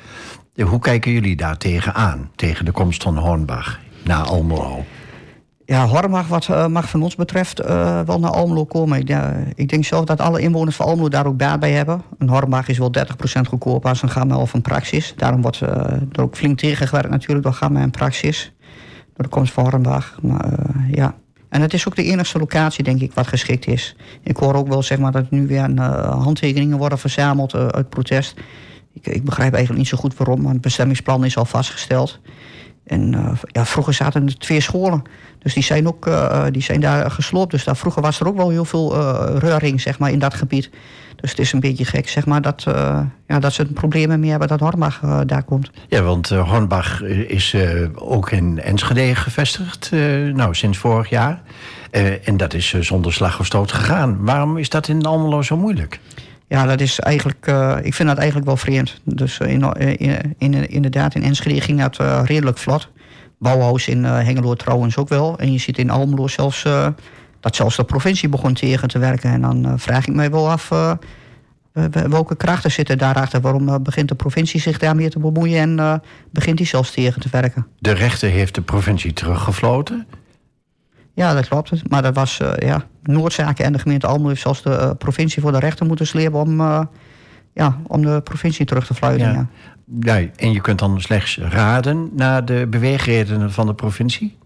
Hoe 0.56 0.80
kijken 0.80 1.12
jullie 1.12 1.36
daar 1.36 1.58
tegenaan, 1.58 2.30
tegen 2.36 2.66
de 2.66 2.72
komst 2.72 3.04
van 3.04 3.18
Hornbach 3.18 3.80
naar 4.04 4.24
Almelo? 4.24 4.86
Ja, 5.66 5.88
Hornbach 5.88 6.28
wat, 6.28 6.48
uh, 6.48 6.68
mag 6.68 6.90
van 6.90 7.04
ons 7.04 7.16
betreft 7.16 7.62
uh, 7.62 8.02
wel 8.02 8.20
naar 8.20 8.32
Almelo 8.32 8.66
komen. 8.66 9.00
Ik, 9.00 9.10
uh, 9.10 9.28
ik, 9.56 9.70
denk 9.70 9.86
zelf 9.86 10.06
dat 10.06 10.20
alle 10.20 10.42
inwoners 10.42 10.76
van 10.76 10.86
Almelo 10.86 11.10
daar 11.10 11.26
ook 11.26 11.38
baat 11.38 11.60
bij 11.60 11.72
hebben. 11.72 12.02
Een 12.18 12.30
Hornbach 12.30 12.68
is 12.68 12.78
wel 12.78 12.92
30% 12.98 13.02
goedkoper 13.48 13.90
als 13.90 14.02
een 14.02 14.10
Gamma 14.10 14.38
of 14.38 14.54
een 14.54 14.62
Praxis. 14.62 15.14
Daarom 15.18 15.42
wordt 15.42 15.60
er 15.60 16.22
ook 16.22 16.36
flink 16.36 16.58
tegengewerkt 16.58 17.10
natuurlijk 17.10 17.44
door 17.44 17.54
Gamma 17.54 17.82
en 17.82 17.92
Praxis. 17.92 18.54
Door 19.14 19.26
de 19.26 19.30
komst 19.30 19.54
van 19.54 19.64
Hornbach. 19.64 20.18
Maar 20.22 20.60
ja, 20.92 21.16
en 21.52 21.62
het 21.62 21.74
is 21.74 21.88
ook 21.88 21.96
de 21.96 22.04
enige 22.04 22.40
locatie, 22.40 22.84
denk 22.84 23.02
ik, 23.02 23.14
wat 23.14 23.28
geschikt 23.28 23.68
is. 23.68 23.96
Ik 24.24 24.38
hoor 24.38 24.54
ook 24.54 24.68
wel 24.68 24.84
zeg 24.84 24.98
maar, 24.98 25.12
dat 25.12 25.32
nu 25.32 25.48
weer 25.48 25.70
uh, 25.70 26.22
handtekeningen 26.24 26.78
worden 26.78 26.98
verzameld 26.98 27.54
uh, 27.54 27.68
uit 27.68 27.90
protest. 27.90 28.34
Ik, 28.94 29.08
ik, 29.08 29.24
begrijp 29.24 29.54
eigenlijk 29.54 29.84
niet 29.84 29.92
zo 29.92 29.98
goed 29.98 30.18
waarom, 30.18 30.42
want 30.42 30.54
het 30.54 30.62
bestemmingsplan 30.62 31.26
is 31.26 31.38
al 31.38 31.46
vastgesteld. 31.46 32.20
En 32.84 33.14
uh, 33.14 33.32
ja, 33.42 33.66
vroeger 33.66 33.94
zaten 33.94 34.26
er 34.26 34.38
twee 34.38 34.60
scholen. 34.62 35.02
Dus 35.40 35.54
die 35.54 35.64
zijn, 35.64 35.88
ook, 35.88 36.10
die 36.52 36.62
zijn 36.62 36.80
daar 36.80 37.12
gesloopt. 37.12 37.52
Dus 37.52 37.64
daar, 37.64 37.78
vroeger 37.78 38.02
was 38.02 38.20
er 38.20 38.28
ook 38.28 38.38
wel 38.38 38.50
heel 38.50 38.66
veel 38.66 38.96
reuring 39.38 39.82
zeg 39.82 40.00
maar, 40.00 40.12
in 40.12 40.20
dat 40.20 40.34
gebied. 40.34 40.70
Dus 41.22 41.30
het 41.30 41.40
is 41.40 41.54
een 41.54 41.60
beetje 41.60 41.86
gek, 41.86 42.10
zeg 42.10 42.26
maar, 42.26 42.42
dat, 42.42 42.66
uh, 42.68 43.00
ja, 43.28 43.40
dat 43.40 43.54
ze 43.54 43.66
problemen 43.66 44.20
meer 44.20 44.30
hebben 44.30 44.48
dat 44.48 44.60
Hornbach 44.60 45.02
uh, 45.02 45.20
daar 45.26 45.44
komt. 45.44 45.72
Ja, 45.88 46.02
want 46.02 46.32
uh, 46.32 46.50
Hornbach 46.50 47.02
is 47.04 47.56
ook 47.96 48.32
in 48.32 48.60
Enschede 48.60 49.16
gevestigd, 49.16 49.92
nou, 50.34 50.56
sinds 50.56 50.78
vorig 50.78 51.10
jaar. 51.10 51.42
en 52.24 52.38
dat 52.38 52.54
is 52.54 52.74
zonder 52.80 53.14
slag 53.14 53.40
of 53.40 53.46
stoot 53.46 53.72
gegaan. 53.72 54.26
Waarom 54.26 54.58
is 54.58 54.70
dat 54.70 54.88
in 54.88 55.06
Almelo 55.06 55.42
zo 55.42 55.58
moeilijk? 55.58 56.00
Ja, 56.48 56.66
dat 56.66 56.82
is 56.82 57.00
eigenlijk, 57.00 57.52
ik 57.82 57.94
vind 57.94 58.10
dat 58.10 58.18
eigenlijk 58.18 58.48
wel 58.48 58.58
vreemd. 58.58 59.02
Dus 59.04 59.38
in, 59.38 59.74
in, 59.98 60.36
in, 60.38 60.70
inderdaad, 60.70 61.16
in 61.16 61.24
Enschede 61.24 61.62
ging 61.62 61.80
dat 61.80 61.98
redelijk 62.26 62.58
vlot. 62.58 62.90
Bouwhuis 63.40 63.88
in 63.88 64.04
Hengelo 64.04 64.54
trouwens 64.56 64.98
ook 64.98 65.10
wel. 65.10 65.38
En 65.38 65.52
je 65.52 65.60
ziet 65.60 65.78
in 65.78 65.90
Almelo 65.90 66.28
zelfs 66.28 66.66
dat 67.42 67.56
zelfs 67.56 67.76
de 67.76 67.84
provincie 67.84 68.30
begon 68.30 68.54
tegen 68.54 68.88
te 68.88 69.00
werken. 69.00 69.32
En 69.32 69.42
dan 69.42 69.66
uh, 69.66 69.74
vraag 69.76 70.08
ik 70.08 70.14
mij 70.14 70.32
wel 70.32 70.50
af 70.50 70.72
uh, 70.72 70.94
welke 72.10 72.36
krachten 72.36 72.72
zitten 72.72 72.98
daarachter. 72.98 73.42
Waarom 73.42 73.84
begint 73.84 74.08
de 74.08 74.16
provincie 74.16 74.60
zich 74.60 74.78
daarmee 74.78 75.10
te 75.10 75.20
bemoeien 75.20 75.80
en 75.80 76.02
begint 76.32 76.58
die 76.58 76.68
zelfs 76.68 76.92
tegen 76.92 77.22
te 77.22 77.28
werken? 77.32 77.68
De 77.80 77.92
rechter 77.92 78.30
heeft 78.30 78.56
de 78.56 78.62
provincie 78.62 79.14
teruggefloten? 79.14 80.08
Ja, 81.14 81.34
dat 81.34 81.48
klopt. 81.48 81.90
Maar 81.90 82.02
dat 82.02 82.16
was 82.16 82.40
ja, 82.58 82.86
Noordzaken 83.04 83.66
en 83.66 83.74
de 83.74 83.80
gemeente 83.80 84.08
Almelo 84.08 84.28
heeft 84.28 84.42
zelfs 84.42 84.64
de 84.64 84.96
provincie 84.98 85.42
voor 85.42 85.52
de 85.52 85.60
rechter 85.60 85.86
moeten 85.86 86.08
slepen 86.08 86.40
om, 86.40 86.62
ja, 87.54 87.78
om 87.88 88.02
de 88.02 88.22
provincie 88.24 88.66
terug 88.66 88.86
te 88.86 88.94
fluiten. 88.94 89.32
Ja. 89.32 89.48
Ja. 90.02 90.18
ja. 90.18 90.28
en 90.36 90.52
je 90.52 90.62
kunt 90.62 90.80
dan 90.80 91.02
slechts 91.02 91.38
raden 91.38 92.10
naar 92.16 92.46
de 92.46 92.68
beweegredenen 92.70 93.52
van 93.52 93.66
de 93.66 93.74
provincie? 93.74 94.40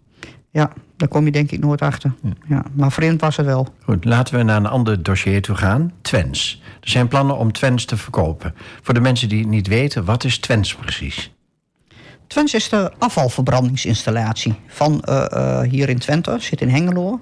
Ja, 0.55 0.71
daar 0.97 1.07
kom 1.07 1.25
je 1.25 1.31
denk 1.31 1.51
ik 1.51 1.59
nooit 1.59 1.81
achter. 1.81 2.13
Ja. 2.21 2.31
ja. 2.47 2.63
maar 2.73 2.91
vreemd 2.91 3.21
was 3.21 3.37
het 3.37 3.45
wel. 3.45 3.67
Goed, 3.83 4.05
laten 4.05 4.37
we 4.37 4.43
naar 4.43 4.57
een 4.57 4.65
ander 4.65 5.03
dossier 5.03 5.41
toe 5.41 5.55
gaan. 5.55 5.91
Twens. 6.01 6.61
Er 6.81 6.89
zijn 6.89 7.07
plannen 7.07 7.37
om 7.37 7.51
Twens 7.51 7.85
te 7.85 7.97
verkopen. 7.97 8.55
Voor 8.81 8.93
de 8.93 8.99
mensen 8.99 9.29
die 9.29 9.39
het 9.39 9.47
niet 9.47 9.67
weten, 9.67 10.05
wat 10.05 10.23
is 10.23 10.37
Twens 10.37 10.75
precies? 10.75 11.31
Twens 12.27 12.53
is 12.53 12.69
de 12.69 12.91
afvalverbrandingsinstallatie 12.97 14.55
van 14.67 15.03
uh, 15.09 15.25
uh, 15.33 15.61
hier 15.61 15.89
in 15.89 15.99
Twente, 15.99 16.35
zit 16.39 16.61
in 16.61 16.69
Hengelo. 16.69 17.21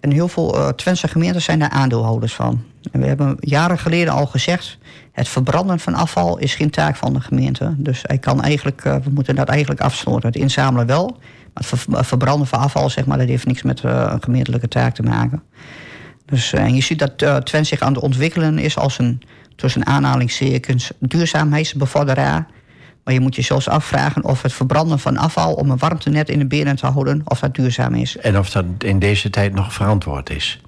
En 0.00 0.10
heel 0.10 0.28
veel 0.28 0.58
uh, 0.58 0.68
Twentse 0.68 1.08
gemeenten 1.08 1.42
zijn 1.42 1.58
daar 1.58 1.70
aandeelhouders 1.70 2.34
van. 2.34 2.64
En 2.92 3.00
we 3.00 3.06
hebben 3.06 3.36
jaren 3.40 3.78
geleden 3.78 4.12
al 4.12 4.26
gezegd... 4.26 4.78
het 5.12 5.28
verbranden 5.28 5.80
van 5.80 5.94
afval 5.94 6.38
is 6.38 6.54
geen 6.54 6.70
taak 6.70 6.96
van 6.96 7.12
de 7.12 7.20
gemeente. 7.20 7.74
Dus 7.76 8.00
hij 8.02 8.18
kan 8.18 8.42
eigenlijk, 8.42 8.82
we 8.82 9.10
moeten 9.10 9.34
dat 9.34 9.48
eigenlijk 9.48 9.80
afsluiten. 9.80 10.28
Het 10.28 10.38
inzamelen 10.38 10.86
wel, 10.86 11.18
het 11.54 12.06
verbranden 12.06 12.46
van 12.46 12.58
afval, 12.58 12.90
zeg 12.90 13.06
maar, 13.06 13.18
dat 13.18 13.28
heeft 13.28 13.46
niks 13.46 13.62
met 13.62 13.82
uh, 13.82 14.06
een 14.10 14.22
gemeentelijke 14.22 14.68
taak 14.68 14.94
te 14.94 15.02
maken. 15.02 15.42
Dus 16.24 16.52
uh, 16.52 16.60
en 16.60 16.74
je 16.74 16.80
ziet 16.80 16.98
dat 16.98 17.22
uh, 17.22 17.36
Twent 17.36 17.66
zich 17.66 17.80
aan 17.80 17.94
het 17.94 18.02
ontwikkelen 18.02 18.58
is 18.58 18.76
als 18.76 18.98
een 18.98 19.22
tussen 19.56 19.86
aanhalingstekens 19.86 20.92
duurzaamheidsbevorderaar. 20.98 22.46
Maar 23.04 23.14
je 23.14 23.20
moet 23.20 23.34
je 23.34 23.42
zelfs 23.42 23.68
afvragen 23.68 24.24
of 24.24 24.42
het 24.42 24.52
verbranden 24.52 24.98
van 24.98 25.16
afval 25.16 25.54
om 25.54 25.70
een 25.70 25.78
warmtenet 25.78 26.28
in 26.28 26.38
de 26.38 26.46
benen 26.46 26.76
te 26.76 26.86
houden, 26.86 27.22
of 27.24 27.40
dat 27.40 27.54
duurzaam 27.54 27.94
is. 27.94 28.16
En 28.16 28.38
of 28.38 28.50
dat 28.50 28.64
in 28.78 28.98
deze 28.98 29.30
tijd 29.30 29.54
nog 29.54 29.72
verantwoord 29.72 30.30
is. 30.30 30.60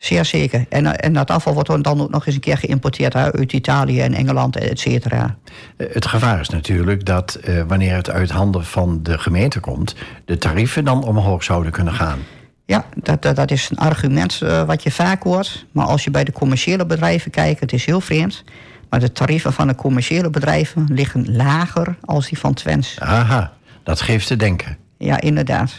Zeer 0.00 0.24
zeker. 0.24 0.66
En, 0.68 0.98
en 0.98 1.12
dat 1.12 1.30
afval 1.30 1.54
wordt 1.54 1.68
dan 1.68 2.00
ook 2.00 2.10
nog 2.10 2.26
eens 2.26 2.34
een 2.34 2.40
keer 2.40 2.58
geïmporteerd 2.58 3.14
uit 3.14 3.52
Italië 3.52 4.00
en 4.00 4.14
Engeland, 4.14 4.56
et 4.56 4.80
cetera. 4.80 5.36
Het 5.76 6.06
gevaar 6.06 6.40
is 6.40 6.48
natuurlijk 6.48 7.04
dat 7.04 7.38
uh, 7.44 7.62
wanneer 7.66 7.94
het 7.94 8.10
uit 8.10 8.30
handen 8.30 8.64
van 8.64 9.02
de 9.02 9.18
gemeente 9.18 9.60
komt, 9.60 9.94
de 10.24 10.38
tarieven 10.38 10.84
dan 10.84 11.04
omhoog 11.04 11.42
zouden 11.44 11.72
kunnen 11.72 11.92
gaan. 11.92 12.18
Ja, 12.64 12.84
dat, 12.94 13.22
dat, 13.36 13.50
is 13.50 13.70
een 13.70 13.78
argument 13.78 14.40
uh, 14.42 14.62
wat 14.62 14.82
je 14.82 14.90
vaak 14.90 15.22
hoort. 15.22 15.66
Maar 15.72 15.86
als 15.86 16.04
je 16.04 16.10
bij 16.10 16.24
de 16.24 16.32
commerciële 16.32 16.86
bedrijven 16.86 17.30
kijkt, 17.30 17.60
het 17.60 17.72
is 17.72 17.84
heel 17.84 18.00
vreemd. 18.00 18.44
Maar 18.88 19.00
de 19.00 19.12
tarieven 19.12 19.52
van 19.52 19.66
de 19.66 19.74
commerciële 19.74 20.30
bedrijven 20.30 20.86
liggen 20.92 21.36
lager 21.36 21.96
als 22.04 22.28
die 22.28 22.38
van 22.38 22.54
Twens. 22.54 22.96
Aha, 23.00 23.52
dat 23.82 24.00
geeft 24.00 24.26
te 24.26 24.36
denken. 24.36 24.76
Ja, 24.98 25.20
inderdaad. 25.20 25.72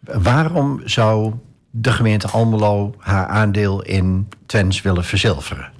Waarom 0.00 0.80
zou 0.84 1.34
de 1.80 1.92
gemeente 1.92 2.28
Almelo 2.28 2.94
haar 2.98 3.26
aandeel 3.26 3.82
in 3.82 4.28
Twens 4.46 4.82
willen 4.82 5.04
verzilveren? 5.04 5.70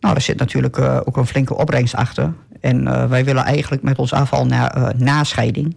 Nou, 0.00 0.14
er 0.14 0.20
zit 0.20 0.38
natuurlijk 0.38 0.76
uh, 0.76 1.00
ook 1.04 1.16
een 1.16 1.26
flinke 1.26 1.56
opbrengst 1.56 1.94
achter. 1.94 2.32
En 2.60 2.82
uh, 2.82 3.06
wij 3.06 3.24
willen 3.24 3.44
eigenlijk 3.44 3.82
met 3.82 3.98
ons 3.98 4.12
afval 4.12 4.46
naar 4.46 4.76
uh, 4.76 4.88
nascheiding. 4.96 5.76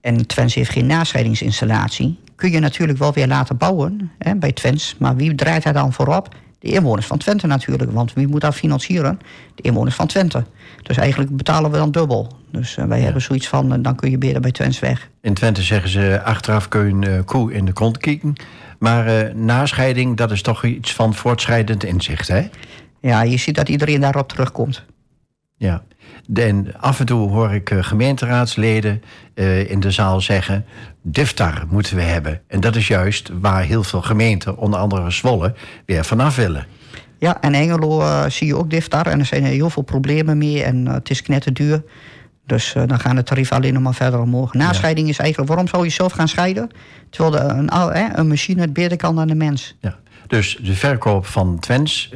En 0.00 0.26
Twens 0.26 0.54
heeft 0.54 0.70
geen 0.70 0.86
nascheidingsinstallatie. 0.86 2.18
Kun 2.36 2.50
je 2.50 2.58
natuurlijk 2.58 2.98
wel 2.98 3.12
weer 3.12 3.26
laten 3.26 3.56
bouwen 3.56 4.10
hè, 4.18 4.36
bij 4.36 4.52
Twens. 4.52 4.96
Maar 4.98 5.16
wie 5.16 5.34
draait 5.34 5.62
daar 5.62 5.72
dan 5.72 5.92
voorop? 5.92 6.34
De 6.64 6.70
inwoners 6.70 7.06
van 7.06 7.18
Twente 7.18 7.46
natuurlijk. 7.46 7.92
Want 7.92 8.12
wie 8.12 8.26
moet 8.26 8.40
dat 8.40 8.54
financieren? 8.54 9.18
De 9.54 9.62
inwoners 9.62 9.94
van 9.94 10.06
Twente. 10.06 10.44
Dus 10.82 10.96
eigenlijk 10.96 11.36
betalen 11.36 11.70
we 11.70 11.76
dan 11.76 11.90
dubbel. 11.90 12.32
Dus 12.50 12.74
wij 12.74 12.98
ja. 12.98 13.04
hebben 13.04 13.22
zoiets 13.22 13.48
van, 13.48 13.82
dan 13.82 13.94
kun 13.94 14.10
je 14.10 14.18
beter 14.18 14.40
bij 14.40 14.50
Twens 14.50 14.78
weg. 14.78 15.08
In 15.20 15.34
Twente 15.34 15.62
zeggen 15.62 15.90
ze, 15.90 16.20
achteraf 16.22 16.68
kun 16.68 17.00
je 17.00 17.08
een 17.08 17.24
koe 17.24 17.52
in 17.52 17.64
de 17.64 17.72
kont 17.72 17.98
kijken. 17.98 18.32
Maar 18.78 19.36
nascheiding, 19.36 20.16
dat 20.16 20.30
is 20.30 20.42
toch 20.42 20.64
iets 20.64 20.92
van 20.92 21.14
voortschrijdend 21.14 21.84
inzicht, 21.84 22.28
hè? 22.28 22.48
Ja, 23.00 23.22
je 23.22 23.36
ziet 23.36 23.54
dat 23.54 23.68
iedereen 23.68 24.00
daarop 24.00 24.28
terugkomt. 24.28 24.84
Ja, 25.56 25.82
en 26.34 26.74
af 26.80 27.00
en 27.00 27.06
toe 27.06 27.30
hoor 27.30 27.52
ik 27.52 27.74
gemeenteraadsleden 27.80 29.02
uh, 29.34 29.70
in 29.70 29.80
de 29.80 29.90
zaal 29.90 30.20
zeggen... 30.20 30.64
DIFTAR 31.06 31.64
moeten 31.68 31.96
we 31.96 32.02
hebben. 32.02 32.40
En 32.46 32.60
dat 32.60 32.76
is 32.76 32.88
juist 32.88 33.30
waar 33.40 33.62
heel 33.62 33.82
veel 33.82 34.02
gemeenten, 34.02 34.56
onder 34.56 34.80
andere 34.80 35.10
Zwolle... 35.10 35.54
weer 35.86 36.04
vanaf 36.04 36.36
willen. 36.36 36.66
Ja, 37.18 37.40
en 37.40 37.54
Engelo 37.54 38.00
uh, 38.00 38.24
zie 38.28 38.46
je 38.46 38.56
ook 38.56 38.70
DIFTAR. 38.70 39.06
En 39.06 39.18
er 39.18 39.26
zijn 39.26 39.44
heel 39.44 39.70
veel 39.70 39.82
problemen 39.82 40.38
mee 40.38 40.62
en 40.62 40.86
uh, 40.86 40.92
het 40.92 41.10
is 41.10 41.22
knetterduur. 41.22 41.82
Dus 42.46 42.72
dan 42.72 43.00
gaan 43.00 43.16
de 43.16 43.22
tarieven 43.22 43.56
alleen 43.56 43.72
nog 43.72 43.82
maar 43.82 43.94
verder 43.94 44.20
omhoog. 44.20 44.54
Nascheiding 44.54 45.08
is 45.08 45.18
eigenlijk, 45.18 45.48
waarom 45.48 45.68
zou 45.68 45.84
je 45.84 45.90
zelf 45.90 46.12
gaan 46.12 46.28
scheiden? 46.28 46.70
Terwijl 47.10 47.32
de, 47.32 47.54
een, 47.54 48.18
een 48.18 48.28
machine 48.28 48.60
het 48.60 48.72
beter 48.72 48.96
kan 48.96 49.16
dan 49.16 49.28
de 49.28 49.34
mens. 49.34 49.76
Ja. 49.80 49.98
Dus 50.26 50.58
de 50.62 50.74
verkoop 50.74 51.26
van 51.26 51.58
Twens, 51.58 52.12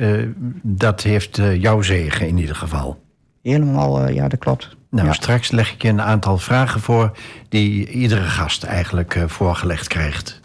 dat 0.63 1.03
heeft 1.03 1.41
jouw 1.59 1.83
zegen 1.83 2.29
in 2.29 2.39
ieder 2.39 2.57
geval. 2.57 3.07
Helemaal, 3.49 4.09
uh, 4.09 4.15
ja, 4.15 4.29
dat 4.29 4.39
klopt. 4.39 4.77
Nou, 4.91 5.07
ja. 5.07 5.13
straks 5.13 5.51
leg 5.51 5.73
ik 5.73 5.83
je 5.83 5.89
een 5.89 6.03
aantal 6.03 6.39
vragen 6.39 6.81
voor... 6.81 7.17
die 7.49 7.89
iedere 7.91 8.25
gast 8.25 8.63
eigenlijk 8.63 9.25
voorgelegd 9.27 9.89
krijgt. 9.89 10.41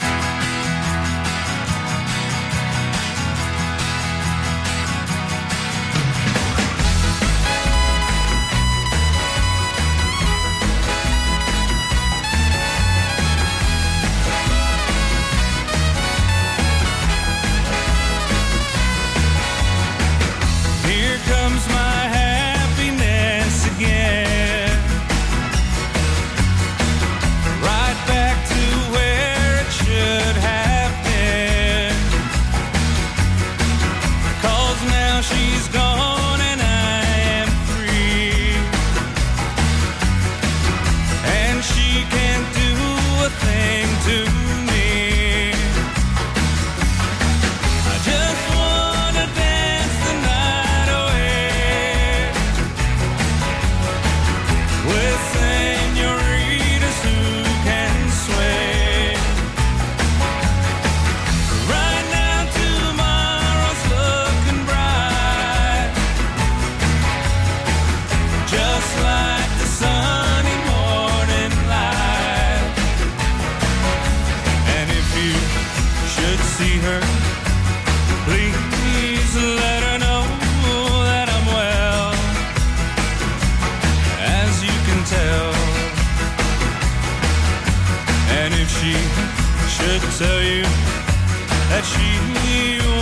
that 91.73 91.85
she 91.93 92.09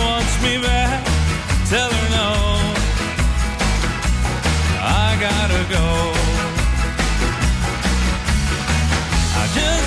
wants 0.00 0.34
me 0.44 0.56
back, 0.56 1.04
tell 1.68 1.90
her 1.92 2.06
no. 2.16 2.30
I 4.80 5.08
gotta 5.26 5.62
go. 5.76 5.88
I 9.40 9.44
just 9.58 9.81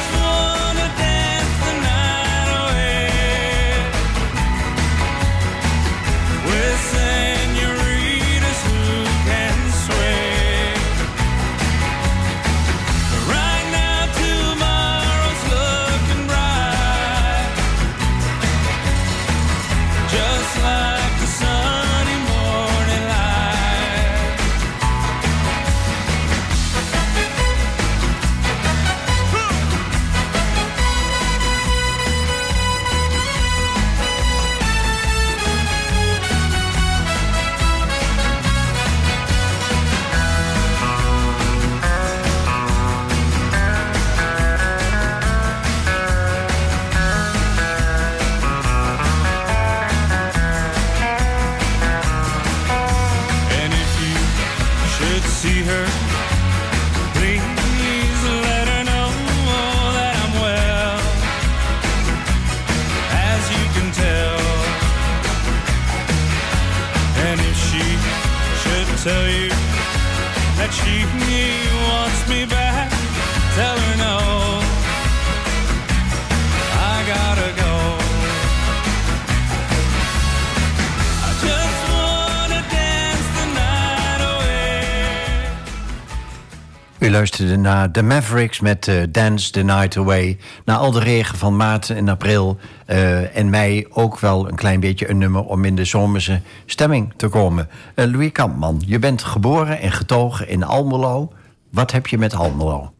U 87.05 87.11
luisterde 87.11 87.57
naar 87.57 87.91
The 87.91 88.01
Mavericks 88.01 88.59
met 88.59 88.87
uh, 88.87 89.03
Dance 89.09 89.51
the 89.51 89.61
Night 89.61 89.97
Away. 89.97 90.37
Na 90.63 90.75
al 90.75 90.91
de 90.91 90.99
regen 90.99 91.37
van 91.37 91.55
maart 91.55 91.89
en 91.89 92.09
april 92.09 92.57
uh, 92.87 93.37
en 93.37 93.49
mei 93.49 93.85
ook 93.89 94.19
wel 94.19 94.47
een 94.49 94.55
klein 94.55 94.79
beetje 94.79 95.09
een 95.09 95.17
nummer... 95.17 95.43
om 95.43 95.65
in 95.65 95.75
de 95.75 95.85
zomerse 95.85 96.41
stemming 96.65 97.13
te 97.15 97.27
komen. 97.27 97.69
Uh, 97.95 98.05
Louis 98.05 98.31
Kampman, 98.31 98.81
je 98.85 98.99
bent 98.99 99.23
geboren 99.23 99.79
en 99.79 99.91
getogen 99.91 100.47
in 100.47 100.63
Almelo. 100.63 101.33
Wat 101.75 101.91
heb 101.91 102.07
je 102.07 102.17
met 102.17 102.33
Almelo? 102.33 102.93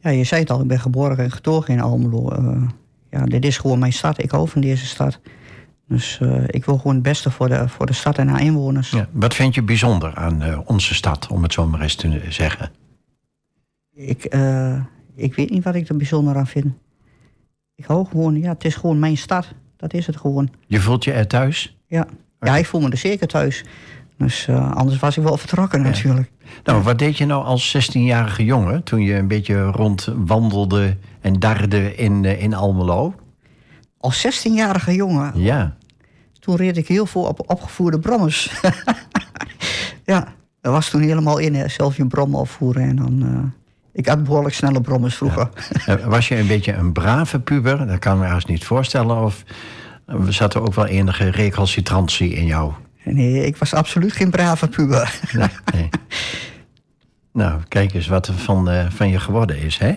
Ja, 0.00 0.10
je 0.10 0.24
zei 0.24 0.40
het 0.40 0.50
al, 0.50 0.60
ik 0.60 0.66
ben 0.66 0.80
geboren 0.80 1.18
en 1.18 1.30
getogen 1.30 1.74
in 1.74 1.80
Almelo. 1.80 2.32
ja, 3.10 3.24
dit 3.24 3.44
is 3.44 3.58
gewoon 3.58 3.78
mijn 3.78 3.92
stad. 3.92 4.22
Ik 4.22 4.30
hou 4.30 4.48
van 4.48 4.60
deze 4.60 4.86
stad. 4.86 5.20
Dus 5.88 6.18
uh, 6.22 6.44
ik 6.46 6.64
wil 6.64 6.76
gewoon 6.76 6.94
het 6.94 7.02
beste 7.02 7.30
voor 7.30 7.48
de, 7.48 7.68
voor 7.68 7.86
de 7.86 7.92
stad 7.92 8.18
en 8.18 8.28
haar 8.28 8.42
inwoners. 8.42 8.90
Ja, 8.90 9.08
wat 9.12 9.34
vind 9.34 9.54
je 9.54 9.62
bijzonder 9.62 10.14
aan 10.14 10.42
uh, 10.42 10.60
onze 10.64 10.94
stad, 10.94 11.26
om 11.26 11.42
het 11.42 11.52
zo 11.52 11.66
maar 11.66 11.80
eens 11.80 11.94
te 11.94 12.22
zeggen? 12.28 12.70
Ik, 13.94 14.24
ik 15.14 15.34
weet 15.34 15.50
niet 15.50 15.64
wat 15.64 15.74
ik 15.74 15.88
er 15.88 15.96
bijzonder 15.96 16.36
aan 16.36 16.46
vind. 16.46 16.66
Ik 17.74 17.84
hou 17.84 18.06
gewoon, 18.06 18.40
ja, 18.40 18.52
het 18.52 18.64
is 18.64 18.74
gewoon 18.74 18.98
mijn 18.98 19.16
stad. 19.16 19.54
Dat 19.76 19.94
is 19.94 20.06
het 20.06 20.16
gewoon. 20.16 20.50
Je 20.66 20.80
voelt 20.80 21.04
je 21.04 21.12
er 21.12 21.26
thuis? 21.26 21.76
Ja, 21.86 22.06
ja 22.40 22.56
ik 22.56 22.66
voel 22.66 22.80
me 22.80 22.90
er 22.90 22.96
zeker 22.96 23.26
thuis. 23.26 23.64
Dus 24.18 24.48
eh, 24.48 24.72
anders 24.72 24.98
was 24.98 25.16
ik 25.16 25.22
wel 25.22 25.36
vertrokken 25.36 25.82
natuurlijk. 25.82 26.30
Nou, 26.64 26.82
wat 26.82 26.98
deed 26.98 27.18
je 27.18 27.26
nou 27.26 27.44
als 27.44 27.76
16-jarige 27.76 28.44
jongen 28.44 28.82
toen 28.82 29.00
je 29.00 29.14
een 29.14 29.28
beetje 29.28 29.64
rondwandelde 29.64 30.96
en 31.20 31.32
darde 31.38 31.94
in, 31.94 32.24
eh, 32.24 32.42
in 32.42 32.54
Almelo? 32.54 33.14
Als 33.98 34.26
16-jarige 34.26 34.94
jongen? 34.94 35.32
Ja. 35.34 35.76
Toen 36.40 36.56
reed 36.56 36.76
ik 36.76 36.88
heel 36.88 37.06
veel 37.06 37.22
op 37.22 37.50
opgevoerde 37.50 37.98
brommers. 37.98 38.60
ja, 40.04 40.28
dat 40.60 40.72
was 40.72 40.90
toen 40.90 41.00
helemaal 41.00 41.38
in, 41.38 41.54
hè. 41.54 41.68
zelf 41.68 41.96
je 41.96 42.06
brom 42.06 42.34
afvoeren 42.34 42.82
en 42.82 42.96
dan... 42.96 43.22
eh, 43.22 43.66
ik 43.92 44.06
had 44.06 44.24
behoorlijk 44.24 44.54
snelle 44.54 44.80
brommers 44.80 45.16
vroeger. 45.16 45.48
Was 46.04 46.28
je 46.28 46.36
een 46.38 46.46
beetje 46.46 46.72
een 46.72 46.92
brave 46.92 47.40
puber? 47.40 47.86
Dat 47.86 47.98
kan 47.98 48.14
ik 48.14 48.20
me 48.20 48.26
haast 48.26 48.48
niet 48.48 48.64
voorstellen. 48.64 49.22
Of 49.22 49.44
zat 50.28 50.54
er 50.54 50.60
ook 50.62 50.74
wel 50.74 50.86
enige 50.86 51.30
recalcitrantie 51.30 52.30
in 52.34 52.46
jou? 52.46 52.72
Nee, 53.14 53.46
ik 53.46 53.56
was 53.56 53.74
absoluut 53.74 54.12
geen 54.12 54.30
brave 54.30 54.68
puber. 54.68 55.20
Nee, 55.32 55.48
nee. 55.74 55.88
Nou, 57.32 57.60
kijk 57.68 57.94
eens 57.94 58.06
wat 58.06 58.26
er 58.26 58.34
van, 58.34 58.70
eh, 58.70 58.90
van 58.90 59.08
je 59.08 59.20
geworden 59.20 59.58
is. 59.62 59.78
Hè? 59.78 59.94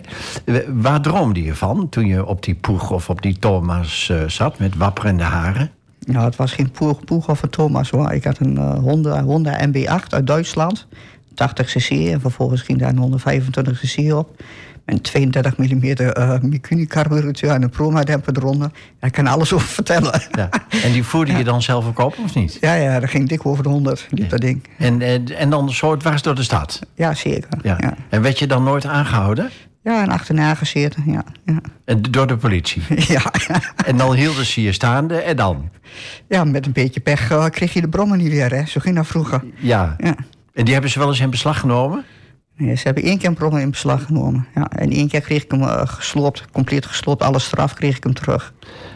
Waar 0.68 1.00
droomde 1.00 1.42
je 1.42 1.54
van 1.54 1.88
toen 1.88 2.06
je 2.06 2.26
op 2.26 2.42
die 2.44 2.54
poeg 2.54 2.90
of 2.90 3.10
op 3.10 3.22
die 3.22 3.38
Thomas 3.38 4.08
eh, 4.08 4.28
zat 4.28 4.58
met 4.58 4.76
wapperende 4.76 5.22
haren? 5.22 5.70
Nou, 6.06 6.24
het 6.24 6.36
was 6.36 6.52
geen 6.52 6.70
Poeg, 6.70 7.04
Poeg 7.04 7.28
of 7.28 7.42
een 7.42 7.50
Thomas 7.50 7.90
hoor. 7.90 8.12
Ik 8.12 8.24
had 8.24 8.38
een 8.38 8.58
eh, 8.58 8.74
Honda, 8.74 9.22
Honda 9.22 9.66
MB8 9.68 10.08
uit 10.08 10.26
Duitsland. 10.26 10.86
80 11.34 11.66
cc 11.66 11.90
en 11.90 12.20
vervolgens 12.20 12.62
ging 12.62 12.78
daar 12.78 12.88
een 12.88 12.98
125 12.98 13.80
cc 13.80 14.12
op. 14.12 14.42
Een 14.84 15.00
32 15.00 15.56
mm 15.56 15.82
eh 15.84 16.40
Mikuni 16.40 16.86
carburateur 16.86 17.50
en 17.50 17.62
een 17.62 17.70
Proma 17.70 18.02
demper 18.02 18.36
eronder. 18.36 18.70
Daar 19.00 19.10
kan 19.10 19.26
alles 19.26 19.52
over 19.52 19.68
vertellen. 19.68 20.22
Ja. 20.32 20.48
En 20.82 20.92
die 20.92 21.04
voerde 21.04 21.32
je 21.32 21.44
dan 21.44 21.62
zelf 21.62 21.86
ook 21.86 21.98
op, 21.98 22.18
of 22.24 22.34
niet? 22.34 22.58
Ja, 22.60 22.74
ja, 22.74 23.00
dat 23.00 23.10
ging 23.10 23.28
dik 23.28 23.46
over 23.46 23.62
de 23.62 23.68
100, 23.68 24.06
liep 24.10 24.30
dat 24.30 24.40
ding. 24.40 24.62
En, 24.78 25.02
en, 25.02 25.36
en 25.36 25.50
dan 25.50 25.70
zo 25.70 25.96
dwars 25.96 26.22
door 26.22 26.34
de 26.34 26.42
stad? 26.42 26.80
Ja, 26.94 27.14
zeker. 27.14 27.48
Ja. 27.62 27.70
Ja, 27.70 27.76
ja. 27.80 27.94
En 28.08 28.22
werd 28.22 28.38
je 28.38 28.46
dan 28.46 28.62
nooit 28.62 28.86
aangehouden? 28.86 29.50
en 29.82 30.08
achterna 30.08 30.54
gezeten, 30.54 31.02
ja. 31.06 31.24
Ja, 31.44 31.60
En 31.84 32.02
Door 32.02 32.26
de 32.26 32.36
politie? 32.36 32.82
ja, 33.14 33.32
En 33.86 33.96
dan 33.96 34.14
hielden 34.14 34.44
ze 34.44 34.62
je 34.62 34.72
staande 34.72 35.16
en 35.16 35.36
dan? 35.36 35.70
ja 36.28 36.44
met 36.44 36.66
een 36.66 36.72
beetje 36.72 37.00
pech 37.00 37.30
eh, 37.30 37.46
kreeg 37.46 37.72
je 37.72 37.80
de 37.80 37.88
brommen 37.88 38.18
niet 38.18 38.30
weer, 38.30 38.50
hè. 38.54 38.66
Zo 38.66 38.80
ging 38.80 38.96
dat 38.96 39.06
vroeger. 39.06 39.44
Ja. 39.56 39.94
Ja. 39.98 40.14
En 40.54 40.64
die 40.64 40.72
hebben 40.72 40.90
ze 40.90 40.98
wel 40.98 41.08
eens 41.08 41.20
in 41.20 41.30
beslag 41.30 41.60
genomen? 41.60 42.04
Ze 42.58 42.80
hebben 42.82 43.02
één 43.02 43.18
keer 43.18 43.28
een 43.28 43.34
brommer 43.34 43.60
in 43.60 43.70
beslag 43.70 44.04
genomen. 44.04 44.46
Ja, 44.54 44.70
en 44.70 44.90
één 44.90 45.08
keer 45.08 45.20
kreeg 45.20 45.42
ik 45.44 45.50
hem 45.50 45.62
eh, 45.62 45.80
gesloopt, 45.84 46.44
compleet 46.52 46.86
gesloopt. 46.86 47.22
Alle 47.22 47.38
straf 47.38 47.74
kreeg 47.74 47.96
ik 47.96 48.04
hem 48.04 48.14
terug. 48.14 48.52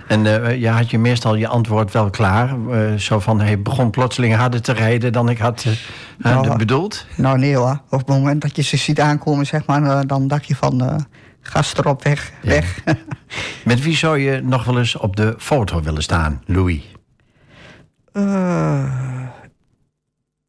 En 0.09 0.27
eh 0.45 0.61
je 0.61 0.69
had 0.69 0.91
je 0.91 0.99
meestal 0.99 1.35
je 1.35 1.49
antwoord 1.49 1.93
wel 1.93 2.11
klaar. 2.11 2.55
Eh, 2.71 2.95
zo 2.95 3.19
van, 3.21 3.41
hij 3.41 3.63
begon 3.63 3.91
plotseling 3.91 4.35
harder 4.35 4.63
te 4.63 4.73
rijden 4.73 5.13
dan 5.13 5.29
ik 5.29 5.39
had 5.39 5.67
Nou, 6.19 6.57
bedoeld. 6.57 7.07
Nou 7.17 7.39
nee 7.39 7.57
hoor, 7.57 7.81
op 7.91 7.99
het 7.99 8.09
moment 8.09 8.43
dat 8.43 8.57
je 8.57 8.63
ze 8.63 8.77
ziet 8.77 9.01
aankomen, 9.01 9.47
zeg 9.47 9.67
maar, 9.67 10.07
dan 10.07 10.29
dacht 10.29 10.47
je 10.47 10.57
van... 10.57 10.81
eh 10.85 10.97
gas 11.41 11.75
erop, 11.77 12.03
weg, 12.03 12.33
Ja. 12.43 12.49
weg. 12.49 12.83
Met 13.65 13.83
wie 13.83 13.97
zou 13.97 14.19
je 14.19 14.41
nog 14.43 14.65
wel 14.65 14.79
eens 14.79 14.97
op 14.97 15.17
de 15.17 15.35
foto 15.39 15.83
willen 15.83 16.03
staan, 16.03 16.43
Louis? 16.47 16.81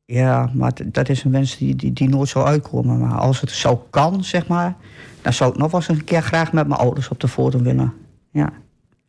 Ja, 0.09 0.49
maar 0.53 0.71
dat 0.85 1.09
is 1.09 1.23
een 1.23 1.31
wens 1.31 1.57
die, 1.57 1.75
die, 1.75 1.93
die 1.93 2.09
nooit 2.09 2.29
zou 2.29 2.45
uitkomen. 2.45 2.99
Maar 2.99 3.17
als 3.17 3.41
het 3.41 3.51
zo 3.51 3.87
kan, 3.89 4.23
zeg 4.23 4.47
maar... 4.47 4.75
dan 5.21 5.33
zou 5.33 5.51
ik 5.51 5.57
nog 5.57 5.71
wel 5.71 5.79
eens 5.79 5.89
een 5.89 6.03
keer 6.03 6.21
graag 6.21 6.53
met 6.53 6.67
mijn 6.67 6.79
ouders 6.79 7.09
op 7.09 7.19
de 7.19 7.27
foto 7.27 7.61
willen. 7.61 7.93
Ja. 8.31 8.49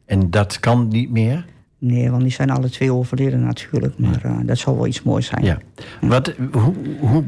En 0.05 0.31
dat 0.31 0.61
kan 0.61 0.89
niet 0.89 1.11
meer? 1.11 1.47
Nee, 1.79 2.11
want 2.11 2.23
die 2.23 2.33
zijn 2.33 2.51
alle 2.51 2.71
twee 2.71 2.93
overleden 2.93 3.45
natuurlijk. 3.45 3.99
Maar 3.99 4.25
eh, 4.25 4.37
dat 4.43 4.59
zou 4.59 4.77
wel 4.77 4.87
iets 4.87 5.03
moois 5.03 5.27
zijn. 5.27 5.45
Ja. 5.45 5.59
Wat, 6.01 6.35
hoe, 6.53 6.75
hoe 7.01 7.25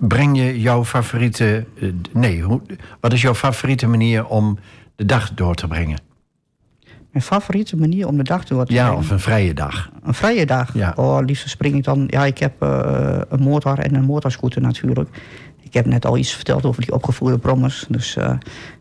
breng 0.00 0.36
je 0.36 0.60
jouw 0.60 0.84
favoriete... 0.84 1.66
eh, 1.80 1.88
nee, 2.12 2.42
hoe, 2.42 2.60
wat 3.00 3.12
is 3.12 3.22
jouw 3.22 3.34
favoriete 3.34 3.86
manier 3.86 4.26
om 4.26 4.58
de 4.96 5.04
dag 5.04 5.34
door 5.34 5.54
te 5.54 5.66
brengen? 5.66 6.00
Mijn 7.18 7.30
favoriete 7.30 7.76
manier 7.76 8.06
om 8.06 8.16
de 8.16 8.22
dag 8.22 8.44
door 8.44 8.64
te 8.64 8.72
Ja, 8.72 8.94
of 8.94 9.10
een 9.10 9.20
vrije 9.20 9.54
dag. 9.54 9.90
Een 10.02 10.14
vrije 10.14 10.46
dag? 10.46 10.74
Ja. 10.74 10.92
Oh, 10.96 11.18
liefst 11.24 11.48
spring 11.48 11.74
ik 11.74 11.84
dan... 11.84 12.04
Ja, 12.06 12.24
ik 12.24 12.38
heb 12.38 12.62
eh, 12.62 13.20
een 13.28 13.42
motor 13.42 13.78
en 13.78 13.94
een 13.94 14.04
motorscooter 14.04 14.62
natuurlijk. 14.62 15.08
Ik 15.60 15.74
heb 15.74 15.86
net 15.86 16.06
al 16.06 16.16
iets 16.16 16.32
verteld 16.32 16.64
over 16.64 16.82
die 16.82 16.94
opgevoerde 16.94 17.38
brommers. 17.38 17.86
Dus 17.88 18.16
eh, 18.16 18.34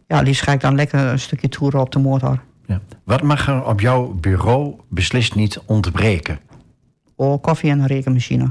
ja, 0.07 0.21
liefst 0.21 0.41
ga 0.41 0.51
ik 0.51 0.61
dan 0.61 0.75
lekker 0.75 0.99
een 0.99 1.19
stukje 1.19 1.49
toeren 1.49 1.79
op 1.79 1.91
de 1.91 1.99
motor. 1.99 2.41
Ja. 2.65 2.81
Wat 3.03 3.21
mag 3.21 3.47
er 3.47 3.65
op 3.65 3.79
jouw 3.79 4.13
bureau 4.13 4.75
beslist 4.87 5.35
niet 5.35 5.61
ontbreken? 5.65 6.39
Oh, 7.15 7.41
koffie 7.41 7.69
en 7.69 7.79
een 7.79 7.87
rekenmachine. 7.87 8.47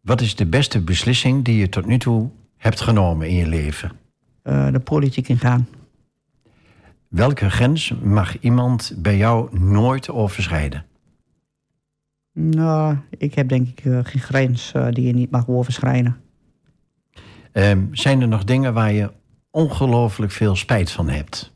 Wat 0.00 0.20
is 0.20 0.36
de 0.36 0.46
beste 0.46 0.80
beslissing 0.80 1.44
die 1.44 1.58
je 1.58 1.68
tot 1.68 1.86
nu 1.86 1.98
toe 1.98 2.30
hebt 2.56 2.80
genomen 2.80 3.28
in 3.28 3.34
je 3.34 3.46
leven? 3.46 3.92
Eh, 4.42 4.72
de 4.72 4.80
politiek 4.80 5.28
ingaan. 5.28 5.68
Welke 7.08 7.50
grens 7.50 7.94
mag 8.02 8.38
iemand 8.38 8.94
bij 8.96 9.16
jou 9.16 9.58
nooit 9.58 10.10
overschrijden? 10.10 10.84
Nou, 12.32 12.96
ik 13.10 13.34
heb 13.34 13.48
denk 13.48 13.68
ik 13.68 13.84
eh, 13.84 13.98
geen 14.02 14.20
grens 14.20 14.72
eh, 14.72 14.88
die 14.90 15.06
je 15.06 15.12
niet 15.12 15.30
mag 15.30 15.48
overschrijden. 15.48 16.20
Ehm, 17.52 17.84
zijn 17.92 18.20
er 18.20 18.28
nog 18.28 18.44
dingen 18.44 18.74
waar 18.74 18.92
je 18.92 19.12
ongelooflijk 19.50 20.32
veel 20.32 20.56
spijt 20.56 20.90
van 20.90 21.08
hebt? 21.08 21.52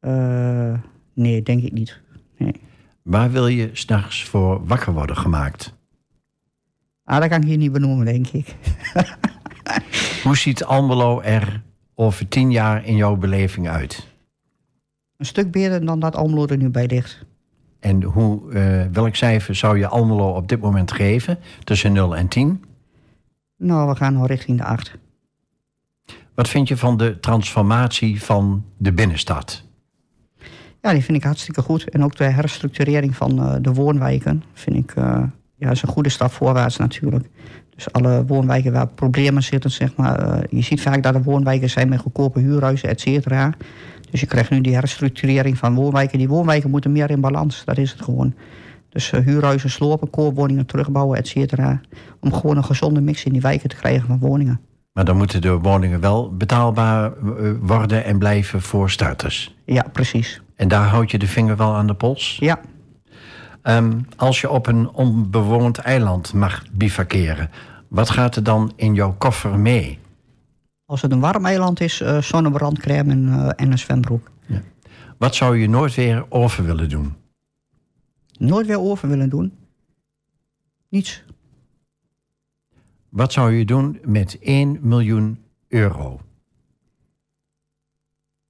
Eh, 0.00 0.74
nee, 1.14 1.42
denk 1.42 1.62
ik 1.62 1.72
niet. 1.72 2.00
Nee. 2.38 2.60
Waar 3.02 3.30
wil 3.30 3.46
je 3.46 3.70
s'nachts 3.72 4.24
voor 4.24 4.66
wakker 4.66 4.92
worden 4.92 5.16
gemaakt? 5.16 5.74
Ah, 7.04 7.20
dat 7.20 7.28
kan 7.28 7.40
ik 7.40 7.48
hier 7.48 7.56
niet 7.56 7.72
benoemen, 7.72 8.04
denk 8.04 8.28
ik. 8.28 8.56
Hoe 10.24 10.36
ziet 10.36 10.64
Almelo 10.64 11.20
er 11.20 11.62
over 11.94 12.28
tien 12.28 12.50
jaar 12.50 12.84
in 12.86 12.96
jouw 12.96 13.16
beleving 13.16 13.68
uit? 13.68 14.06
Een 15.16 15.26
stuk 15.26 15.50
beter 15.50 15.84
dan 15.84 16.00
dat 16.00 16.16
Almelo 16.16 16.46
er 16.46 16.56
nu 16.56 16.68
bij 16.68 16.86
ligt. 16.86 17.24
En 17.80 18.02
hoe, 18.02 18.52
eh, 18.52 18.86
welk 18.92 19.14
cijfer 19.14 19.54
zou 19.54 19.78
je 19.78 19.88
Almelo 19.88 20.28
op 20.28 20.48
dit 20.48 20.60
moment 20.60 20.92
geven 20.92 21.38
tussen 21.64 21.92
0 21.92 22.16
en 22.16 22.28
10? 22.28 22.64
Nou, 23.56 23.88
we 23.88 23.96
gaan 23.96 24.12
nog 24.12 24.26
richting 24.26 24.58
de 24.58 24.64
8. 24.64 24.98
Wat 26.34 26.48
vind 26.48 26.68
je 26.68 26.76
van 26.76 26.96
de 26.96 27.20
transformatie 27.20 28.22
van 28.22 28.64
de 28.76 28.92
binnenstad? 28.92 29.64
Ja, 30.80 30.92
die 30.92 31.04
vind 31.04 31.18
ik 31.18 31.24
hartstikke 31.24 31.62
goed. 31.62 31.90
En 31.90 32.04
ook 32.04 32.16
de 32.16 32.24
herstructurering 32.24 33.16
van 33.16 33.38
eh, 33.38 33.54
de 33.60 33.72
woonwijken 33.72 34.42
vind 34.52 34.76
ik 34.76 34.94
eh, 34.96 35.22
ja, 35.56 35.70
is 35.70 35.82
een 35.82 35.88
goede 35.88 36.08
stap 36.08 36.32
voorwaarts 36.32 36.76
natuurlijk. 36.76 37.28
Dus 37.74 37.92
alle 37.92 38.24
woonwijken 38.26 38.72
waar 38.72 38.86
problemen 38.86 39.42
zitten, 39.42 39.70
zeg 39.70 39.96
maar. 39.96 40.18
eh, 40.18 40.42
je 40.50 40.62
ziet 40.62 40.80
vaak 40.80 41.02
dat 41.02 41.14
er 41.14 41.22
woonwijken 41.22 41.70
zijn 41.70 41.88
met 41.88 42.00
goedkope 42.00 42.40
huurhuizen, 42.40 42.88
et 42.88 43.00
cetera. 43.00 43.52
Dus 44.10 44.20
je 44.20 44.26
krijgt 44.26 44.50
nu 44.50 44.60
die 44.60 44.74
herstructurering 44.74 45.58
van 45.58 45.74
woonwijken. 45.74 46.18
Die 46.18 46.28
woonwijken 46.28 46.70
moeten 46.70 46.92
meer 46.92 47.10
in 47.10 47.20
balans, 47.20 47.62
dat 47.64 47.78
is 47.78 47.90
het 47.90 48.02
gewoon. 48.02 48.34
Dus 48.88 49.12
eh, 49.12 49.20
huurhuizen 49.24 49.70
slopen, 49.70 50.10
koopwoningen 50.10 50.66
terugbouwen, 50.66 51.18
et 51.18 51.28
cetera. 51.28 51.80
Om 52.20 52.32
gewoon 52.32 52.56
een 52.56 52.64
gezonde 52.64 53.00
mix 53.00 53.24
in 53.24 53.32
die 53.32 53.40
wijken 53.40 53.68
te 53.68 53.76
krijgen 53.76 54.06
van 54.06 54.18
woningen. 54.18 54.60
Maar 54.92 55.04
dan 55.04 55.16
moeten 55.16 55.40
de 55.40 55.58
woningen 55.58 56.00
wel 56.00 56.36
betaalbaar 56.36 57.12
eh, 57.12 57.50
worden 57.60 58.04
en 58.04 58.18
blijven 58.18 58.62
voor 58.62 58.90
starters. 58.90 59.56
Ja, 59.64 59.84
precies. 59.92 60.42
En 60.56 60.68
daar 60.68 60.86
houd 60.86 61.10
je 61.10 61.18
de 61.18 61.26
vinger 61.26 61.56
wel 61.56 61.74
aan 61.74 61.86
de 61.86 61.94
pols. 61.94 62.36
Ja, 62.40 62.60
Ehm, 63.64 64.00
als 64.16 64.40
je 64.40 64.50
op 64.50 64.66
een 64.66 64.90
onbewoond 64.90 65.78
eiland 65.78 66.32
mag 66.32 66.62
bivakeren, 66.72 67.50
wat 67.88 68.10
gaat 68.10 68.36
er 68.36 68.42
dan 68.42 68.72
in 68.76 68.94
jouw 68.94 69.14
koffer 69.18 69.58
mee? 69.58 69.98
als 70.86 71.02
het 71.02 71.12
een 71.12 71.20
warm 71.20 71.46
eiland 71.46 71.80
is, 71.80 72.00
eh 72.00 72.20
zonnebrandcrème 72.20 73.12
en, 73.12 73.28
eh, 73.28 73.50
en 73.56 73.72
een 73.72 73.78
zwembroek. 73.78 74.30
Wat 75.18 75.34
zou 75.34 75.58
je 75.58 75.68
nooit 75.68 75.94
weer 75.94 76.26
over 76.28 76.64
willen 76.64 76.88
doen? 76.88 77.14
Nooit 78.38 78.66
weer 78.66 78.80
over 78.80 79.08
willen 79.08 79.30
doen. 79.30 79.52
Niets. 80.88 81.24
Wat 83.08 83.32
zou 83.32 83.52
je 83.52 83.64
doen 83.64 83.98
met 84.04 84.36
1 84.40 84.78
miljoen 84.80 85.44
euro? 85.68 86.20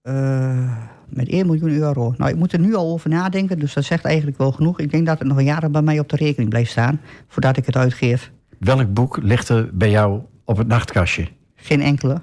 Eh, 0.00 0.76
met 1.16 1.28
1 1.28 1.46
miljoen 1.46 1.70
euro. 1.70 2.14
Nou, 2.16 2.30
ik 2.30 2.36
moet 2.36 2.52
er 2.52 2.58
nu 2.58 2.74
al 2.74 2.92
over 2.92 3.10
nadenken, 3.10 3.58
dus 3.58 3.74
dat 3.74 3.84
zegt 3.84 4.04
eigenlijk 4.04 4.38
wel 4.38 4.52
genoeg. 4.52 4.80
Ik 4.80 4.90
denk 4.90 5.06
dat 5.06 5.18
het 5.18 5.28
nog 5.28 5.42
jaren 5.42 5.72
bij 5.72 5.82
mij 5.82 5.98
op 5.98 6.08
de 6.08 6.16
rekening 6.16 6.50
blijft 6.50 6.70
staan, 6.70 7.00
voordat 7.28 7.56
ik 7.56 7.66
het 7.66 7.76
uitgeef. 7.76 8.30
Welk 8.58 8.92
boek 8.92 9.18
ligt 9.22 9.48
er 9.48 9.70
bij 9.72 9.90
jou 9.90 10.20
op 10.44 10.56
het 10.56 10.66
nachtkastje? 10.66 11.28
Geen 11.54 11.80
enkele. 11.80 12.20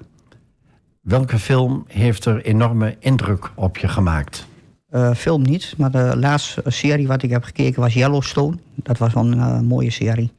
Welke 1.00 1.38
film 1.38 1.84
heeft 1.88 2.24
er 2.24 2.44
enorme 2.44 2.96
indruk 2.98 3.50
op 3.54 3.76
je 3.76 3.88
gemaakt? 3.88 4.46
Eh, 4.88 5.14
film 5.14 5.42
niet, 5.42 5.74
maar 5.78 5.90
de 5.90 6.16
laatste 6.16 6.62
serie 6.66 7.06
wat 7.06 7.22
ik 7.22 7.30
heb 7.30 7.42
gekeken 7.42 7.80
was 7.80 7.94
Yellowstone. 7.94 8.56
Dat 8.74 8.98
was 8.98 9.12
wel 9.12 9.26
een 9.26 9.38
eh, 9.38 9.60
mooie 9.60 9.90
serie. 9.90 10.32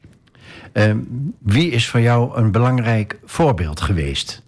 Ehm, 0.72 0.98
wie 1.38 1.70
is 1.70 1.88
voor 1.88 2.00
jou 2.00 2.36
een 2.36 2.50
belangrijk 2.50 3.18
voorbeeld 3.24 3.80
geweest? 3.80 4.42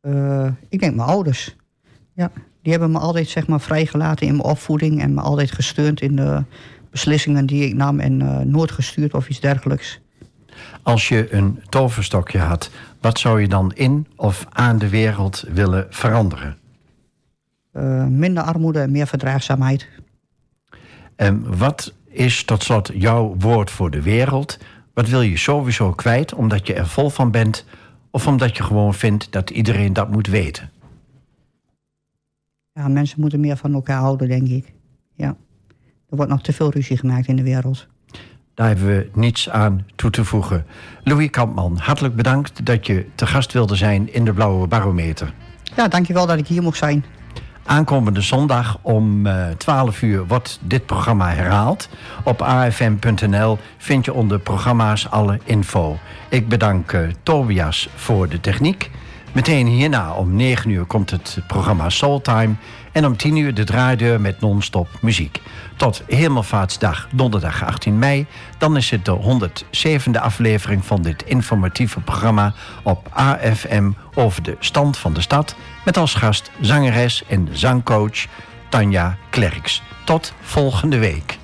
Eh, 0.00 0.48
ik 0.68 0.80
denk 0.80 0.94
mijn 0.94 1.08
ouders. 1.08 1.56
Ja, 2.14 2.30
die 2.62 2.72
hebben 2.72 2.90
me 2.90 2.98
altijd 2.98 3.28
zeg 3.28 3.46
maar, 3.46 3.60
vrijgelaten 3.60 4.26
in 4.26 4.36
mijn 4.36 4.48
opvoeding 4.48 5.02
en 5.02 5.14
me 5.14 5.20
altijd 5.20 5.52
gesteund 5.52 6.00
in 6.00 6.16
de 6.16 6.44
beslissingen 6.90 7.46
die 7.46 7.64
ik 7.64 7.74
nam 7.74 8.00
en 8.00 8.20
uh, 8.20 8.38
nooit 8.38 8.70
gestuurd 8.70 9.14
of 9.14 9.28
iets 9.28 9.40
dergelijks. 9.40 10.00
Als 10.82 11.08
je 11.08 11.34
een 11.34 11.62
toverstokje 11.68 12.38
had, 12.38 12.70
wat 13.00 13.18
zou 13.18 13.40
je 13.40 13.48
dan 13.48 13.72
in 13.74 14.06
of 14.16 14.46
aan 14.50 14.78
de 14.78 14.88
wereld 14.88 15.44
willen 15.52 15.86
veranderen? 15.90 16.58
Uh, 17.72 18.06
minder 18.06 18.42
armoede 18.42 18.80
en 18.80 18.90
meer 18.90 19.06
verdraagzaamheid. 19.06 19.88
En 21.16 21.56
wat 21.58 21.92
is 22.08 22.44
tot 22.44 22.62
slot 22.62 22.90
jouw 22.94 23.34
woord 23.38 23.70
voor 23.70 23.90
de 23.90 24.02
wereld? 24.02 24.58
Wat 24.94 25.08
wil 25.08 25.20
je 25.20 25.36
sowieso 25.36 25.92
kwijt 25.92 26.34
omdat 26.34 26.66
je 26.66 26.74
er 26.74 26.86
vol 26.86 27.10
van 27.10 27.30
bent 27.30 27.64
of 28.10 28.26
omdat 28.26 28.56
je 28.56 28.62
gewoon 28.62 28.94
vindt 28.94 29.32
dat 29.32 29.50
iedereen 29.50 29.92
dat 29.92 30.10
moet 30.10 30.26
weten? 30.26 30.70
Ja, 32.72 32.88
mensen 32.88 33.20
moeten 33.20 33.40
meer 33.40 33.56
van 33.56 33.74
elkaar 33.74 34.00
houden, 34.00 34.28
denk 34.28 34.48
ik. 34.48 34.72
Ja. 35.14 35.36
Er 36.08 36.16
wordt 36.16 36.30
nog 36.30 36.42
te 36.42 36.52
veel 36.52 36.70
ruzie 36.70 36.96
gemaakt 36.96 37.28
in 37.28 37.36
de 37.36 37.42
wereld. 37.42 37.86
Daar 38.54 38.66
hebben 38.66 38.86
we 38.86 39.10
niets 39.14 39.50
aan 39.50 39.86
toe 39.94 40.10
te 40.10 40.24
voegen. 40.24 40.66
Louis 41.04 41.30
Kampman, 41.30 41.78
hartelijk 41.78 42.16
bedankt 42.16 42.66
dat 42.66 42.86
je 42.86 43.06
te 43.14 43.26
gast 43.26 43.52
wilde 43.52 43.74
zijn 43.74 44.12
in 44.12 44.24
de 44.24 44.32
Blauwe 44.32 44.66
Barometer. 44.66 45.34
Ja, 45.76 45.88
dankjewel 45.88 46.26
dat 46.26 46.38
ik 46.38 46.46
hier 46.46 46.62
mocht 46.62 46.78
zijn. 46.78 47.04
Aankomende 47.64 48.20
zondag 48.20 48.78
om 48.82 49.28
12 49.56 50.02
uur 50.02 50.26
wordt 50.26 50.58
dit 50.62 50.86
programma 50.86 51.30
herhaald. 51.30 51.88
Op 52.24 52.42
afm.nl 52.42 53.58
vind 53.78 54.04
je 54.04 54.12
onder 54.12 54.38
programma's 54.38 55.08
alle 55.08 55.38
info. 55.44 55.98
Ik 56.28 56.48
bedank 56.48 56.92
uh, 56.92 57.08
Tobias 57.22 57.88
voor 57.94 58.28
de 58.28 58.40
techniek. 58.40 58.90
Meteen 59.32 59.66
hierna 59.66 60.12
om 60.12 60.36
9 60.36 60.70
uur 60.70 60.84
komt 60.84 61.10
het 61.10 61.38
programma 61.46 61.88
Soultime. 61.90 62.54
En 62.92 63.06
om 63.06 63.16
10 63.16 63.36
uur 63.36 63.54
de 63.54 63.64
draaideur 63.64 64.20
met 64.20 64.40
non-stop 64.40 64.88
muziek. 65.00 65.40
Tot 65.76 66.02
Hemelvaartsdag, 66.06 67.08
donderdag 67.12 67.64
18 67.64 67.98
mei. 67.98 68.26
Dan 68.58 68.76
is 68.76 68.90
het 68.90 69.04
de 69.04 69.18
107e 69.22 70.20
aflevering 70.20 70.84
van 70.84 71.02
dit 71.02 71.22
informatieve 71.22 72.00
programma 72.00 72.52
op 72.82 73.08
AFM 73.12 73.90
over 74.14 74.42
de 74.42 74.56
stand 74.58 74.98
van 74.98 75.12
de 75.12 75.20
stad. 75.20 75.56
Met 75.84 75.96
als 75.96 76.14
gast 76.14 76.50
zangeres 76.60 77.24
en 77.28 77.48
zangcoach 77.52 78.26
Tanja 78.68 79.16
Klerks. 79.30 79.82
Tot 80.04 80.32
volgende 80.40 80.98
week. 80.98 81.39